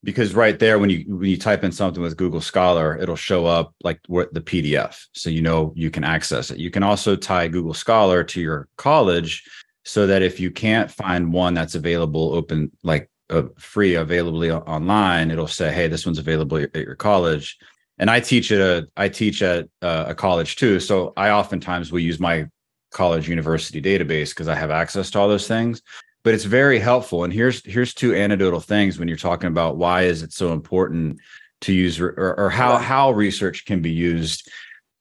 because 0.04 0.34
right 0.34 0.60
there 0.60 0.80
when 0.80 0.90
you 0.90 1.06
when 1.08 1.30
you 1.30 1.38
type 1.38 1.64
in 1.64 1.72
something 1.72 2.02
with 2.02 2.18
google 2.18 2.42
scholar 2.42 2.98
it'll 2.98 3.16
show 3.16 3.46
up 3.46 3.74
like 3.84 4.00
what 4.08 4.34
the 4.34 4.42
pdf 4.42 5.06
so 5.14 5.30
you 5.30 5.42
know 5.42 5.74
you 5.76 5.92
can 5.92 6.04
access 6.04 6.52
it. 6.52 6.58
You 6.58 6.72
can 6.72 6.84
also 6.84 7.16
tie 7.16 7.48
google 7.48 7.74
scholar 7.74 8.24
to 8.26 8.42
your 8.42 8.68
college 8.78 9.44
so 9.84 10.08
that 10.08 10.22
if 10.22 10.40
you 10.40 10.52
can't 10.52 10.92
find 10.92 11.34
one 11.34 11.54
that's 11.54 11.76
available 11.76 12.34
open 12.34 12.72
like 12.84 13.10
uh, 13.30 13.44
free 13.58 13.96
availably 13.96 14.52
online 14.52 15.32
it'll 15.32 15.48
say 15.48 15.72
hey 15.72 15.88
this 15.88 16.06
one's 16.06 16.20
available 16.20 16.58
at 16.58 16.76
your 16.76 16.96
college. 16.96 17.58
And 17.98 18.10
i 18.10 18.20
teach 18.20 18.52
at 18.52 18.60
a 18.60 18.88
i 18.98 19.08
teach 19.10 19.42
at 19.42 19.68
uh, 19.82 20.06
a 20.08 20.16
college 20.16 20.56
too 20.56 20.80
so 20.80 21.14
i 21.16 21.30
oftentimes 21.30 21.92
will 21.92 22.00
use 22.00 22.20
my 22.20 22.48
college 22.92 23.30
university 23.30 23.82
database 23.82 24.30
because 24.30 24.48
i 24.48 24.56
have 24.56 24.72
access 24.72 25.12
to 25.12 25.20
all 25.20 25.28
those 25.28 25.48
things 25.48 25.82
but 26.24 26.34
it's 26.34 26.44
very 26.44 26.80
helpful. 26.80 27.24
And 27.24 27.34
here's 27.34 27.66
here's 27.66 27.94
two 27.94 28.16
anecdotal 28.16 28.60
things 28.60 29.00
when 29.00 29.08
you're 29.08 29.18
talking 29.18 29.48
about 29.48 29.78
why 29.78 30.04
is 30.04 30.24
it 30.24 30.34
so 30.34 30.54
important 30.54 31.20
to 31.62 31.74
use 31.74 32.00
or, 32.00 32.36
or 32.38 32.50
how 32.50 32.78
how 32.78 33.12
research 33.12 33.66
can 33.66 33.82
be 33.82 33.92
used 33.92 34.50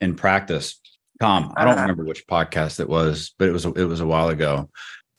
in 0.00 0.14
practice. 0.14 0.80
Tom, 1.20 1.52
I 1.56 1.64
don't 1.64 1.74
uh-huh. 1.74 1.82
remember 1.82 2.04
which 2.04 2.26
podcast 2.26 2.80
it 2.80 2.88
was, 2.88 3.34
but 3.38 3.48
it 3.48 3.52
was 3.52 3.64
it 3.66 3.84
was 3.84 4.00
a 4.00 4.06
while 4.06 4.28
ago. 4.28 4.70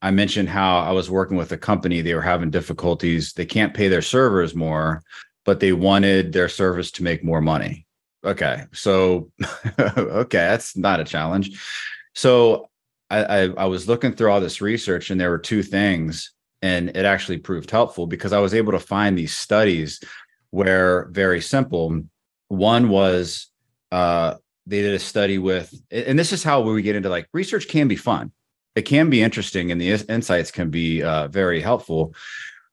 I 0.01 0.09
mentioned 0.09 0.49
how 0.49 0.79
I 0.79 0.91
was 0.91 1.11
working 1.11 1.37
with 1.37 1.51
a 1.51 1.57
company. 1.57 2.01
They 2.01 2.15
were 2.15 2.21
having 2.21 2.49
difficulties. 2.49 3.33
They 3.33 3.45
can't 3.45 3.73
pay 3.73 3.87
their 3.87 4.01
servers 4.01 4.55
more, 4.55 5.03
but 5.45 5.59
they 5.59 5.73
wanted 5.73 6.33
their 6.33 6.49
service 6.49 6.89
to 6.91 7.03
make 7.03 7.23
more 7.23 7.41
money. 7.41 7.85
Okay, 8.25 8.63
so 8.73 9.31
okay, 9.79 10.37
that's 10.37 10.75
not 10.75 10.99
a 10.99 11.03
challenge. 11.03 11.61
So 12.15 12.70
I, 13.19 13.43
I, 13.57 13.65
was 13.65 13.87
looking 13.87 14.13
through 14.13 14.31
all 14.31 14.39
this 14.39 14.61
research 14.61 15.09
and 15.09 15.19
there 15.19 15.29
were 15.29 15.37
two 15.37 15.63
things 15.63 16.33
and 16.61 16.89
it 16.89 17.05
actually 17.05 17.39
proved 17.39 17.71
helpful 17.71 18.07
because 18.07 18.33
I 18.33 18.39
was 18.39 18.53
able 18.53 18.71
to 18.71 18.79
find 18.79 19.17
these 19.17 19.35
studies 19.35 19.99
where 20.51 21.07
very 21.11 21.41
simple. 21.41 22.03
One 22.47 22.89
was 22.89 23.47
uh, 23.91 24.35
they 24.65 24.81
did 24.81 24.93
a 24.93 24.99
study 24.99 25.37
with, 25.37 25.73
and 25.89 26.17
this 26.17 26.31
is 26.31 26.43
how 26.43 26.61
we 26.61 26.81
get 26.81 26.95
into 26.95 27.09
like 27.09 27.27
research 27.33 27.67
can 27.67 27.87
be 27.87 27.95
fun. 27.95 28.31
It 28.75 28.83
can 28.83 29.09
be 29.09 29.21
interesting, 29.21 29.71
and 29.71 29.81
the 29.81 29.91
insights 30.07 30.51
can 30.51 30.69
be 30.69 31.03
uh, 31.03 31.27
very 31.27 31.61
helpful. 31.61 32.13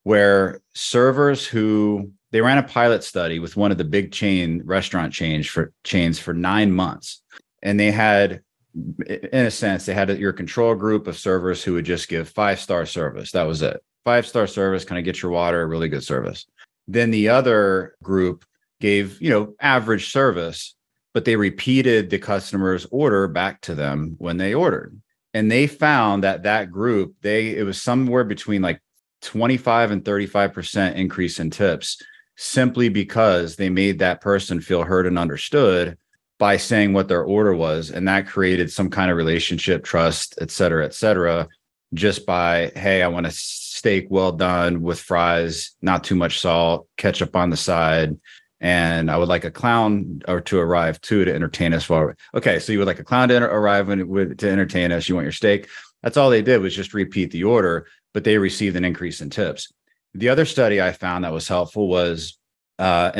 Where 0.03 0.61
servers 0.73 1.45
who 1.45 2.11
they 2.31 2.41
ran 2.41 2.57
a 2.57 2.63
pilot 2.63 3.03
study 3.03 3.39
with 3.39 3.57
one 3.57 3.71
of 3.71 3.77
the 3.77 3.83
big 3.83 4.11
chain 4.11 4.61
restaurant 4.63 5.11
chains 5.11 5.47
for 5.47 5.73
chains 5.83 6.19
for 6.19 6.33
nine 6.33 6.71
months, 6.71 7.21
and 7.61 7.79
they 7.79 7.91
had 7.91 8.41
in 8.75 9.45
a 9.45 9.51
sense, 9.51 9.85
they 9.85 9.93
had 9.93 10.17
your 10.19 10.33
control 10.33 10.75
group 10.75 11.07
of 11.07 11.17
servers 11.17 11.63
who 11.63 11.73
would 11.73 11.85
just 11.85 12.07
give 12.07 12.29
five 12.29 12.59
star 12.59 12.85
service. 12.85 13.31
That 13.31 13.47
was 13.47 13.61
it. 13.61 13.83
Five 14.05 14.27
star 14.27 14.47
service, 14.47 14.85
kind 14.85 14.99
of 14.99 15.05
get 15.05 15.21
your 15.21 15.31
water, 15.31 15.67
really 15.67 15.89
good 15.89 16.03
service. 16.03 16.45
Then 16.87 17.11
the 17.11 17.29
other 17.29 17.95
group 18.01 18.45
gave, 18.79 19.21
you 19.21 19.29
know, 19.29 19.53
average 19.59 20.11
service, 20.11 20.75
but 21.13 21.25
they 21.25 21.35
repeated 21.35 22.09
the 22.09 22.19
customer's 22.19 22.85
order 22.91 23.27
back 23.27 23.61
to 23.61 23.75
them 23.75 24.15
when 24.17 24.37
they 24.37 24.53
ordered. 24.53 24.99
And 25.33 25.51
they 25.51 25.67
found 25.67 26.23
that 26.23 26.43
that 26.43 26.71
group, 26.71 27.13
they, 27.21 27.55
it 27.55 27.63
was 27.63 27.81
somewhere 27.81 28.23
between 28.23 28.61
like 28.61 28.81
25 29.21 29.91
and 29.91 30.03
35% 30.03 30.95
increase 30.95 31.39
in 31.39 31.49
tips 31.49 32.01
simply 32.37 32.89
because 32.89 33.55
they 33.55 33.69
made 33.69 33.99
that 33.99 34.21
person 34.21 34.61
feel 34.61 34.83
heard 34.83 35.05
and 35.05 35.19
understood 35.19 35.97
by 36.39 36.57
saying 36.57 36.93
what 36.93 37.07
their 37.07 37.23
order 37.23 37.53
was 37.53 37.91
and 37.91 38.07
that 38.07 38.27
created 38.27 38.71
some 38.71 38.89
kind 38.89 39.11
of 39.11 39.17
relationship 39.17 39.83
trust 39.83 40.35
et 40.41 40.49
cetera 40.49 40.83
et 40.85 40.93
cetera 40.93 41.47
just 41.93 42.25
by 42.25 42.71
hey 42.75 43.03
i 43.03 43.07
want 43.07 43.27
a 43.27 43.31
steak 43.31 44.07
well 44.09 44.31
done 44.31 44.81
with 44.81 44.99
fries 44.99 45.75
not 45.81 46.03
too 46.03 46.15
much 46.15 46.39
salt 46.39 46.87
ketchup 46.97 47.35
on 47.35 47.49
the 47.49 47.57
side 47.57 48.17
and 48.61 49.11
i 49.11 49.17
would 49.17 49.29
like 49.29 49.45
a 49.45 49.51
clown 49.51 50.21
or 50.27 50.41
to 50.41 50.57
arrive 50.57 50.99
too 51.01 51.23
to 51.25 51.33
entertain 51.33 51.73
us 51.73 51.87
while 51.89 52.11
okay 52.33 52.59
so 52.59 52.71
you 52.71 52.79
would 52.79 52.87
like 52.87 52.99
a 52.99 53.03
clown 53.03 53.29
to 53.29 53.37
arrive 53.43 53.87
when, 53.87 54.35
to 54.35 54.49
entertain 54.49 54.91
us 54.91 55.07
you 55.07 55.15
want 55.15 55.25
your 55.25 55.31
steak. 55.31 55.67
That's 56.01 56.15
all 56.15 56.29
they 56.29 56.41
did 56.41 56.61
was 56.61 56.75
just 56.75 56.93
repeat 56.93 57.31
the 57.31 57.43
order 57.43 57.87
but 58.13 58.23
they 58.23 58.37
received 58.37 58.75
an 58.75 58.85
increase 58.85 59.21
in 59.21 59.29
tips. 59.29 59.71
The 60.15 60.29
other 60.29 60.45
study 60.45 60.81
i 60.81 60.91
found 60.91 61.23
that 61.23 61.33
was 61.33 61.47
helpful 61.47 61.87
was 61.87 62.38
uh, 62.79 63.11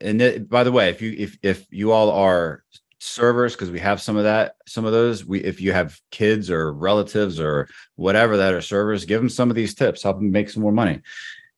and, 0.00 0.20
and 0.20 0.48
by 0.48 0.64
the 0.64 0.72
way, 0.72 0.90
if 0.90 1.00
you 1.00 1.14
if 1.16 1.38
if 1.42 1.66
you 1.70 1.92
all 1.92 2.10
are 2.10 2.64
servers 2.98 3.52
because 3.52 3.70
we 3.70 3.78
have 3.78 4.00
some 4.00 4.16
of 4.16 4.24
that 4.24 4.56
some 4.66 4.86
of 4.86 4.92
those 4.92 5.26
we 5.26 5.38
if 5.40 5.60
you 5.60 5.72
have 5.72 6.00
kids 6.10 6.50
or 6.50 6.72
relatives 6.72 7.38
or 7.38 7.68
whatever 7.96 8.38
that 8.38 8.54
are 8.54 8.62
servers 8.62 9.04
give 9.04 9.20
them 9.20 9.28
some 9.28 9.50
of 9.50 9.56
these 9.56 9.74
tips 9.74 10.02
help 10.02 10.16
them 10.16 10.32
make 10.32 10.50
some 10.50 10.62
more 10.62 10.72
money. 10.72 11.00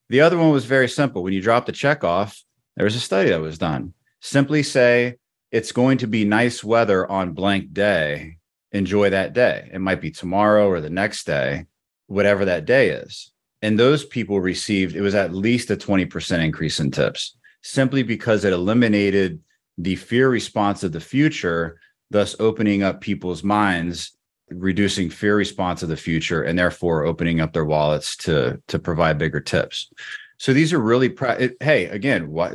The 0.08 0.20
other 0.20 0.36
one 0.36 0.50
was 0.50 0.64
very 0.64 0.88
simple. 0.88 1.22
When 1.22 1.32
you 1.32 1.40
drop 1.40 1.66
the 1.66 1.72
check 1.72 2.04
off 2.04 2.42
there 2.76 2.84
was 2.84 2.96
a 2.96 3.00
study 3.00 3.30
that 3.30 3.40
was 3.40 3.58
done. 3.58 3.94
Simply 4.20 4.62
say 4.62 5.16
it's 5.50 5.72
going 5.72 5.98
to 5.98 6.06
be 6.06 6.24
nice 6.24 6.62
weather 6.62 7.10
on 7.10 7.32
blank 7.32 7.72
day. 7.72 8.36
Enjoy 8.72 9.08
that 9.10 9.32
day. 9.32 9.70
It 9.72 9.80
might 9.80 10.00
be 10.00 10.10
tomorrow 10.10 10.68
or 10.68 10.80
the 10.80 10.90
next 10.90 11.24
day 11.24 11.64
whatever 12.08 12.44
that 12.44 12.66
day 12.66 12.90
is. 12.90 13.30
And 13.62 13.78
those 13.78 14.04
people 14.04 14.40
received 14.40 14.94
it 14.94 15.00
was 15.00 15.14
at 15.14 15.32
least 15.32 15.70
a 15.70 15.76
20% 15.76 16.44
increase 16.44 16.80
in 16.80 16.90
tips 16.90 17.35
simply 17.66 18.02
because 18.02 18.44
it 18.44 18.52
eliminated 18.52 19.40
the 19.76 19.96
fear 19.96 20.28
response 20.28 20.84
of 20.84 20.92
the 20.92 21.00
future, 21.00 21.80
thus 22.10 22.36
opening 22.38 22.82
up 22.82 23.00
people's 23.00 23.42
minds, 23.42 24.16
reducing 24.48 25.10
fear 25.10 25.36
response 25.36 25.82
of 25.82 25.88
the 25.88 25.96
future, 25.96 26.42
and 26.42 26.58
therefore 26.58 27.04
opening 27.04 27.40
up 27.40 27.52
their 27.52 27.64
wallets 27.64 28.16
to 28.16 28.62
to 28.68 28.78
provide 28.78 29.18
bigger 29.18 29.40
tips. 29.40 29.92
So 30.38 30.52
these 30.52 30.72
are 30.72 30.78
really 30.78 31.08
pra- 31.08 31.50
hey 31.60 31.86
again 31.86 32.30
why 32.30 32.52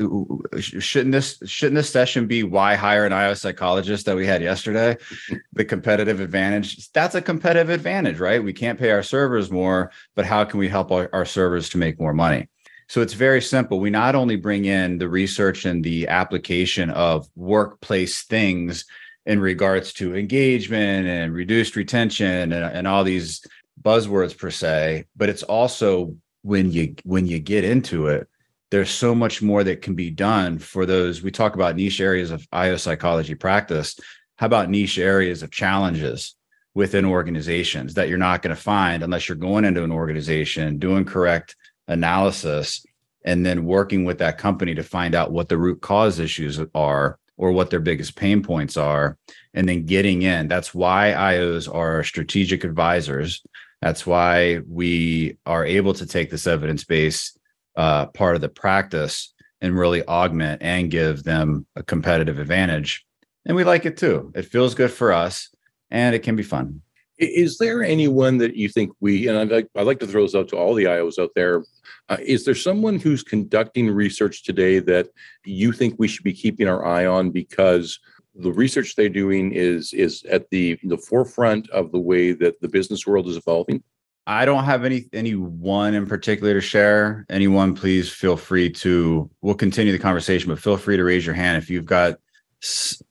shouldn't 0.60 1.12
this 1.12 1.40
shouldn't 1.46 1.76
this 1.76 1.90
session 1.90 2.28
be 2.28 2.44
why 2.44 2.76
hire 2.76 3.06
an 3.06 3.12
IO 3.12 3.34
psychologist 3.34 4.06
that 4.06 4.16
we 4.16 4.26
had 4.26 4.42
yesterday? 4.42 4.98
The 5.54 5.66
competitive 5.66 6.22
advantage 6.22 6.92
that's 6.94 7.16
a 7.16 7.22
competitive 7.22 7.70
advantage 7.70 8.20
right? 8.20 8.44
We 8.44 8.54
can't 8.54 8.80
pay 8.80 8.92
our 8.92 9.04
servers 9.04 9.52
more 9.52 9.92
but 10.16 10.26
how 10.26 10.46
can 10.46 10.60
we 10.60 10.70
help 10.70 10.92
our, 10.92 11.10
our 11.12 11.26
servers 11.26 11.70
to 11.70 11.78
make 11.78 12.00
more 12.00 12.14
money 12.14 12.48
so 12.92 13.00
it's 13.00 13.14
very 13.14 13.42
simple. 13.42 13.80
We 13.80 13.90
not 13.90 14.16
only 14.16 14.36
bring 14.36 14.66
in 14.66 14.98
the 14.98 15.08
research 15.08 15.64
and 15.64 15.82
the 15.82 16.10
application 16.10 16.90
of 16.90 17.26
workplace 17.38 18.24
things 18.24 18.84
in 19.26 19.40
regards 19.40 19.94
to 19.94 20.14
engagement 20.14 21.08
and 21.08 21.34
reduced 21.34 21.78
retention 21.78 22.52
and, 22.52 22.66
and 22.66 22.86
all 22.90 23.06
these 23.06 23.46
buzzwords 23.82 24.38
per 24.38 24.52
se, 24.52 25.06
but 25.16 25.30
it's 25.30 25.44
also 25.44 26.18
when 26.42 26.70
you 26.70 26.94
when 27.06 27.28
you 27.28 27.40
get 27.40 27.64
into 27.64 28.08
it, 28.08 28.28
there's 28.72 28.90
so 28.90 29.16
much 29.16 29.42
more 29.42 29.64
that 29.64 29.82
can 29.82 29.96
be 29.96 30.12
done 30.12 30.60
for 30.60 30.86
those. 30.86 31.22
We 31.22 31.32
talk 31.32 31.56
about 31.56 31.78
niche 31.78 32.02
areas 32.02 32.30
of 32.30 32.46
IO 32.52 32.76
psychology 32.76 33.36
practice. 33.36 33.98
How 34.36 34.48
about 34.48 34.70
niche 34.70 35.00
areas 35.00 35.44
of 35.44 35.50
challenges 35.50 36.36
within 36.74 37.06
organizations 37.06 37.94
that 37.94 38.10
you're 38.10 38.18
not 38.18 38.42
going 38.42 38.54
to 38.54 38.62
find 38.62 39.02
unless 39.02 39.30
you're 39.30 39.38
going 39.38 39.64
into 39.64 39.86
an 39.86 39.94
organization, 39.94 40.78
doing 40.78 41.06
correct 41.06 41.56
analysis 41.88 42.86
and 43.24 43.46
then 43.46 43.66
working 43.66 44.04
with 44.06 44.18
that 44.20 44.38
company 44.38 44.74
to 44.76 44.84
find 44.84 45.14
out 45.16 45.32
what 45.32 45.50
the 45.50 45.58
root 45.58 45.82
cause 45.82 46.20
issues 46.20 46.60
are 46.74 47.20
or 47.38 47.52
what 47.52 47.70
their 47.70 47.80
biggest 47.80 48.16
pain 48.16 48.44
points 48.44 48.78
are 48.78 49.18
and 49.54 49.68
then 49.68 49.86
getting 49.86 50.22
in. 50.22 50.48
That's 50.48 50.74
why 50.74 51.14
ios 51.16 51.74
are 51.74 52.04
strategic 52.04 52.64
advisors. 52.64 53.44
That's 53.82 54.06
why 54.06 54.62
we 54.68 55.38
are 55.46 55.66
able 55.66 55.94
to 55.96 56.06
take 56.06 56.30
this 56.30 56.48
evidence 56.48 56.84
base 56.84 57.38
uh, 57.76 58.08
part 58.08 58.36
of 58.36 58.42
the 58.42 58.50
practice 58.50 59.34
and 59.62 59.78
really 59.78 60.06
augment 60.06 60.62
and 60.62 60.92
give 60.92 61.24
them 61.24 61.66
a 61.76 61.84
competitive 61.84 62.40
advantage. 62.40 63.06
And 63.46 63.56
we 63.56 63.64
like 63.64 63.86
it 63.86 63.98
too. 63.98 64.32
It 64.36 64.46
feels 64.46 64.76
good 64.76 64.92
for 64.92 65.12
us 65.12 65.50
and 65.90 66.16
it 66.16 66.20
can 66.20 66.36
be 66.36 66.44
fun 66.44 66.82
is 67.22 67.58
there 67.58 67.84
anyone 67.84 68.38
that 68.38 68.56
you 68.56 68.68
think 68.68 68.92
we 69.00 69.28
and 69.28 69.38
I'd 69.38 69.52
like, 69.52 69.68
I'd 69.76 69.88
like 69.88 70.00
to 70.00 70.08
throw 70.08 70.24
this 70.24 70.36
out 70.36 70.50
to 70.50 70.58
all 70.58 70.74
the 70.74 70.86
ios 70.86 71.20
out 71.20 71.32
there 71.36 71.64
uh, 72.10 72.18
is 72.26 72.46
there 72.46 72.56
someone 72.56 73.00
who's 73.00 73.24
conducting 73.24 73.90
research 73.90 74.44
today 74.44 74.80
that 74.80 75.08
you 75.46 75.72
think 75.72 75.96
we 75.98 76.08
should 76.08 76.24
be 76.24 76.34
keeping 76.34 76.68
our 76.68 76.86
eye 76.86 77.06
on 77.06 77.30
because 77.30 78.00
the 78.36 78.52
research 78.52 78.96
they're 78.96 79.10
doing 79.10 79.52
is 79.52 79.94
is 79.94 80.24
at 80.24 80.50
the 80.50 80.80
the 80.84 80.98
forefront 80.98 81.70
of 81.70 81.92
the 81.92 82.00
way 82.00 82.32
that 82.32 82.60
the 82.62 82.68
business 82.68 83.06
world 83.06 83.28
is 83.28 83.38
evolving? 83.38 83.84
I 84.28 84.46
don't 84.46 84.64
have 84.64 84.86
any 84.86 85.06
any 85.14 85.36
one 85.36 85.94
in 85.94 86.06
particular 86.06 86.54
to 86.54 86.62
share. 86.62 87.26
Anyone, 87.30 87.76
please 87.76 88.12
feel 88.12 88.38
free 88.38 88.70
to. 88.70 89.30
We'll 89.42 89.56
continue 89.56 89.92
the 89.92 90.00
conversation, 90.00 90.50
but 90.50 90.60
feel 90.60 90.78
free 90.78 90.98
to 90.98 91.04
raise 91.04 91.26
your 91.26 91.36
hand 91.36 91.62
if 91.62 91.70
you've 91.70 91.86
got 91.86 92.16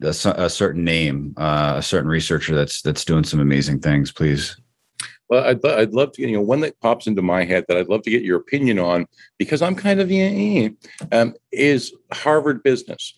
a, 0.03 0.09
a 0.09 0.51
certain 0.51 0.85
name, 0.85 1.35
uh, 1.37 1.75
a 1.77 1.83
certain 1.83 2.09
researcher 2.09 2.55
that's 2.55 2.83
that's 2.83 3.05
doing 3.05 3.25
some 3.25 3.41
amazing 3.41 3.81
things. 3.81 4.13
Please. 4.13 4.57
Well, 5.29 5.45
I'd, 5.45 5.65
I'd 5.65 5.95
love 5.95 6.11
to, 6.13 6.23
get 6.23 6.31
you 6.31 6.37
know, 6.37 6.43
one 6.43 6.61
that 6.61 6.81
pops 6.81 7.07
into 7.07 7.23
my 7.23 7.45
head 7.45 7.65
that 7.69 7.77
I'd 7.77 7.89
love 7.89 8.03
to 8.03 8.11
get 8.11 8.25
your 8.25 8.39
opinion 8.39 8.81
on 8.81 9.07
because 9.39 9.63
I'm 9.63 9.77
kind 9.77 10.01
of, 10.01 10.11
yeah, 10.11 10.69
um, 11.13 11.35
is 11.53 11.95
Harvard 12.13 12.65
Business. 12.65 13.17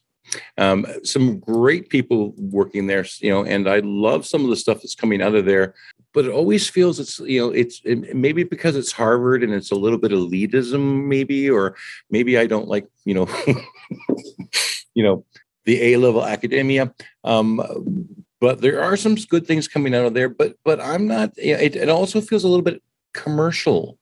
Um, 0.58 0.86
some 1.04 1.38
great 1.38 1.88
people 1.88 2.34
working 2.36 2.86
there, 2.86 3.06
you 3.20 3.30
know, 3.30 3.44
and 3.44 3.68
I 3.68 3.80
love 3.82 4.26
some 4.26 4.44
of 4.44 4.50
the 4.50 4.56
stuff 4.56 4.82
that's 4.82 4.94
coming 4.94 5.22
out 5.22 5.34
of 5.34 5.46
there. 5.46 5.74
But 6.12 6.26
it 6.26 6.30
always 6.30 6.68
feels 6.68 7.00
it's, 7.00 7.18
you 7.20 7.40
know, 7.40 7.50
it's 7.50 7.80
it, 7.84 8.14
maybe 8.14 8.44
because 8.44 8.76
it's 8.76 8.92
Harvard 8.92 9.42
and 9.42 9.54
it's 9.54 9.70
a 9.70 9.76
little 9.76 9.98
bit 9.98 10.12
elitism, 10.12 11.06
maybe, 11.06 11.48
or 11.48 11.76
maybe 12.10 12.36
I 12.36 12.46
don't 12.46 12.68
like, 12.68 12.86
you 13.06 13.14
know, 13.14 13.28
you 14.94 15.02
know, 15.02 15.24
the 15.64 15.92
A 15.92 15.96
level 15.96 16.24
academia. 16.24 16.92
Um, 17.24 18.06
but 18.40 18.60
there 18.60 18.82
are 18.82 18.96
some 18.96 19.14
good 19.14 19.46
things 19.46 19.68
coming 19.68 19.94
out 19.94 20.04
of 20.04 20.14
there. 20.14 20.28
But 20.28 20.56
but 20.64 20.80
I'm 20.80 21.06
not. 21.06 21.32
It, 21.36 21.76
it 21.76 21.88
also 21.88 22.20
feels 22.20 22.44
a 22.44 22.48
little 22.48 22.64
bit 22.64 22.82
commercial. 23.14 23.98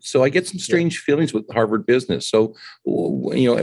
So 0.00 0.22
I 0.22 0.28
get 0.28 0.46
some 0.46 0.60
strange 0.60 0.98
feelings 0.98 1.34
with 1.34 1.52
Harvard 1.52 1.84
Business. 1.84 2.28
So 2.28 2.54
you 2.84 3.54
know, 3.54 3.56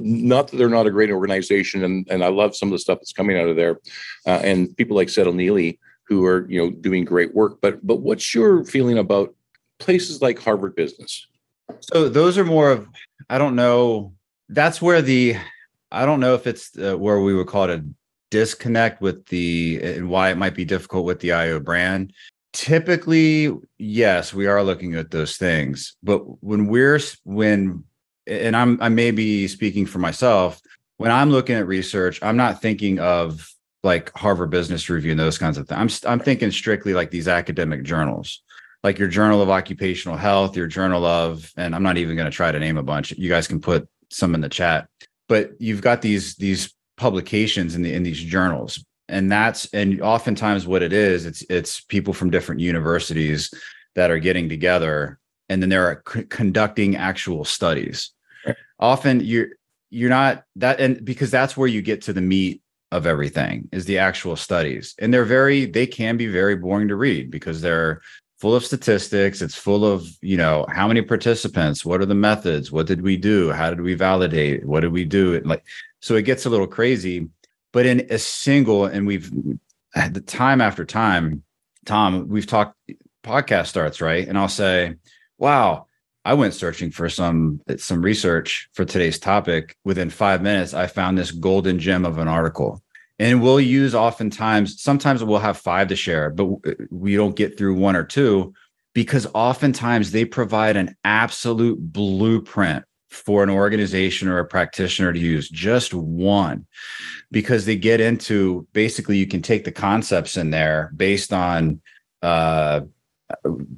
not 0.00 0.48
that 0.48 0.56
they're 0.56 0.68
not 0.68 0.86
a 0.86 0.90
great 0.90 1.10
organization, 1.10 1.84
and 1.84 2.06
and 2.10 2.24
I 2.24 2.28
love 2.28 2.56
some 2.56 2.68
of 2.68 2.72
the 2.72 2.78
stuff 2.78 2.98
that's 3.00 3.12
coming 3.12 3.38
out 3.38 3.48
of 3.48 3.56
there, 3.56 3.80
uh, 4.26 4.40
and 4.42 4.74
people 4.76 4.96
like 4.96 5.08
Tsedal 5.08 5.34
Neeley 5.34 5.78
who 6.06 6.24
are 6.24 6.46
you 6.50 6.58
know 6.58 6.70
doing 6.70 7.04
great 7.04 7.34
work. 7.34 7.58
But 7.60 7.86
but 7.86 7.96
what's 7.96 8.34
your 8.34 8.64
feeling 8.64 8.98
about 8.98 9.34
places 9.78 10.22
like 10.22 10.38
Harvard 10.38 10.74
Business? 10.74 11.26
So 11.80 12.08
those 12.08 12.38
are 12.38 12.44
more 12.44 12.70
of 12.70 12.88
I 13.30 13.38
don't 13.38 13.56
know. 13.56 14.14
That's 14.48 14.82
where 14.82 15.02
the 15.02 15.36
I 15.94 16.06
don't 16.06 16.20
know 16.20 16.34
if 16.34 16.46
it's 16.46 16.76
uh, 16.76 16.96
where 16.96 17.20
we 17.20 17.34
would 17.34 17.46
call 17.46 17.64
it 17.64 17.78
a 17.78 17.84
disconnect 18.30 19.00
with 19.00 19.26
the 19.26 19.80
and 19.82 20.08
why 20.08 20.30
it 20.30 20.36
might 20.36 20.54
be 20.54 20.64
difficult 20.64 21.04
with 21.04 21.20
the 21.20 21.32
IO 21.32 21.60
brand. 21.60 22.12
Typically, 22.52 23.52
yes, 23.78 24.34
we 24.34 24.46
are 24.46 24.62
looking 24.62 24.94
at 24.94 25.10
those 25.10 25.36
things, 25.36 25.96
but 26.02 26.18
when 26.42 26.66
we're 26.66 27.00
when 27.24 27.84
and 28.26 28.56
I'm 28.56 28.78
I 28.80 28.88
may 28.88 29.10
be 29.10 29.48
speaking 29.48 29.86
for 29.86 29.98
myself, 29.98 30.60
when 30.96 31.10
I'm 31.10 31.30
looking 31.30 31.56
at 31.56 31.66
research, 31.66 32.18
I'm 32.22 32.36
not 32.36 32.60
thinking 32.60 32.98
of 32.98 33.48
like 33.82 34.10
Harvard 34.16 34.50
Business 34.50 34.88
Review 34.88 35.12
and 35.12 35.20
those 35.20 35.38
kinds 35.38 35.58
of 35.58 35.68
things. 35.68 36.04
I'm 36.04 36.12
I'm 36.12 36.20
thinking 36.20 36.50
strictly 36.50 36.94
like 36.94 37.10
these 37.10 37.28
academic 37.28 37.84
journals, 37.84 38.42
like 38.82 38.98
your 38.98 39.08
Journal 39.08 39.42
of 39.42 39.50
Occupational 39.50 40.16
Health, 40.16 40.56
your 40.56 40.66
Journal 40.66 41.04
of, 41.04 41.52
and 41.56 41.74
I'm 41.74 41.82
not 41.82 41.98
even 41.98 42.16
going 42.16 42.30
to 42.30 42.36
try 42.36 42.50
to 42.50 42.58
name 42.58 42.78
a 42.78 42.82
bunch. 42.82 43.12
You 43.12 43.28
guys 43.28 43.46
can 43.46 43.60
put 43.60 43.88
some 44.10 44.34
in 44.34 44.40
the 44.40 44.48
chat, 44.48 44.88
but 45.28 45.52
you've 45.58 45.82
got 45.82 46.02
these 46.02 46.36
these 46.36 46.72
publications 46.96 47.74
in 47.74 47.82
the 47.82 47.92
in 47.92 48.02
these 48.02 48.22
journals. 48.22 48.84
And 49.08 49.30
that's 49.30 49.66
and 49.74 50.00
oftentimes 50.00 50.66
what 50.66 50.82
it 50.82 50.92
is 50.92 51.26
it's 51.26 51.42
it's 51.50 51.80
people 51.80 52.14
from 52.14 52.30
different 52.30 52.60
universities 52.60 53.52
that 53.94 54.10
are 54.10 54.18
getting 54.18 54.48
together 54.48 55.18
and 55.48 55.60
then 55.60 55.68
they're 55.68 56.02
c- 56.10 56.24
conducting 56.24 56.96
actual 56.96 57.44
studies. 57.44 58.10
Often 58.78 59.20
you're 59.20 59.48
you're 59.90 60.10
not 60.10 60.44
that 60.56 60.80
and 60.80 61.04
because 61.04 61.30
that's 61.30 61.56
where 61.56 61.68
you 61.68 61.82
get 61.82 62.02
to 62.02 62.12
the 62.12 62.22
meat 62.22 62.62
of 62.92 63.06
everything 63.06 63.68
is 63.72 63.84
the 63.84 63.98
actual 63.98 64.36
studies. 64.36 64.94
And 64.98 65.12
they're 65.12 65.24
very 65.24 65.66
they 65.66 65.86
can 65.86 66.16
be 66.16 66.26
very 66.26 66.56
boring 66.56 66.88
to 66.88 66.96
read 66.96 67.30
because 67.30 67.60
they're 67.60 68.00
full 68.38 68.54
of 68.54 68.64
statistics 68.64 69.40
it's 69.40 69.54
full 69.54 69.84
of 69.84 70.06
you 70.20 70.36
know 70.36 70.66
how 70.68 70.88
many 70.88 71.00
participants 71.00 71.84
what 71.84 72.00
are 72.00 72.06
the 72.06 72.14
methods 72.14 72.72
what 72.72 72.86
did 72.86 73.00
we 73.00 73.16
do 73.16 73.52
how 73.52 73.70
did 73.70 73.80
we 73.80 73.94
validate 73.94 74.66
what 74.66 74.80
did 74.80 74.92
we 74.92 75.04
do 75.04 75.40
like 75.44 75.64
so 76.04 76.16
it 76.16 76.26
gets 76.26 76.44
a 76.44 76.50
little 76.50 76.66
crazy. 76.66 77.28
But 77.72 77.86
in 77.86 78.06
a 78.10 78.18
single, 78.18 78.84
and 78.84 79.06
we've 79.06 79.32
had 79.94 80.12
the 80.12 80.20
time 80.20 80.60
after 80.60 80.84
time, 80.84 81.42
Tom, 81.86 82.28
we've 82.28 82.46
talked 82.46 82.76
podcast 83.22 83.68
starts, 83.68 84.02
right? 84.02 84.28
And 84.28 84.36
I'll 84.36 84.50
say, 84.50 84.96
wow, 85.38 85.86
I 86.22 86.34
went 86.34 86.52
searching 86.52 86.90
for 86.90 87.08
some 87.08 87.62
some 87.78 88.02
research 88.02 88.68
for 88.74 88.84
today's 88.84 89.18
topic. 89.18 89.78
Within 89.82 90.10
five 90.10 90.42
minutes, 90.42 90.74
I 90.74 90.88
found 90.88 91.16
this 91.16 91.30
golden 91.30 91.78
gem 91.78 92.04
of 92.04 92.18
an 92.18 92.28
article. 92.28 92.82
And 93.18 93.42
we'll 93.42 93.60
use 93.60 93.94
oftentimes, 93.94 94.82
sometimes 94.82 95.22
we'll 95.22 95.38
have 95.38 95.56
five 95.56 95.88
to 95.88 95.96
share, 95.96 96.30
but 96.30 96.46
we 96.90 97.14
don't 97.14 97.36
get 97.36 97.56
through 97.56 97.74
one 97.74 97.94
or 97.94 98.04
two 98.04 98.54
because 98.92 99.26
oftentimes 99.34 100.10
they 100.10 100.24
provide 100.24 100.76
an 100.76 100.96
absolute 101.04 101.78
blueprint 101.92 102.84
for 103.14 103.42
an 103.44 103.50
organization 103.50 104.28
or 104.28 104.38
a 104.38 104.44
practitioner 104.44 105.12
to 105.12 105.18
use 105.18 105.48
just 105.48 105.94
one 105.94 106.66
because 107.30 107.64
they 107.64 107.76
get 107.76 108.00
into 108.00 108.66
basically 108.72 109.16
you 109.16 109.26
can 109.26 109.40
take 109.40 109.64
the 109.64 109.72
concepts 109.72 110.36
in 110.36 110.50
there 110.50 110.90
based 110.96 111.32
on 111.32 111.80
uh, 112.22 112.80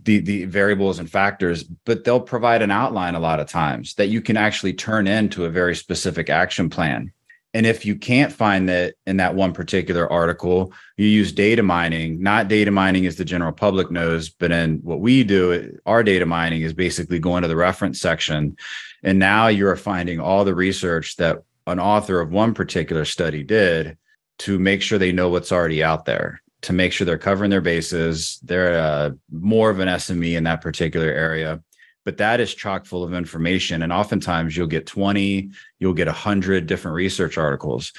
the 0.03 0.21
the 0.21 0.45
variables 0.47 0.99
and 0.99 1.11
factors 1.11 1.63
but 1.63 2.05
they'll 2.05 2.21
provide 2.21 2.63
an 2.63 2.71
outline 2.71 3.15
a 3.15 3.21
lot 3.21 3.39
of 3.39 3.47
times 3.47 3.95
that 3.95 4.09
you 4.09 4.21
can 4.21 4.37
actually 4.37 4.73
turn 4.73 5.07
into 5.07 5.45
a 5.45 5.51
very 5.51 5.77
specific 5.77 6.31
action 6.31 6.71
plan 6.71 7.13
and 7.57 7.65
if 7.65 7.87
you 7.87 7.97
can't 7.97 8.31
find 8.31 8.69
that 8.69 8.97
in 9.07 9.17
that 9.17 9.35
one 9.35 9.55
particular 9.55 10.13
article, 10.13 10.75
you 10.99 11.07
use 11.07 11.33
data 11.33 11.63
mining, 11.63 12.23
not 12.23 12.49
data 12.49 12.71
mining 12.71 13.07
as 13.07 13.17
the 13.17 13.25
general 13.25 13.51
public 13.51 13.91
knows, 13.91 14.29
but 14.29 14.53
in 14.53 14.77
what 14.83 15.01
we 15.01 15.25
do, 15.25 15.75
our 15.87 16.03
data 16.03 16.27
mining 16.27 16.61
is 16.61 16.75
basically 16.75 17.19
going 17.19 17.41
to 17.41 17.49
the 17.49 17.57
reference 17.57 17.99
section. 17.99 18.59
And 19.03 19.19
now 19.19 19.47
you're 19.47 19.75
finding 19.75 20.21
all 20.21 20.45
the 20.45 20.55
research 20.55 21.17
that 21.17 21.39
an 21.67 21.81
author 21.81 22.21
of 22.21 22.31
one 22.31 22.53
particular 22.53 23.07
study 23.07 23.43
did 23.43 23.97
to 24.41 24.59
make 24.59 24.83
sure 24.83 24.99
they 24.99 25.11
know 25.11 25.31
what's 25.31 25.51
already 25.51 25.83
out 25.83 26.05
there, 26.05 26.43
to 26.61 26.75
make 26.75 26.93
sure 26.93 27.07
they're 27.07 27.17
covering 27.17 27.51
their 27.51 27.63
bases. 27.63 28.39
They're 28.43 28.79
uh, 28.79 29.11
more 29.33 29.71
of 29.71 29.81
an 29.81 29.89
SME 29.89 30.37
in 30.37 30.45
that 30.45 30.61
particular 30.61 31.09
area 31.09 31.63
but 32.07 32.19
that 32.19 32.39
is 32.39 32.55
chock 32.55 32.87
full 32.87 33.03
of 33.03 33.13
information. 33.13 33.83
And 33.83 33.93
oftentimes 33.93 34.57
you'll 34.57 34.69
get 34.69 34.87
20 34.87 35.51
you'll 35.81 35.93
get 35.93 36.07
100 36.07 36.67
different 36.67 36.95
research 36.95 37.37
articles. 37.37 37.93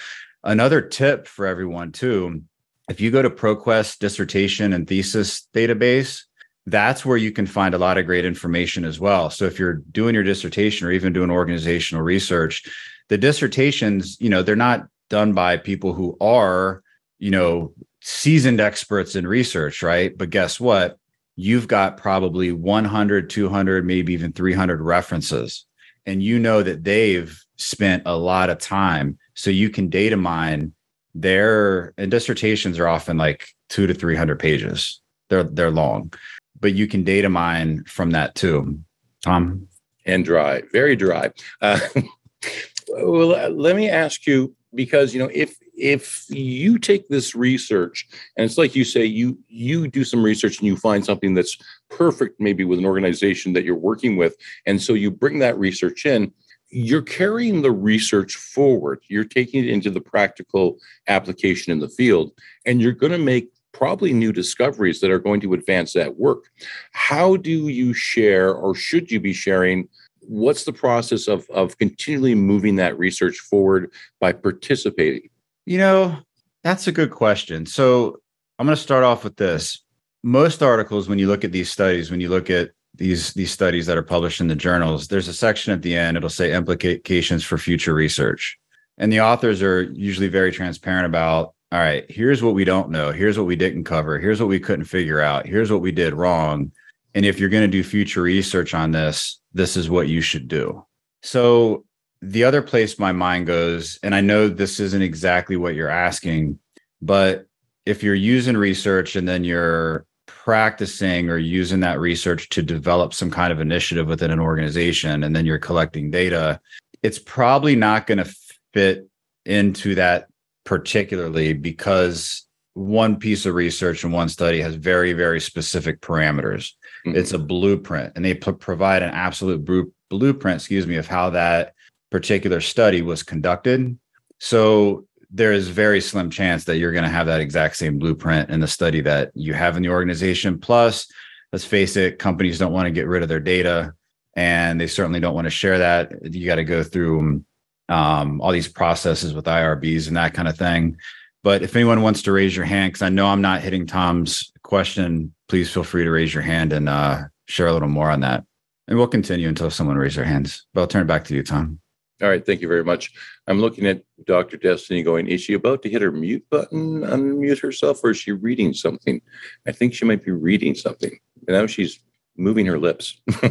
Another 0.43 0.81
tip 0.81 1.27
for 1.27 1.45
everyone 1.45 1.91
too 1.91 2.41
if 2.89 3.01
you 3.01 3.11
go 3.11 3.21
to 3.21 3.29
proquest 3.29 3.99
dissertation 3.99 4.73
and 4.73 4.87
thesis 4.87 5.47
database 5.53 6.23
that's 6.65 7.05
where 7.05 7.17
you 7.17 7.31
can 7.31 7.45
find 7.45 7.73
a 7.73 7.77
lot 7.77 7.97
of 7.97 8.05
great 8.05 8.25
information 8.25 8.83
as 8.83 8.99
well. 8.99 9.29
So 9.29 9.45
if 9.45 9.57
you're 9.57 9.81
doing 9.91 10.13
your 10.13 10.23
dissertation 10.23 10.85
or 10.85 10.91
even 10.91 11.13
doing 11.13 11.29
organizational 11.29 12.03
research 12.03 12.63
the 13.09 13.17
dissertations 13.17 14.17
you 14.19 14.29
know 14.29 14.41
they're 14.41 14.55
not 14.55 14.87
done 15.09 15.33
by 15.33 15.57
people 15.57 15.93
who 15.93 16.17
are 16.21 16.81
you 17.19 17.31
know 17.31 17.73
seasoned 18.01 18.61
experts 18.61 19.17
in 19.17 19.27
research 19.27 19.83
right? 19.83 20.17
But 20.17 20.29
guess 20.29 20.61
what 20.61 20.97
you've 21.37 21.67
got 21.67 21.97
probably 21.97 22.51
100, 22.51 23.29
200, 23.29 23.85
maybe 23.85 24.11
even 24.11 24.33
300 24.33 24.81
references. 24.81 25.65
And 26.05 26.21
you 26.21 26.39
know 26.39 26.63
that 26.63 26.83
they've 26.83 27.39
spent 27.55 28.03
a 28.05 28.17
lot 28.17 28.49
of 28.49 28.57
time. 28.57 29.17
So 29.35 29.49
you 29.49 29.69
can 29.69 29.87
data 29.89 30.17
mine 30.17 30.73
their 31.15 31.93
and 31.97 32.11
dissertations 32.11 32.77
are 32.77 32.87
often 32.87 33.17
like 33.17 33.47
two 33.69 33.87
to 33.87 33.93
300 33.93 34.39
pages. 34.39 35.01
They're, 35.29 35.43
they're 35.43 35.71
long, 35.71 36.13
but 36.59 36.73
you 36.73 36.87
can 36.87 37.03
data 37.03 37.29
mine 37.29 37.83
from 37.85 38.11
that 38.11 38.35
too. 38.35 38.79
Tom? 39.23 39.67
And 40.05 40.23
dry, 40.23 40.61
very 40.71 40.95
dry. 40.95 41.31
Uh, 41.61 41.79
well, 42.89 43.49
let 43.49 43.75
me 43.75 43.89
ask 43.89 44.25
you 44.25 44.55
because, 44.73 45.13
you 45.13 45.19
know, 45.19 45.29
if 45.33 45.57
if 45.77 46.25
you 46.29 46.79
take 46.79 47.07
this 47.07 47.35
research 47.35 48.07
and 48.35 48.45
it's 48.45 48.57
like 48.57 48.75
you 48.75 48.83
say 48.83 49.05
you 49.05 49.37
you 49.47 49.87
do 49.87 50.03
some 50.03 50.23
research 50.23 50.57
and 50.57 50.67
you 50.67 50.75
find 50.75 51.05
something 51.05 51.33
that's 51.33 51.57
perfect 51.89 52.39
maybe 52.39 52.63
with 52.63 52.79
an 52.79 52.85
organization 52.85 53.53
that 53.53 53.63
you're 53.63 53.75
working 53.75 54.17
with 54.17 54.35
and 54.65 54.81
so 54.81 54.93
you 54.93 55.11
bring 55.11 55.39
that 55.39 55.57
research 55.57 56.05
in 56.05 56.33
you're 56.69 57.01
carrying 57.01 57.61
the 57.61 57.71
research 57.71 58.35
forward. 58.35 58.99
You're 59.07 59.23
taking 59.23 59.63
it 59.63 59.69
into 59.69 59.89
the 59.89 60.01
practical 60.01 60.77
application 61.07 61.71
in 61.71 61.79
the 61.79 61.89
field 61.89 62.31
and 62.65 62.81
you're 62.81 62.91
going 62.91 63.11
to 63.11 63.17
make 63.17 63.49
probably 63.71 64.11
new 64.11 64.33
discoveries 64.33 64.99
that 65.01 65.11
are 65.11 65.19
going 65.19 65.39
to 65.41 65.53
advance 65.53 65.93
that 65.93 66.17
work. 66.17 66.45
How 66.91 67.37
do 67.37 67.69
you 67.69 67.93
share 67.93 68.53
or 68.53 68.75
should 68.75 69.11
you 69.11 69.19
be 69.19 69.33
sharing 69.33 69.87
what's 70.21 70.65
the 70.65 70.73
process 70.73 71.27
of 71.27 71.49
of 71.51 71.77
continually 71.77 72.35
moving 72.35 72.75
that 72.75 72.97
research 72.97 73.37
forward 73.37 73.91
by 74.19 74.33
participating 74.33 75.29
you 75.67 75.77
know 75.77 76.17
that's 76.63 76.87
a 76.87 76.91
good 76.93 77.11
question. 77.11 77.65
So 77.65 78.17
i'm 78.57 78.65
going 78.65 78.75
to 78.75 78.81
start 78.81 79.03
off 79.03 79.23
with 79.23 79.35
this. 79.35 79.83
Most 80.23 80.63
articles 80.63 81.07
when 81.07 81.19
you 81.19 81.27
look 81.27 81.43
at 81.43 81.51
these 81.51 81.69
studies 81.69 82.09
when 82.09 82.21
you 82.21 82.29
look 82.29 82.49
at 82.49 82.71
these 82.95 83.33
these 83.33 83.51
studies 83.51 83.85
that 83.85 83.97
are 83.97 84.13
published 84.15 84.41
in 84.41 84.47
the 84.47 84.55
journals 84.55 85.07
there's 85.07 85.27
a 85.27 85.33
section 85.33 85.71
at 85.73 85.83
the 85.83 85.95
end 85.95 86.17
it'll 86.17 86.29
say 86.29 86.53
implications 86.53 87.43
for 87.43 87.57
future 87.57 87.93
research. 87.93 88.57
And 88.97 89.11
the 89.11 89.21
authors 89.21 89.61
are 89.61 89.83
usually 89.83 90.29
very 90.29 90.51
transparent 90.51 91.05
about 91.05 91.53
all 91.73 91.79
right 91.79 92.09
here's 92.09 92.41
what 92.41 92.55
we 92.55 92.63
don't 92.63 92.89
know. 92.89 93.11
Here's 93.11 93.37
what 93.37 93.47
we 93.47 93.57
didn't 93.57 93.83
cover. 93.83 94.17
Here's 94.19 94.39
what 94.39 94.49
we 94.49 94.61
couldn't 94.61 94.85
figure 94.85 95.19
out. 95.19 95.45
Here's 95.45 95.71
what 95.71 95.81
we 95.81 95.91
did 95.91 96.13
wrong. 96.13 96.71
And 97.13 97.25
if 97.25 97.39
you're 97.39 97.49
going 97.49 97.69
to 97.69 97.77
do 97.77 97.83
future 97.83 98.21
research 98.21 98.73
on 98.73 98.91
this 98.91 99.41
this 99.53 99.75
is 99.75 99.89
what 99.89 100.07
you 100.07 100.21
should 100.21 100.47
do. 100.47 100.85
So 101.23 101.83
the 102.21 102.43
other 102.43 102.61
place 102.61 102.99
my 102.99 103.11
mind 103.11 103.47
goes, 103.47 103.99
and 104.03 104.15
I 104.15 104.21
know 104.21 104.47
this 104.47 104.79
isn't 104.79 105.01
exactly 105.01 105.55
what 105.55 105.75
you're 105.75 105.89
asking, 105.89 106.59
but 107.01 107.45
if 107.85 108.03
you're 108.03 108.15
using 108.15 108.57
research 108.57 109.15
and 109.15 109.27
then 109.27 109.43
you're 109.43 110.05
practicing 110.25 111.29
or 111.29 111.37
using 111.37 111.79
that 111.81 111.99
research 111.99 112.49
to 112.49 112.61
develop 112.61 113.13
some 113.13 113.31
kind 113.31 113.51
of 113.51 113.59
initiative 113.59 114.07
within 114.07 114.31
an 114.31 114.39
organization 114.39 115.23
and 115.23 115.35
then 115.35 115.45
you're 115.45 115.59
collecting 115.59 116.11
data, 116.11 116.59
it's 117.03 117.19
probably 117.19 117.75
not 117.75 118.07
going 118.07 118.17
to 118.17 118.35
fit 118.73 119.07
into 119.45 119.95
that 119.95 120.27
particularly 120.65 121.53
because 121.53 122.45
one 122.73 123.15
piece 123.15 123.45
of 123.45 123.55
research 123.55 124.03
and 124.03 124.13
one 124.13 124.29
study 124.29 124.61
has 124.61 124.75
very, 124.75 125.13
very 125.13 125.39
specific 125.39 126.01
parameters. 126.01 126.73
Mm-hmm. 127.05 127.15
It's 127.15 127.33
a 127.33 127.39
blueprint, 127.39 128.13
and 128.15 128.23
they 128.23 128.35
p- 128.35 128.51
provide 128.51 129.01
an 129.01 129.09
absolute 129.11 129.63
br- 129.65 129.89
blueprint, 130.09 130.61
excuse 130.61 130.85
me, 130.85 130.97
of 130.97 131.07
how 131.07 131.31
that 131.31 131.73
particular 132.09 132.61
study 132.61 133.01
was 133.01 133.23
conducted. 133.23 133.97
So 134.39 135.05
there 135.29 135.51
is 135.51 135.67
very 135.67 135.99
slim 135.99 136.29
chance 136.29 136.63
that 136.65 136.77
you're 136.77 136.91
going 136.91 137.03
to 137.03 137.09
have 137.09 137.27
that 137.27 137.41
exact 137.41 137.75
same 137.75 137.99
blueprint 137.99 138.49
in 138.49 138.59
the 138.59 138.67
study 138.67 139.01
that 139.01 139.31
you 139.33 139.53
have 139.53 139.75
in 139.75 139.83
the 139.83 139.89
organization. 139.89 140.59
Plus, 140.59 141.07
let's 141.51 141.65
face 141.65 141.97
it, 141.97 142.19
companies 142.19 142.59
don't 142.59 142.71
want 142.71 142.85
to 142.85 142.91
get 142.91 143.07
rid 143.07 143.23
of 143.23 143.29
their 143.29 143.39
data, 143.39 143.93
and 144.35 144.79
they 144.79 144.87
certainly 144.87 145.19
don't 145.19 145.35
want 145.35 145.45
to 145.45 145.51
share 145.51 145.79
that. 145.79 146.13
You 146.33 146.45
got 146.45 146.55
to 146.55 146.63
go 146.63 146.83
through 146.83 147.43
um, 147.89 148.41
all 148.41 148.51
these 148.51 148.67
processes 148.67 149.33
with 149.33 149.45
IRBs 149.45 150.07
and 150.07 150.17
that 150.17 150.33
kind 150.33 150.47
of 150.47 150.57
thing. 150.57 150.97
But 151.43 151.61
if 151.61 151.75
anyone 151.75 152.01
wants 152.01 152.23
to 152.23 152.31
raise 152.31 152.55
your 152.55 152.65
hand, 152.65 152.93
because 152.93 153.01
I 153.01 153.09
know 153.09 153.27
I'm 153.27 153.41
not 153.41 153.61
hitting 153.61 153.85
Tom's 153.85 154.51
question, 154.63 155.33
please 155.47 155.71
feel 155.71 155.83
free 155.83 156.03
to 156.03 156.11
raise 156.11 156.33
your 156.33 156.43
hand 156.43 156.73
and 156.73 156.89
uh, 156.89 157.23
share 157.47 157.67
a 157.67 157.73
little 157.73 157.87
more 157.87 158.11
on 158.11 158.21
that. 158.21 158.43
And 158.87 158.97
we'll 158.97 159.07
continue 159.07 159.47
until 159.47 159.69
someone 159.69 159.97
raises 159.97 160.15
their 160.15 160.25
hands. 160.25 160.65
But 160.73 160.81
I'll 160.81 160.87
turn 160.87 161.03
it 161.03 161.07
back 161.07 161.25
to 161.25 161.35
you, 161.35 161.43
Tom. 161.43 161.79
All 162.21 162.29
right, 162.29 162.43
thank 162.43 162.61
you 162.61 162.67
very 162.67 162.83
much. 162.83 163.13
I'm 163.47 163.61
looking 163.61 163.85
at 163.85 164.01
Dr. 164.25 164.57
Destinee 164.57 165.03
going, 165.03 165.27
is 165.27 165.41
she 165.41 165.53
about 165.53 165.83
to 165.83 165.89
hit 165.89 166.01
her 166.01 166.11
mute 166.11 166.45
button, 166.49 167.01
unmute 167.01 167.59
herself, 167.59 168.03
or 168.03 168.11
is 168.11 168.17
she 168.17 168.31
reading 168.31 168.73
something? 168.73 169.21
I 169.67 169.71
think 169.71 169.93
she 169.93 170.05
might 170.05 170.25
be 170.25 170.31
reading 170.31 170.73
something. 170.73 171.11
And 171.47 171.57
now 171.57 171.67
she's 171.67 171.99
moving 172.35 172.65
her 172.65 172.79
lips. 172.79 173.21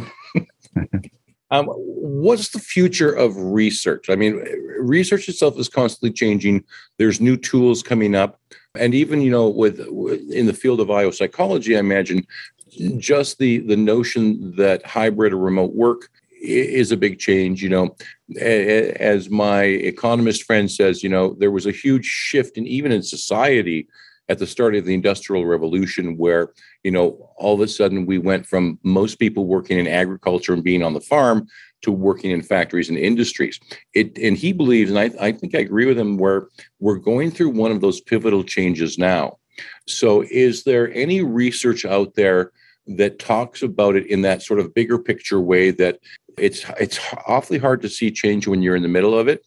um, 1.51 1.67
what's 1.67 2.49
the 2.49 2.59
future 2.59 3.11
of 3.11 3.37
research? 3.37 4.09
I 4.09 4.15
mean, 4.15 4.35
research 4.79 5.29
itself 5.29 5.57
is 5.57 5.69
constantly 5.69 6.11
changing. 6.11 6.65
There's 6.97 7.21
new 7.21 7.37
tools 7.37 7.81
coming 7.81 8.15
up 8.15 8.39
and 8.79 8.93
even 8.93 9.21
you 9.21 9.31
know 9.31 9.49
with, 9.49 9.79
in 10.31 10.45
the 10.45 10.53
field 10.53 10.79
of 10.79 11.15
psychology, 11.15 11.75
i 11.75 11.79
imagine 11.79 12.25
just 12.97 13.37
the 13.39 13.59
the 13.59 13.77
notion 13.77 14.55
that 14.55 14.85
hybrid 14.85 15.33
or 15.33 15.37
remote 15.37 15.73
work 15.73 16.09
is 16.47 16.91
a 16.91 16.97
big 16.97 17.19
change 17.19 17.61
you 17.61 17.69
know 17.69 17.95
as 18.39 19.29
my 19.29 19.63
economist 19.63 20.43
friend 20.43 20.71
says 20.71 21.03
you 21.03 21.09
know 21.09 21.35
there 21.39 21.51
was 21.51 21.65
a 21.65 21.71
huge 21.71 22.05
shift 22.05 22.57
and 22.57 22.67
even 22.67 22.91
in 22.91 23.03
society 23.03 23.87
at 24.29 24.39
the 24.39 24.47
start 24.47 24.75
of 24.75 24.85
the 24.85 24.93
industrial 24.93 25.45
revolution 25.45 26.17
where 26.17 26.51
you 26.83 26.91
know 26.91 27.29
all 27.37 27.55
of 27.55 27.61
a 27.61 27.67
sudden 27.67 28.05
we 28.05 28.17
went 28.17 28.45
from 28.45 28.79
most 28.83 29.19
people 29.19 29.45
working 29.45 29.77
in 29.77 29.87
agriculture 29.87 30.53
and 30.53 30.63
being 30.63 30.83
on 30.83 30.93
the 30.93 31.01
farm 31.01 31.47
to 31.81 31.91
working 31.91 32.31
in 32.31 32.41
factories 32.41 32.89
and 32.89 32.97
industries. 32.97 33.59
It, 33.93 34.17
and 34.17 34.37
he 34.37 34.51
believes, 34.51 34.89
and 34.89 34.99
I, 34.99 35.27
I 35.27 35.31
think 35.31 35.55
I 35.55 35.59
agree 35.59 35.85
with 35.85 35.97
him, 35.97 36.17
where 36.17 36.47
we're 36.79 36.97
going 36.97 37.31
through 37.31 37.49
one 37.49 37.71
of 37.71 37.81
those 37.81 38.01
pivotal 38.01 38.43
changes 38.43 38.97
now. 38.97 39.37
So, 39.87 40.23
is 40.29 40.63
there 40.63 40.91
any 40.93 41.21
research 41.21 41.85
out 41.85 42.15
there 42.15 42.51
that 42.87 43.19
talks 43.19 43.61
about 43.61 43.95
it 43.95 44.07
in 44.07 44.21
that 44.21 44.41
sort 44.41 44.59
of 44.59 44.73
bigger 44.73 44.97
picture 44.97 45.41
way 45.41 45.71
that 45.71 45.99
it's 46.37 46.65
it's 46.79 46.99
awfully 47.27 47.59
hard 47.59 47.81
to 47.81 47.89
see 47.89 48.11
change 48.11 48.47
when 48.47 48.61
you're 48.61 48.75
in 48.75 48.83
the 48.83 48.87
middle 48.87 49.17
of 49.17 49.27
it 49.27 49.45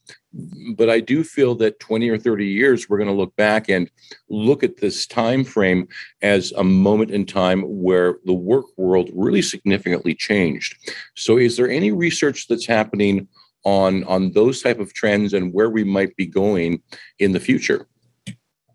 but 0.76 0.90
i 0.90 1.00
do 1.00 1.22
feel 1.24 1.54
that 1.54 1.80
20 1.80 2.08
or 2.08 2.18
30 2.18 2.46
years 2.46 2.88
we're 2.88 2.98
going 2.98 3.08
to 3.08 3.14
look 3.14 3.34
back 3.36 3.68
and 3.68 3.90
look 4.28 4.62
at 4.62 4.78
this 4.78 5.06
time 5.06 5.44
frame 5.44 5.86
as 6.22 6.52
a 6.52 6.64
moment 6.64 7.10
in 7.10 7.26
time 7.26 7.62
where 7.62 8.18
the 8.24 8.32
work 8.32 8.66
world 8.76 9.10
really 9.14 9.42
significantly 9.42 10.14
changed. 10.14 10.76
So 11.16 11.36
is 11.36 11.56
there 11.56 11.68
any 11.68 11.92
research 11.92 12.48
that's 12.48 12.66
happening 12.66 13.28
on 13.64 14.04
on 14.04 14.32
those 14.32 14.62
type 14.62 14.80
of 14.80 14.94
trends 14.94 15.34
and 15.34 15.52
where 15.52 15.68
we 15.68 15.84
might 15.84 16.16
be 16.16 16.26
going 16.26 16.82
in 17.18 17.32
the 17.32 17.40
future 17.40 17.86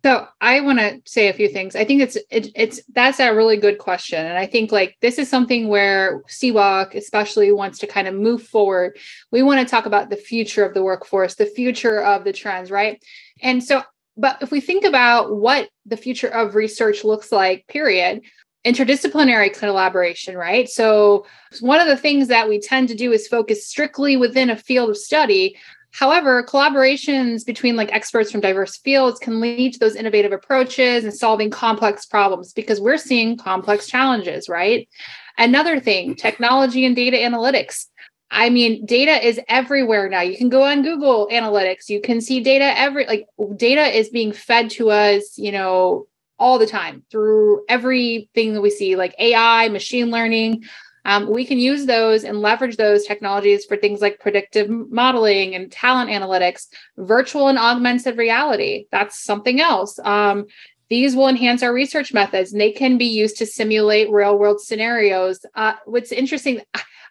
so 0.05 0.27
I 0.39 0.61
want 0.61 0.77
to 0.77 1.01
say 1.05 1.29
a 1.29 1.33
few 1.33 1.47
things. 1.49 1.75
I 1.75 1.83
think 1.83 1.99
it's 1.99 2.15
it, 2.29 2.49
it's 2.53 2.79
that's 2.93 3.19
a 3.19 3.33
really 3.33 3.57
good 3.57 3.79
question, 3.79 4.23
and 4.23 4.37
I 4.37 4.45
think 4.45 4.71
like 4.71 4.95
this 5.01 5.17
is 5.17 5.27
something 5.27 5.67
where 5.67 6.21
SEBOC 6.29 6.93
especially 6.93 7.51
wants 7.51 7.79
to 7.79 7.87
kind 7.87 8.07
of 8.07 8.13
move 8.13 8.43
forward. 8.43 8.99
We 9.31 9.41
want 9.41 9.61
to 9.61 9.65
talk 9.65 9.87
about 9.87 10.11
the 10.11 10.15
future 10.15 10.63
of 10.63 10.75
the 10.75 10.83
workforce, 10.83 11.33
the 11.33 11.47
future 11.47 12.03
of 12.03 12.23
the 12.23 12.33
trends, 12.33 12.69
right? 12.69 13.03
And 13.41 13.63
so, 13.63 13.81
but 14.15 14.37
if 14.43 14.51
we 14.51 14.61
think 14.61 14.85
about 14.85 15.35
what 15.35 15.69
the 15.87 15.97
future 15.97 16.27
of 16.27 16.53
research 16.53 17.03
looks 17.03 17.31
like, 17.31 17.65
period, 17.65 18.21
interdisciplinary 18.63 19.57
collaboration, 19.57 20.37
right? 20.37 20.69
So, 20.69 21.25
one 21.61 21.79
of 21.79 21.87
the 21.87 21.97
things 21.97 22.27
that 22.27 22.47
we 22.47 22.59
tend 22.59 22.89
to 22.89 22.95
do 22.95 23.11
is 23.11 23.27
focus 23.27 23.65
strictly 23.65 24.17
within 24.17 24.51
a 24.51 24.55
field 24.55 24.91
of 24.91 24.97
study, 24.97 25.57
However, 25.97 26.43
collaborations 26.43 27.45
between 27.45 27.77
like 27.77 27.89
experts 27.93 28.29
from 28.29 28.41
diverse 28.41 28.75
fields 28.75 29.17
can 29.17 29.39
lead 29.39 29.73
to 29.73 29.79
those 29.79 29.95
innovative 29.95 30.33
approaches 30.33 31.05
and 31.05 31.13
solving 31.13 31.49
complex 31.49 32.05
problems 32.05 32.51
because 32.51 32.81
we're 32.81 32.97
seeing 32.97 33.37
complex 33.37 33.87
challenges, 33.87 34.49
right? 34.49 34.89
Another 35.37 35.79
thing, 35.79 36.13
technology 36.15 36.83
and 36.85 36.97
data 36.97 37.15
analytics. 37.15 37.85
I 38.29 38.49
mean, 38.49 38.85
data 38.85 39.25
is 39.25 39.39
everywhere 39.47 40.09
now. 40.09 40.19
You 40.19 40.37
can 40.37 40.49
go 40.49 40.63
on 40.63 40.83
Google 40.83 41.29
Analytics, 41.31 41.87
you 41.87 42.01
can 42.01 42.19
see 42.19 42.41
data 42.41 42.77
every 42.77 43.05
like 43.05 43.27
data 43.55 43.85
is 43.97 44.09
being 44.09 44.33
fed 44.33 44.71
to 44.71 44.89
us, 44.89 45.37
you 45.37 45.53
know, 45.53 46.07
all 46.37 46.59
the 46.59 46.67
time 46.67 47.03
through 47.09 47.63
everything 47.69 48.53
that 48.53 48.61
we 48.61 48.69
see 48.69 48.97
like 48.97 49.15
AI, 49.17 49.69
machine 49.69 50.11
learning, 50.11 50.65
um, 51.05 51.31
we 51.31 51.45
can 51.45 51.59
use 51.59 51.85
those 51.85 52.23
and 52.23 52.41
leverage 52.41 52.77
those 52.77 53.05
technologies 53.05 53.63
for 53.65 53.77
things 53.77 54.01
like 54.01 54.19
predictive 54.19 54.69
modeling 54.69 55.53
and 55.53 55.71
talent 55.71 56.09
analytics, 56.09 56.67
virtual 56.97 57.47
and 57.47 57.59
augmented 57.59 58.17
reality. 58.17 58.87
That's 58.91 59.23
something 59.23 59.61
else. 59.61 59.99
Um, 60.03 60.47
these 60.89 61.15
will 61.15 61.27
enhance 61.27 61.63
our 61.63 61.73
research 61.73 62.13
methods 62.13 62.51
and 62.51 62.61
they 62.61 62.71
can 62.71 62.97
be 62.97 63.05
used 63.05 63.37
to 63.37 63.45
simulate 63.45 64.11
real 64.11 64.37
world 64.37 64.61
scenarios. 64.61 65.45
Uh, 65.55 65.73
what's 65.85 66.11
interesting, 66.11 66.61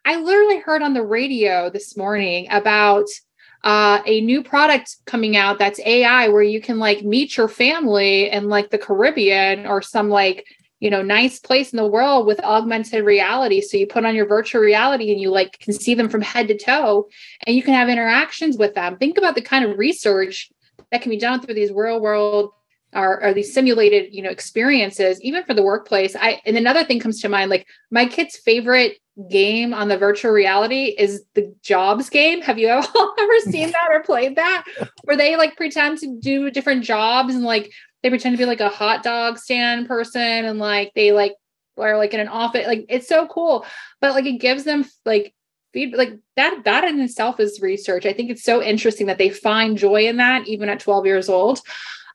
I 0.05 0.21
literally 0.21 0.59
heard 0.59 0.83
on 0.83 0.95
the 0.95 1.03
radio 1.03 1.71
this 1.71 1.97
morning 1.97 2.49
about 2.51 3.07
uh, 3.63 4.03
a 4.05 4.21
new 4.21 4.43
product 4.43 4.97
coming 5.07 5.37
out 5.37 5.59
that's 5.59 5.81
AI 5.81 6.29
where 6.29 6.43
you 6.43 6.61
can 6.61 6.79
like 6.79 7.03
meet 7.03 7.37
your 7.37 7.49
family 7.49 8.31
in 8.31 8.49
like 8.49 8.71
the 8.71 8.79
Caribbean 8.79 9.67
or 9.67 9.81
some 9.81 10.11
like 10.11 10.45
you 10.81 10.91
know 10.91 11.03
nice 11.03 11.39
place 11.39 11.73
in 11.73 11.77
the 11.77 11.87
world 11.87 12.27
with 12.27 12.41
augmented 12.41 13.05
reality 13.05 13.61
so 13.61 13.77
you 13.77 13.87
put 13.87 14.05
on 14.05 14.15
your 14.15 14.27
virtual 14.27 14.61
reality 14.61 15.11
and 15.13 15.21
you 15.21 15.31
like 15.31 15.59
can 15.59 15.73
see 15.73 15.95
them 15.95 16.09
from 16.09 16.21
head 16.21 16.49
to 16.49 16.57
toe 16.57 17.09
and 17.47 17.57
you 17.57 17.63
can 17.63 17.75
have 17.75 17.89
interactions 17.89 18.57
with 18.57 18.75
them 18.75 18.97
think 18.97 19.17
about 19.19 19.35
the 19.35 19.43
kind 19.43 19.65
of 19.65 19.79
research 19.79 20.51
that 20.91 21.03
can 21.03 21.11
be 21.11 21.19
done 21.19 21.41
through 21.41 21.55
these 21.55 21.73
real 21.73 22.01
world 22.01 22.51
or, 22.93 23.23
or 23.25 23.35
these 23.35 23.53
simulated 23.53 24.15
you 24.15 24.23
know 24.23 24.31
experiences 24.31 25.21
even 25.23 25.45
for 25.45 25.55
the 25.55 25.63
workplace 25.63 26.15
i 26.17 26.41
and 26.45 26.57
another 26.57 26.85
thing 26.85 27.01
comes 27.01 27.21
to 27.21 27.29
mind 27.29 27.51
like 27.51 27.67
my 27.91 28.07
kid's 28.07 28.37
favorite 28.37 28.99
game 29.31 29.73
on 29.73 29.89
the 29.89 29.97
virtual 29.97 30.33
reality 30.33 30.95
is 30.99 31.25
the 31.35 31.55
jobs 31.63 32.11
game. 32.11 32.41
Have 32.43 32.59
you 32.59 32.69
ever, 32.69 32.87
ever 33.19 33.41
seen 33.41 33.71
that 33.71 33.89
or 33.91 34.03
played 34.03 34.37
that? 34.37 34.65
Where 35.05 35.17
they 35.17 35.37
like 35.37 35.57
pretend 35.57 35.99
to 35.99 36.19
do 36.19 36.51
different 36.51 36.85
jobs 36.85 37.35
and 37.35 37.45
like 37.45 37.73
they 38.05 38.11
pretend 38.11 38.35
to 38.35 38.39
be 38.39 38.45
like 38.45 38.61
a 38.61 38.69
hot 38.69 39.03
dog 39.03 39.39
stand 39.39 39.89
person 39.89 40.21
and 40.21 40.59
like 40.59 40.93
they 40.95 41.11
like 41.11 41.33
are 41.79 41.97
like 41.97 42.13
in 42.13 42.21
an 42.21 42.29
office. 42.29 42.67
Like 42.67 42.85
it's 42.91 43.09
so 43.09 43.27
cool. 43.27 43.65
But 44.03 44.13
like 44.13 44.27
it 44.27 44.41
gives 44.41 44.65
them 44.65 44.85
like 45.07 45.35
feed 45.73 45.95
like 45.95 46.13
that 46.37 46.65
that 46.67 46.85
in 46.85 47.01
itself 47.01 47.41
is 47.41 47.63
research. 47.63 48.05
I 48.05 48.13
think 48.13 48.31
it's 48.31 48.45
so 48.45 48.63
interesting 48.63 49.07
that 49.07 49.17
they 49.17 49.31
find 49.31 49.79
joy 49.79 50.07
in 50.07 50.19
that 50.19 50.47
even 50.47 50.69
at 50.69 50.81
12 50.81 51.07
years 51.07 51.31
old. 51.31 51.61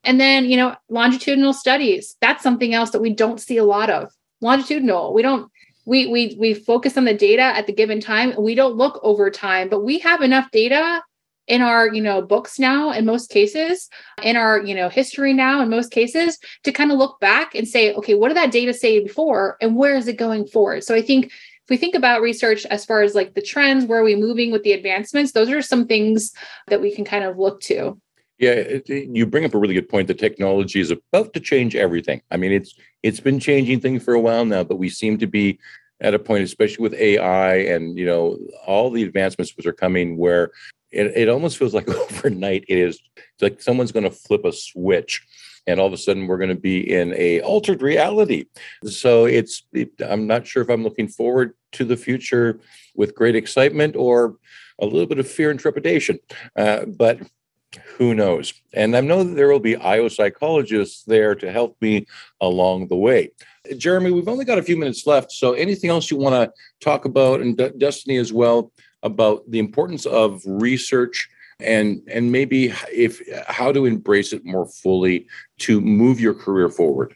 And 0.04 0.22
then, 0.22 0.46
you 0.46 0.58
know, 0.58 0.76
longitudinal 0.90 1.54
studies. 1.54 2.16
That's 2.22 2.44
something 2.44 2.76
else 2.76 2.92
that 2.92 3.02
we 3.02 3.10
don't 3.10 3.42
see 3.42 3.58
a 3.58 3.66
lot 3.66 3.90
of. 3.90 4.14
Longitudinal. 4.42 5.16
We 5.16 5.24
don't 5.24 5.52
we 5.86 6.06
we 6.06 6.38
we 6.40 6.54
focus 6.54 6.98
on 6.98 7.06
the 7.06 7.16
data 7.16 7.42
at 7.42 7.66
the 7.66 7.74
given 7.74 8.00
time 8.00 8.36
we 8.38 8.54
don't 8.54 8.76
look 8.76 9.00
over 9.02 9.32
time 9.32 9.70
but 9.70 9.84
we 9.84 9.98
have 9.98 10.22
enough 10.22 10.52
data 10.52 11.02
in 11.50 11.62
our 11.62 11.91
you 11.93 12.02
know 12.02 12.22
books 12.22 12.60
now 12.60 12.91
in 12.91 13.06
most 13.06 13.30
cases 13.30 13.89
in 14.24 14.38
our 14.38 14.64
you 14.64 14.74
know 14.74 14.88
history 14.88 15.34
now 15.34 15.62
in 15.62 15.70
most 15.70 15.91
cases 15.91 16.38
to 16.64 16.72
kind 16.72 16.91
of 16.91 16.97
look 16.97 17.20
back 17.20 17.56
and 17.56 17.68
say 17.68 17.93
okay 17.93 18.14
what 18.14 18.30
did 18.30 18.38
that 18.38 18.52
data 18.52 18.74
say 18.74 19.04
before 19.04 19.58
and 19.60 19.76
where 19.76 19.95
is 19.95 20.08
it 20.08 20.16
going 20.18 20.47
forward 20.47 20.84
so 20.84 20.95
i 20.95 21.02
think 21.02 21.26
if 21.26 21.70
we 21.70 21.76
think 21.76 21.95
about 21.95 22.22
research 22.22 22.66
as 22.68 22.86
far 22.86 23.02
as 23.02 23.16
like 23.16 23.34
the 23.34 23.41
trends 23.41 23.86
where 23.86 24.00
are 24.00 24.04
we 24.04 24.16
moving 24.16 24.52
with 24.52 24.64
the 24.64 24.72
advancements 24.72 25.32
those 25.32 25.50
are 25.50 25.62
some 25.62 25.88
things 25.88 26.32
that 26.68 26.82
we 26.82 26.93
can 26.93 27.04
kind 27.04 27.26
of 27.26 27.38
look 27.38 27.60
to 27.60 28.00
yeah, 28.38 28.52
it, 28.52 28.88
you 28.88 29.26
bring 29.26 29.43
up 29.43 29.54
a 29.54 29.58
really 29.58 29.74
good 29.74 29.89
point. 29.89 30.08
The 30.08 30.14
technology 30.14 30.80
is 30.80 30.91
about 30.91 31.34
to 31.34 31.41
change 31.41 31.76
everything. 31.76 32.22
I 32.32 32.38
mean, 32.38 32.54
it's 32.54 32.74
it's 33.04 33.20
been 33.20 33.38
changing 33.38 33.82
things 33.82 34.02
for 34.02 34.14
a 34.14 34.20
while 34.20 34.45
now, 34.45 34.64
but 34.64 34.78
we 34.78 34.88
seem 34.88 35.18
to 35.18 35.28
be 35.28 35.60
at 36.00 36.14
a 36.14 36.20
point, 36.20 36.45
especially 36.45 36.84
with 36.84 36.93
AI 36.93 37.56
and 37.56 38.00
you 38.00 38.06
know 38.06 38.39
all 38.66 38.91
the 38.91 39.04
advancements 39.04 39.58
which 39.58 39.66
are 39.66 39.74
coming, 39.74 40.16
where 40.16 40.52
it, 40.92 41.14
it 41.16 41.30
almost 41.30 41.58
feels 41.58 41.74
like 41.74 41.88
overnight 41.90 42.66
it 42.68 42.78
is 42.78 43.00
like 43.42 43.62
someone's 43.62 43.92
going 43.92 44.04
to 44.04 44.12
flip 44.12 44.46
a 44.46 44.52
switch 44.52 45.26
and 45.68 45.80
all 45.80 45.88
of 45.88 45.94
a 45.94 45.98
sudden 45.98 46.28
we're 46.28 46.38
going 46.38 46.50
to 46.50 46.56
be 46.56 46.94
in 46.94 47.14
a 47.16 47.42
altered 47.42 47.82
reality 47.82 48.46
so 48.86 49.26
it's 49.26 49.64
it, 49.74 49.92
i'm 50.08 50.28
not 50.28 50.46
sure 50.46 50.64
if 50.64 50.70
i'm 50.70 50.84
looking 50.84 51.08
forward 51.08 51.54
to 51.72 51.86
the 51.86 51.98
future 51.98 52.60
with 52.96 53.16
great 53.16 53.36
excitement 53.36 53.96
or 53.96 54.36
a 54.82 54.86
little 54.86 55.08
bit 55.08 55.20
of 55.20 55.30
fear 55.30 55.52
and 55.52 55.60
trepidation 55.60 56.20
uh, 56.56 56.86
but 56.86 57.20
who 57.98 58.16
knows? 58.16 58.54
And 58.74 58.96
I 58.96 59.02
know 59.02 59.24
that 59.24 59.36
there 59.36 59.48
will 59.48 59.60
be 59.60 59.76
IO 59.76 60.08
psychologists 60.08 61.04
there 61.04 61.36
to 61.36 61.52
help 61.52 61.78
me 61.82 62.08
along 62.42 62.88
the 62.88 62.96
way. 62.96 63.32
Jeremy, 63.78 64.12
we've 64.12 64.28
only 64.28 64.46
got 64.46 64.58
a 64.58 64.64
few 64.64 64.78
minutes 64.78 65.06
left. 65.06 65.32
So, 65.32 65.54
anything 65.54 65.90
else 65.90 66.10
you 66.10 66.18
want 66.18 66.34
to 66.34 66.52
talk 66.84 67.06
about, 67.06 67.42
and 67.42 67.56
D- 67.56 67.72
Destinee 67.78 68.18
as 68.18 68.34
well, 68.34 68.72
about 69.04 69.50
the 69.50 69.60
importance 69.60 70.06
of 70.06 70.41
research 70.45 71.30
and 71.60 72.02
and 72.10 72.32
maybe 72.32 72.74
if 72.91 73.22
how 73.47 73.72
to 73.72 73.86
embrace 73.86 74.34
it 74.34 74.45
more 74.45 74.66
fully 74.66 75.28
to 75.60 75.82
move 75.82 76.20
your 76.20 76.34
career 76.34 76.70
forward? 76.70 77.16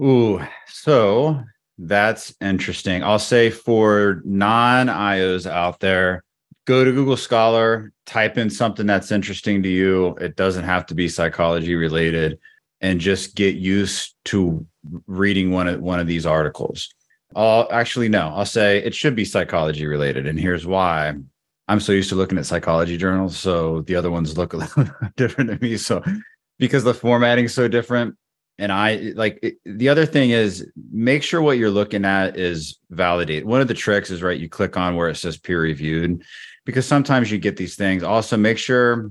Ooh, 0.00 0.40
so 0.66 1.42
that's 1.78 2.34
interesting. 2.40 3.02
I'll 3.02 3.18
say 3.18 3.50
for 3.50 4.22
non 4.24 4.88
IOs 4.88 5.50
out 5.50 5.80
there, 5.80 6.22
go 6.66 6.84
to 6.84 6.92
Google 6.92 7.16
Scholar, 7.16 7.92
type 8.04 8.38
in 8.38 8.50
something 8.50 8.86
that's 8.86 9.10
interesting 9.10 9.62
to 9.62 9.68
you. 9.68 10.16
It 10.20 10.36
doesn't 10.36 10.64
have 10.64 10.86
to 10.86 10.94
be 10.94 11.08
psychology 11.08 11.74
related, 11.74 12.38
and 12.80 13.00
just 13.00 13.34
get 13.34 13.56
used 13.56 14.14
to 14.26 14.66
reading 15.06 15.50
one 15.50 15.68
of 15.68 15.80
one 15.80 16.00
of 16.00 16.06
these 16.06 16.26
articles. 16.26 16.94
I'll 17.34 17.68
actually 17.70 18.08
no, 18.08 18.28
I'll 18.34 18.46
say 18.46 18.78
it 18.78 18.94
should 18.94 19.16
be 19.16 19.24
psychology 19.24 19.86
related, 19.86 20.26
and 20.26 20.38
here's 20.38 20.66
why. 20.66 21.14
I'm 21.68 21.80
so 21.80 21.92
used 21.92 22.10
to 22.10 22.14
looking 22.14 22.38
at 22.38 22.46
psychology 22.46 22.96
journals, 22.96 23.36
so 23.36 23.80
the 23.82 23.96
other 23.96 24.10
ones 24.10 24.38
look 24.38 24.52
a 24.54 24.58
little 24.58 24.88
different 25.16 25.50
to 25.50 25.58
me. 25.60 25.76
So 25.76 26.02
because 26.58 26.84
the 26.84 26.94
formatting 26.94 27.46
is 27.46 27.54
so 27.54 27.68
different, 27.68 28.16
and 28.58 28.72
I 28.72 29.12
like 29.14 29.38
it, 29.42 29.56
the 29.64 29.88
other 29.88 30.06
thing 30.06 30.30
is 30.30 30.66
make 30.90 31.22
sure 31.22 31.42
what 31.42 31.58
you're 31.58 31.70
looking 31.70 32.04
at 32.04 32.36
is 32.36 32.78
validated. 32.90 33.44
One 33.44 33.60
of 33.60 33.68
the 33.68 33.74
tricks 33.74 34.10
is 34.10 34.22
right, 34.22 34.38
you 34.38 34.48
click 34.48 34.76
on 34.76 34.96
where 34.96 35.08
it 35.08 35.16
says 35.16 35.36
peer 35.36 35.60
reviewed, 35.60 36.22
because 36.64 36.86
sometimes 36.86 37.30
you 37.30 37.38
get 37.38 37.56
these 37.56 37.76
things. 37.76 38.02
Also, 38.02 38.36
make 38.36 38.58
sure 38.58 39.10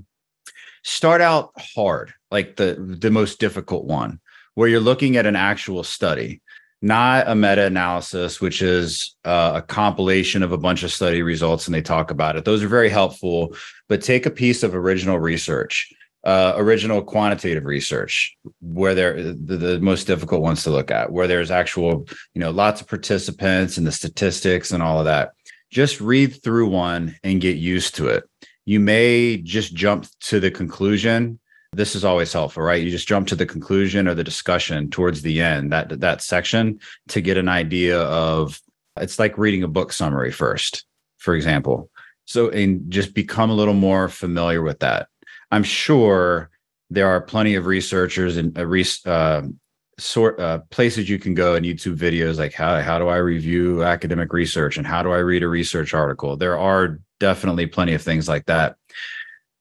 start 0.82 1.20
out 1.20 1.50
hard, 1.58 2.12
like 2.30 2.56
the 2.56 2.96
the 3.00 3.10
most 3.10 3.38
difficult 3.38 3.84
one, 3.84 4.20
where 4.54 4.68
you're 4.68 4.80
looking 4.80 5.16
at 5.16 5.26
an 5.26 5.36
actual 5.36 5.84
study, 5.84 6.40
not 6.82 7.28
a 7.28 7.34
meta 7.34 7.64
analysis, 7.64 8.40
which 8.40 8.62
is 8.62 9.16
uh, 9.24 9.52
a 9.56 9.62
compilation 9.62 10.42
of 10.42 10.52
a 10.52 10.58
bunch 10.58 10.82
of 10.82 10.92
study 10.92 11.22
results 11.22 11.66
and 11.66 11.74
they 11.74 11.82
talk 11.82 12.10
about 12.10 12.36
it. 12.36 12.44
Those 12.44 12.62
are 12.62 12.68
very 12.68 12.90
helpful, 12.90 13.54
but 13.88 14.02
take 14.02 14.26
a 14.26 14.30
piece 14.30 14.62
of 14.62 14.74
original 14.74 15.18
research. 15.18 15.92
Uh, 16.24 16.54
original 16.56 17.02
quantitative 17.02 17.64
research 17.64 18.36
where 18.60 18.96
they're 18.96 19.22
the, 19.22 19.56
the, 19.56 19.78
most 19.78 20.08
difficult 20.08 20.42
ones 20.42 20.64
to 20.64 20.70
look 20.70 20.90
at 20.90 21.12
where 21.12 21.28
there's 21.28 21.52
actual 21.52 22.04
you 22.34 22.40
know 22.40 22.50
lots 22.50 22.80
of 22.80 22.88
participants 22.88 23.76
and 23.76 23.86
the 23.86 23.92
statistics 23.92 24.72
and 24.72 24.82
all 24.82 24.98
of 24.98 25.04
that 25.04 25.34
just 25.70 26.00
read 26.00 26.42
through 26.42 26.68
one 26.68 27.16
and 27.22 27.40
get 27.40 27.56
used 27.56 27.94
to 27.96 28.08
it. 28.08 28.24
You 28.64 28.80
may 28.80 29.36
just 29.36 29.74
jump 29.74 30.06
to 30.22 30.40
the 30.40 30.50
conclusion. 30.50 31.38
This 31.72 31.94
is 31.94 32.04
always 32.04 32.32
helpful, 32.32 32.62
right? 32.62 32.82
You 32.82 32.90
just 32.90 33.08
jump 33.08 33.28
to 33.28 33.36
the 33.36 33.46
conclusion 33.46 34.08
or 34.08 34.14
the 34.14 34.24
discussion 34.24 34.90
towards 34.90 35.22
the 35.22 35.40
end, 35.40 35.72
that 35.72 36.00
that 36.00 36.22
section 36.22 36.80
to 37.08 37.20
get 37.20 37.36
an 37.36 37.48
idea 37.48 38.00
of 38.00 38.60
it's 38.98 39.18
like 39.18 39.36
reading 39.36 39.62
a 39.62 39.68
book 39.68 39.92
summary 39.92 40.32
first, 40.32 40.84
for 41.18 41.34
example. 41.34 41.90
So 42.24 42.50
and 42.50 42.90
just 42.90 43.14
become 43.14 43.50
a 43.50 43.54
little 43.54 43.74
more 43.74 44.08
familiar 44.08 44.62
with 44.62 44.80
that. 44.80 45.08
I'm 45.50 45.62
sure 45.62 46.50
there 46.90 47.08
are 47.08 47.20
plenty 47.20 47.54
of 47.54 47.66
researchers 47.66 48.36
and 48.36 48.56
uh, 48.58 49.10
uh 49.10 49.42
sort 49.98 50.38
uh, 50.38 50.58
places 50.70 51.08
you 51.08 51.18
can 51.18 51.34
go 51.34 51.54
and 51.54 51.64
YouTube 51.64 51.96
videos 51.96 52.38
like 52.38 52.52
how 52.52 52.80
how 52.82 52.98
do 52.98 53.08
I 53.08 53.16
review 53.16 53.82
academic 53.82 54.32
research 54.32 54.76
and 54.76 54.86
how 54.86 55.02
do 55.02 55.10
I 55.10 55.18
read 55.18 55.42
a 55.42 55.48
research 55.48 55.94
article. 55.94 56.36
There 56.36 56.58
are 56.58 57.00
definitely 57.18 57.66
plenty 57.66 57.94
of 57.94 58.02
things 58.02 58.28
like 58.28 58.46
that. 58.46 58.76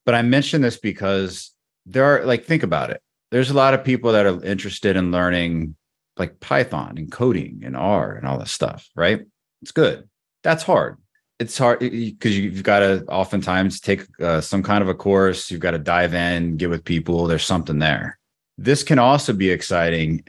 But 0.06 0.16
I 0.16 0.22
mention 0.22 0.62
this 0.62 0.78
because 0.78 1.52
there 1.86 2.06
are 2.06 2.26
like 2.26 2.46
think 2.46 2.64
about 2.64 2.90
it. 2.90 3.02
There's 3.32 3.50
a 3.50 3.56
lot 3.56 3.74
of 3.74 3.84
people 3.84 4.12
that 4.14 4.26
are 4.26 4.44
interested 4.44 4.96
in 4.96 5.12
learning 5.12 5.76
like 6.18 6.40
Python 6.40 6.98
and 6.98 7.12
coding 7.12 7.62
and 7.66 7.76
R 7.76 8.14
and 8.14 8.28
all 8.28 8.38
this 8.38 8.52
stuff, 8.52 8.90
right? 8.96 9.22
It's 9.62 9.72
good. 9.72 10.08
That's 10.44 10.64
hard. 10.64 10.98
It's 11.40 11.58
hard 11.58 11.80
because 11.80 12.38
you've 12.38 12.64
got 12.64 12.80
to 12.80 13.04
oftentimes 13.08 13.82
take 13.82 14.06
uh, 14.22 14.40
some 14.40 14.64
kind 14.64 14.82
of 14.82 14.88
a 14.88 14.94
course. 14.94 15.52
You've 15.52 15.60
got 15.60 15.72
to 15.72 15.80
dive 15.80 16.14
in, 16.14 16.56
get 16.56 16.70
with 16.70 16.86
people. 16.86 17.28
There's 17.28 17.44
something 17.44 17.80
there 17.80 18.18
this 18.58 18.84
can 18.84 19.00
also 19.00 19.34
be 19.34 19.50
exciting, 19.50 20.24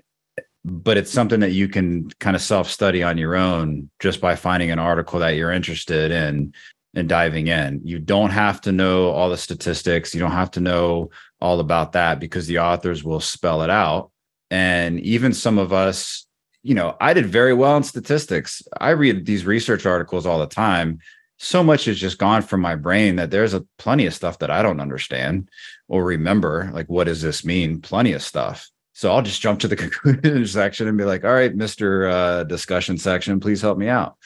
but 0.64 0.96
it's 0.96 1.12
something 1.12 1.40
that 1.40 1.52
you 1.52 1.68
can 1.68 2.10
kind 2.18 2.34
of 2.34 2.42
self 2.42 2.70
study 2.70 3.02
on 3.02 3.18
your 3.18 3.36
own 3.36 3.90
just 4.00 4.20
by 4.20 4.36
finding 4.36 4.70
an 4.70 4.78
article 4.78 5.20
that 5.20 5.30
you're 5.30 5.52
interested 5.52 6.10
in 6.10 6.52
and 6.94 7.08
diving 7.08 7.46
in. 7.48 7.80
You 7.84 7.98
don't 7.98 8.30
have 8.30 8.60
to 8.62 8.72
know 8.72 9.10
all 9.10 9.30
the 9.30 9.36
statistics. 9.36 10.14
You 10.14 10.20
don't 10.20 10.32
have 10.32 10.50
to 10.52 10.60
know 10.60 11.10
all 11.40 11.60
about 11.60 11.92
that 11.92 12.20
because 12.20 12.46
the 12.46 12.58
authors 12.58 13.04
will 13.04 13.20
spell 13.20 13.62
it 13.62 13.70
out. 13.70 14.10
And 14.50 15.00
even 15.00 15.32
some 15.32 15.58
of 15.58 15.72
us, 15.72 16.26
you 16.62 16.74
know, 16.74 16.96
I 17.00 17.12
did 17.14 17.26
very 17.26 17.52
well 17.52 17.76
in 17.76 17.82
statistics. 17.82 18.62
I 18.80 18.90
read 18.90 19.26
these 19.26 19.44
research 19.44 19.86
articles 19.86 20.26
all 20.26 20.38
the 20.38 20.46
time 20.46 21.00
so 21.38 21.62
much 21.62 21.84
has 21.84 21.98
just 21.98 22.18
gone 22.18 22.42
from 22.42 22.60
my 22.60 22.76
brain 22.76 23.16
that 23.16 23.30
there's 23.30 23.54
a 23.54 23.64
plenty 23.78 24.06
of 24.06 24.14
stuff 24.14 24.38
that 24.38 24.50
I 24.50 24.62
don't 24.62 24.80
understand 24.80 25.50
or 25.88 26.04
remember. 26.04 26.70
Like, 26.72 26.88
what 26.88 27.04
does 27.04 27.20
this 27.20 27.44
mean? 27.44 27.80
Plenty 27.80 28.12
of 28.12 28.22
stuff. 28.22 28.68
So 28.94 29.12
I'll 29.12 29.22
just 29.22 29.42
jump 29.42 29.60
to 29.60 29.68
the 29.68 29.76
conclusion 30.02 30.46
section 30.46 30.88
and 30.88 30.96
be 30.96 31.04
like, 31.04 31.24
all 31.24 31.32
right, 31.32 31.54
Mr. 31.54 32.10
Uh, 32.10 32.44
discussion 32.44 32.96
section, 32.96 33.40
please 33.40 33.60
help 33.60 33.76
me 33.76 33.88
out. 33.88 34.16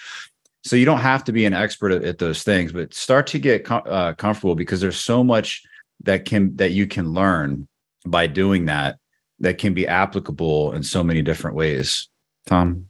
So 0.63 0.77
you 0.77 0.85
don't 0.85 1.01
have 1.01 1.25
to 1.25 1.33
be 1.33 1.47
an 1.47 1.55
expert 1.55 1.91
at, 1.91 2.05
at 2.05 2.19
those 2.19 2.43
things, 2.43 2.71
but 2.71 2.95
start 2.95 3.27
to 3.29 3.39
get 3.39 3.65
com- 3.65 3.83
uh, 3.87 4.13
comfortable 4.13 4.55
because 4.55 4.81
there's 4.81 5.01
so 5.01 5.25
much 5.25 5.65
that 6.03 6.25
can 6.25 6.57
that 6.57 6.73
you 6.73 6.87
can 6.87 7.13
learn 7.13 7.69
by 8.07 8.27
doing 8.27 8.67
that 8.67 8.99
that 9.39 9.59
can 9.59 9.75
be 9.75 9.87
applicable 9.87 10.73
in 10.73 10.83
so 10.83 11.03
many 11.03 11.23
different 11.23 11.57
ways. 11.57 12.09
Tom, 12.47 12.87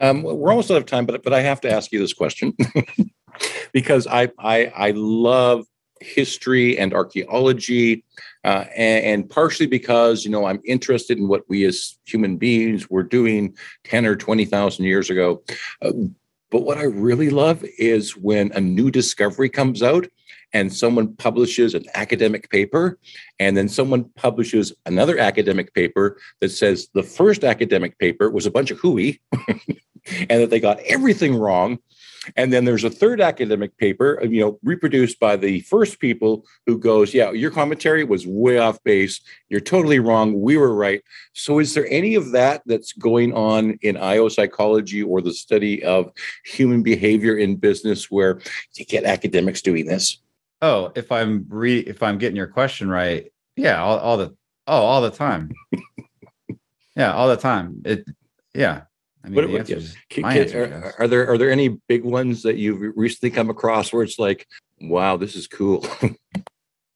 um, 0.00 0.22
we're 0.22 0.50
almost 0.50 0.70
out 0.70 0.76
of 0.76 0.86
time, 0.86 1.06
but 1.06 1.22
but 1.22 1.32
I 1.32 1.40
have 1.40 1.60
to 1.62 1.70
ask 1.70 1.92
you 1.92 1.98
this 1.98 2.14
question. 2.14 2.54
because 3.72 4.06
I, 4.06 4.30
I, 4.38 4.66
I 4.74 4.90
love 4.92 5.64
history 6.00 6.78
and 6.78 6.94
archaeology, 6.94 8.04
uh, 8.44 8.64
and, 8.74 9.04
and, 9.04 9.30
partially 9.30 9.66
because 9.66 10.24
you 10.24 10.30
know 10.30 10.46
I'm 10.46 10.60
interested 10.64 11.18
in 11.18 11.28
what 11.28 11.42
we 11.48 11.64
as 11.64 11.98
human 12.04 12.36
beings 12.36 12.88
were 12.88 13.02
doing 13.02 13.54
ten 13.84 14.06
or 14.06 14.16
twenty 14.16 14.44
thousand 14.44 14.86
years 14.86 15.10
ago. 15.10 15.42
Uh, 15.82 15.92
But 16.50 16.62
what 16.62 16.78
I 16.78 16.84
really 16.84 17.30
love 17.30 17.64
is 17.78 18.16
when 18.16 18.50
a 18.52 18.60
new 18.60 18.90
discovery 18.90 19.48
comes 19.48 19.82
out 19.82 20.08
and 20.52 20.72
someone 20.72 21.14
publishes 21.16 21.74
an 21.74 21.84
academic 21.94 22.50
paper, 22.50 22.98
and 23.38 23.56
then 23.56 23.68
someone 23.68 24.04
publishes 24.16 24.72
another 24.86 25.18
academic 25.18 25.74
paper 25.74 26.18
that 26.40 26.50
says 26.50 26.88
the 26.94 27.02
first 27.02 27.44
academic 27.44 27.98
paper 27.98 28.30
was 28.30 28.46
a 28.46 28.50
bunch 28.50 28.70
of 28.70 28.78
hooey 28.78 29.20
and 30.28 30.42
that 30.42 30.50
they 30.50 30.60
got 30.60 30.80
everything 30.80 31.36
wrong. 31.36 31.78
And 32.36 32.52
then 32.52 32.66
there's 32.66 32.84
a 32.84 32.90
third 32.90 33.20
academic 33.20 33.76
paper, 33.78 34.22
you 34.22 34.40
know, 34.40 34.58
reproduced 34.62 35.18
by 35.18 35.36
the 35.36 35.60
first 35.60 36.00
people 36.00 36.44
who 36.66 36.78
goes, 36.78 37.14
Yeah, 37.14 37.30
your 37.30 37.50
commentary 37.50 38.04
was 38.04 38.26
way 38.26 38.58
off 38.58 38.82
base. 38.84 39.20
You're 39.48 39.60
totally 39.60 40.00
wrong. 40.00 40.38
We 40.38 40.58
were 40.58 40.74
right. 40.74 41.02
So, 41.32 41.60
is 41.60 41.72
there 41.72 41.86
any 41.88 42.14
of 42.16 42.32
that 42.32 42.62
that's 42.66 42.92
going 42.92 43.32
on 43.32 43.78
in 43.80 43.96
IO 43.96 44.28
psychology 44.28 45.02
or 45.02 45.22
the 45.22 45.32
study 45.32 45.82
of 45.82 46.12
human 46.44 46.82
behavior 46.82 47.38
in 47.38 47.56
business 47.56 48.10
where 48.10 48.40
you 48.76 48.84
get 48.84 49.04
academics 49.04 49.62
doing 49.62 49.86
this? 49.86 50.18
Oh, 50.62 50.92
if 50.94 51.10
I'm 51.10 51.46
re 51.48 51.78
if 51.78 52.02
I'm 52.02 52.18
getting 52.18 52.36
your 52.36 52.46
question 52.46 52.88
right, 52.88 53.32
yeah, 53.56 53.82
all, 53.82 53.98
all 53.98 54.16
the 54.16 54.36
oh, 54.66 54.82
all 54.82 55.00
the 55.00 55.10
time. 55.10 55.52
yeah, 56.96 57.12
all 57.12 57.28
the 57.28 57.36
time. 57.36 57.82
It 57.84 58.04
yeah. 58.54 58.82
I 59.22 59.28
mean, 59.28 59.36
What- 59.36 59.50
what- 59.50 59.70
is- 59.70 59.96
Can- 60.08 60.24
can- 60.24 60.54
are, 60.56 60.94
are 60.98 61.08
there 61.08 61.30
are 61.30 61.38
there 61.38 61.50
any 61.50 61.68
big 61.88 62.04
ones 62.04 62.42
that 62.42 62.56
you've 62.56 62.80
recently 62.96 63.30
come 63.30 63.50
across 63.50 63.92
where 63.92 64.02
it's 64.02 64.18
like, 64.18 64.46
wow, 64.80 65.16
this 65.16 65.34
is 65.36 65.46
cool? 65.46 65.86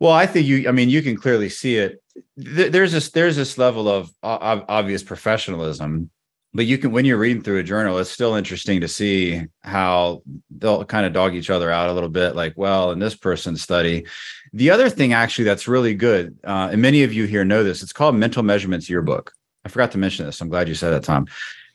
Well, 0.00 0.12
I 0.12 0.26
think 0.26 0.46
you. 0.46 0.68
I 0.68 0.72
mean, 0.72 0.90
you 0.90 1.00
can 1.00 1.16
clearly 1.16 1.48
see 1.48 1.76
it. 1.76 2.02
There's 2.36 2.92
this. 2.92 3.10
There's 3.10 3.36
this 3.36 3.56
level 3.56 3.88
of 3.88 4.10
obvious 4.22 5.02
professionalism, 5.02 6.10
but 6.54 6.66
you 6.66 6.78
can 6.78 6.92
when 6.92 7.04
you're 7.04 7.18
reading 7.18 7.42
through 7.42 7.58
a 7.58 7.64
journal, 7.64 7.98
it's 7.98 8.10
still 8.10 8.36
interesting 8.36 8.80
to 8.80 8.88
see 8.88 9.42
how 9.62 10.22
they'll 10.50 10.84
kind 10.84 11.04
of 11.04 11.12
dog 11.12 11.34
each 11.34 11.50
other 11.50 11.70
out 11.70 11.88
a 11.88 11.92
little 11.92 12.08
bit. 12.08 12.36
Like, 12.36 12.54
well, 12.56 12.92
in 12.92 13.00
this 13.00 13.16
person's 13.16 13.60
study, 13.60 14.06
the 14.52 14.70
other 14.70 14.88
thing 14.88 15.12
actually 15.12 15.46
that's 15.46 15.66
really 15.66 15.94
good, 15.94 16.38
uh, 16.44 16.68
and 16.70 16.80
many 16.80 17.02
of 17.02 17.12
you 17.12 17.24
here 17.24 17.44
know 17.44 17.64
this. 17.64 17.82
It's 17.82 17.92
called 17.92 18.14
Mental 18.14 18.42
Measurements 18.42 18.88
Yearbook. 18.88 19.32
I 19.64 19.68
forgot 19.68 19.92
to 19.92 19.98
mention 19.98 20.26
this. 20.26 20.40
I'm 20.40 20.48
glad 20.48 20.68
you 20.68 20.74
said 20.74 20.90
that, 20.90 21.02
Tom. 21.02 21.26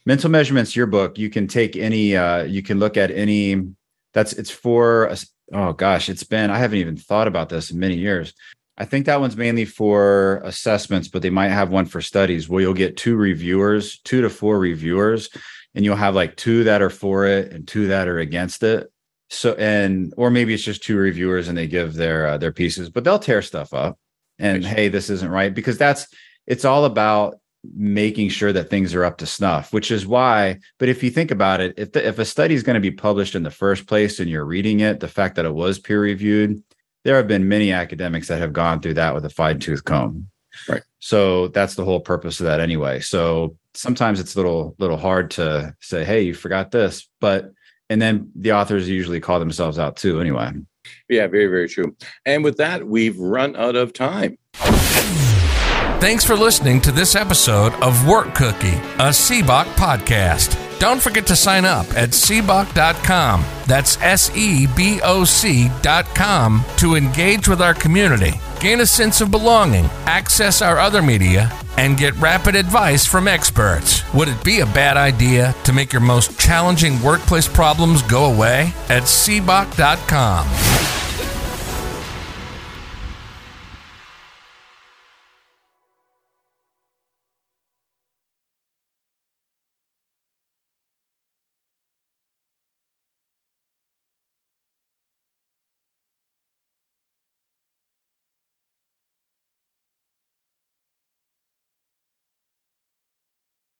Mental 0.05 0.29
Measurements 0.29 0.75
Yearbook. 0.75 1.17
You 1.17 1.29
can 1.29 1.47
take 1.47 1.75
any. 1.75 2.15
Uh, 2.15 2.43
you 2.43 2.63
can 2.63 2.79
look 2.79 2.95
at 2.95 3.11
any. 3.11 3.61
That's 4.13 4.33
it's 4.33 4.51
for. 4.51 5.13
Oh 5.51 5.73
gosh, 5.73 6.07
it's 6.07 6.23
been. 6.23 6.51
I 6.51 6.57
haven't 6.57 6.79
even 6.79 6.95
thought 6.95 7.27
about 7.27 7.49
this 7.49 7.71
in 7.71 7.79
many 7.79 7.95
years. 7.95 8.33
I 8.79 8.85
think 8.85 9.05
that 9.05 9.19
one's 9.19 9.35
mainly 9.35 9.65
for 9.65 10.37
assessments, 10.45 11.09
but 11.09 11.21
they 11.21 11.29
might 11.29 11.49
have 11.49 11.69
one 11.69 11.85
for 11.85 11.99
studies 11.99 12.47
where 12.47 12.61
you'll 12.61 12.73
get 12.73 12.95
two 12.95 13.17
reviewers, 13.17 13.99
two 13.99 14.21
to 14.21 14.29
four 14.29 14.57
reviewers, 14.57 15.29
and 15.75 15.83
you'll 15.83 15.97
have 15.97 16.15
like 16.15 16.37
two 16.37 16.63
that 16.63 16.81
are 16.81 16.89
for 16.89 17.25
it 17.25 17.51
and 17.51 17.67
two 17.67 17.87
that 17.87 18.07
are 18.07 18.19
against 18.19 18.63
it. 18.63 18.89
So 19.29 19.53
and 19.55 20.13
or 20.17 20.31
maybe 20.31 20.53
it's 20.53 20.63
just 20.63 20.81
two 20.81 20.97
reviewers 20.97 21.49
and 21.49 21.57
they 21.57 21.67
give 21.67 21.93
their 21.93 22.25
uh, 22.25 22.37
their 22.37 22.53
pieces, 22.53 22.89
but 22.89 23.03
they'll 23.03 23.19
tear 23.19 23.41
stuff 23.41 23.73
up 23.73 23.99
and 24.39 24.65
hey, 24.65 24.87
this 24.87 25.09
isn't 25.09 25.29
right 25.29 25.53
because 25.53 25.77
that's 25.77 26.07
it's 26.47 26.65
all 26.65 26.85
about 26.85 27.35
making 27.75 28.29
sure 28.29 28.53
that 28.53 28.69
things 28.69 28.95
are 28.95 29.03
up 29.03 29.17
to 29.17 29.25
snuff, 29.25 29.73
which 29.73 29.91
is 29.91 30.07
why. 30.07 30.57
But 30.79 30.89
if 30.89 31.03
you 31.03 31.09
think 31.09 31.29
about 31.29 31.59
it, 31.59 31.75
if 31.77 31.91
the, 31.91 32.07
if 32.07 32.17
a 32.17 32.25
study 32.25 32.55
is 32.55 32.63
going 32.63 32.75
to 32.75 32.79
be 32.79 32.91
published 32.91 33.35
in 33.35 33.43
the 33.43 33.51
first 33.51 33.85
place 33.85 34.19
and 34.19 34.29
you're 34.29 34.45
reading 34.45 34.79
it, 34.79 35.01
the 35.01 35.09
fact 35.09 35.35
that 35.35 35.45
it 35.45 35.53
was 35.53 35.77
peer 35.77 36.01
reviewed, 36.01 36.63
there 37.03 37.15
have 37.17 37.27
been 37.27 37.47
many 37.47 37.71
academics 37.71 38.27
that 38.27 38.39
have 38.39 38.53
gone 38.53 38.81
through 38.81 38.95
that 38.95 39.13
with 39.13 39.25
a 39.25 39.29
fine 39.29 39.59
tooth 39.59 39.83
comb. 39.83 40.27
Right. 40.67 40.81
So 40.99 41.47
that's 41.49 41.75
the 41.75 41.85
whole 41.85 41.99
purpose 41.99 42.39
of 42.39 42.45
that 42.45 42.59
anyway. 42.59 42.99
So 42.99 43.55
sometimes 43.73 44.19
it's 44.19 44.35
a 44.35 44.37
little 44.37 44.75
little 44.79 44.97
hard 44.97 45.31
to 45.31 45.75
say, 45.79 46.03
hey, 46.03 46.21
you 46.21 46.33
forgot 46.33 46.71
this, 46.71 47.07
but 47.21 47.51
and 47.89 48.01
then 48.01 48.31
the 48.35 48.53
authors 48.53 48.89
usually 48.89 49.19
call 49.19 49.39
themselves 49.39 49.79
out 49.79 49.95
too 49.95 50.19
anyway. 50.19 50.51
yeah, 51.07 51.27
very 51.27 51.47
very 51.47 51.69
true. 51.69 51.95
And 52.25 52.43
with 52.43 52.57
that, 52.57 52.87
we've 52.87 53.17
run 53.17 53.55
out 53.55 53.75
of 53.75 53.93
time. 53.93 54.37
Thanks 55.99 56.23
for 56.23 56.35
listening 56.35 56.79
to 56.81 56.91
this 56.91 57.15
episode 57.15 57.73
of 57.75 58.07
Work 58.07 58.33
Cookie, 58.33 58.67
a 58.99 59.11
SEBOC 59.11 59.65
podcast. 59.75 60.68
Don't 60.79 61.01
forget 61.01 61.27
to 61.27 61.35
sign 61.35 61.65
up 61.65 61.85
at 61.95 62.11
seboc.com. 62.11 63.43
That's 63.67 64.01
S 64.01 64.33
E 64.35 64.65
B 64.65 65.01
O 65.03 65.25
C.com 65.25 66.63
to 66.77 66.95
engage 66.95 67.49
with 67.49 67.61
our 67.61 67.73
community, 67.73 68.31
gain 68.61 68.79
a 68.79 68.85
sense 68.85 69.19
of 69.19 69.29
belonging, 69.29 69.85
access 70.05 70.61
our 70.61 70.79
other 70.79 71.01
media, 71.01 71.51
and 71.77 71.97
get 71.97 72.15
rapid 72.15 72.55
advice 72.55 73.05
from 73.05 73.27
experts. 73.27 74.01
Would 74.13 74.29
it 74.29 74.41
be 74.43 74.61
a 74.61 74.65
bad 74.65 74.95
idea 74.95 75.53
to 75.65 75.73
make 75.73 75.91
your 75.91 76.01
most 76.01 76.39
challenging 76.39 77.01
workplace 77.01 77.47
problems 77.47 78.01
go 78.03 78.33
away? 78.33 78.73
At 78.87 79.03
seboc.com. 79.03 81.08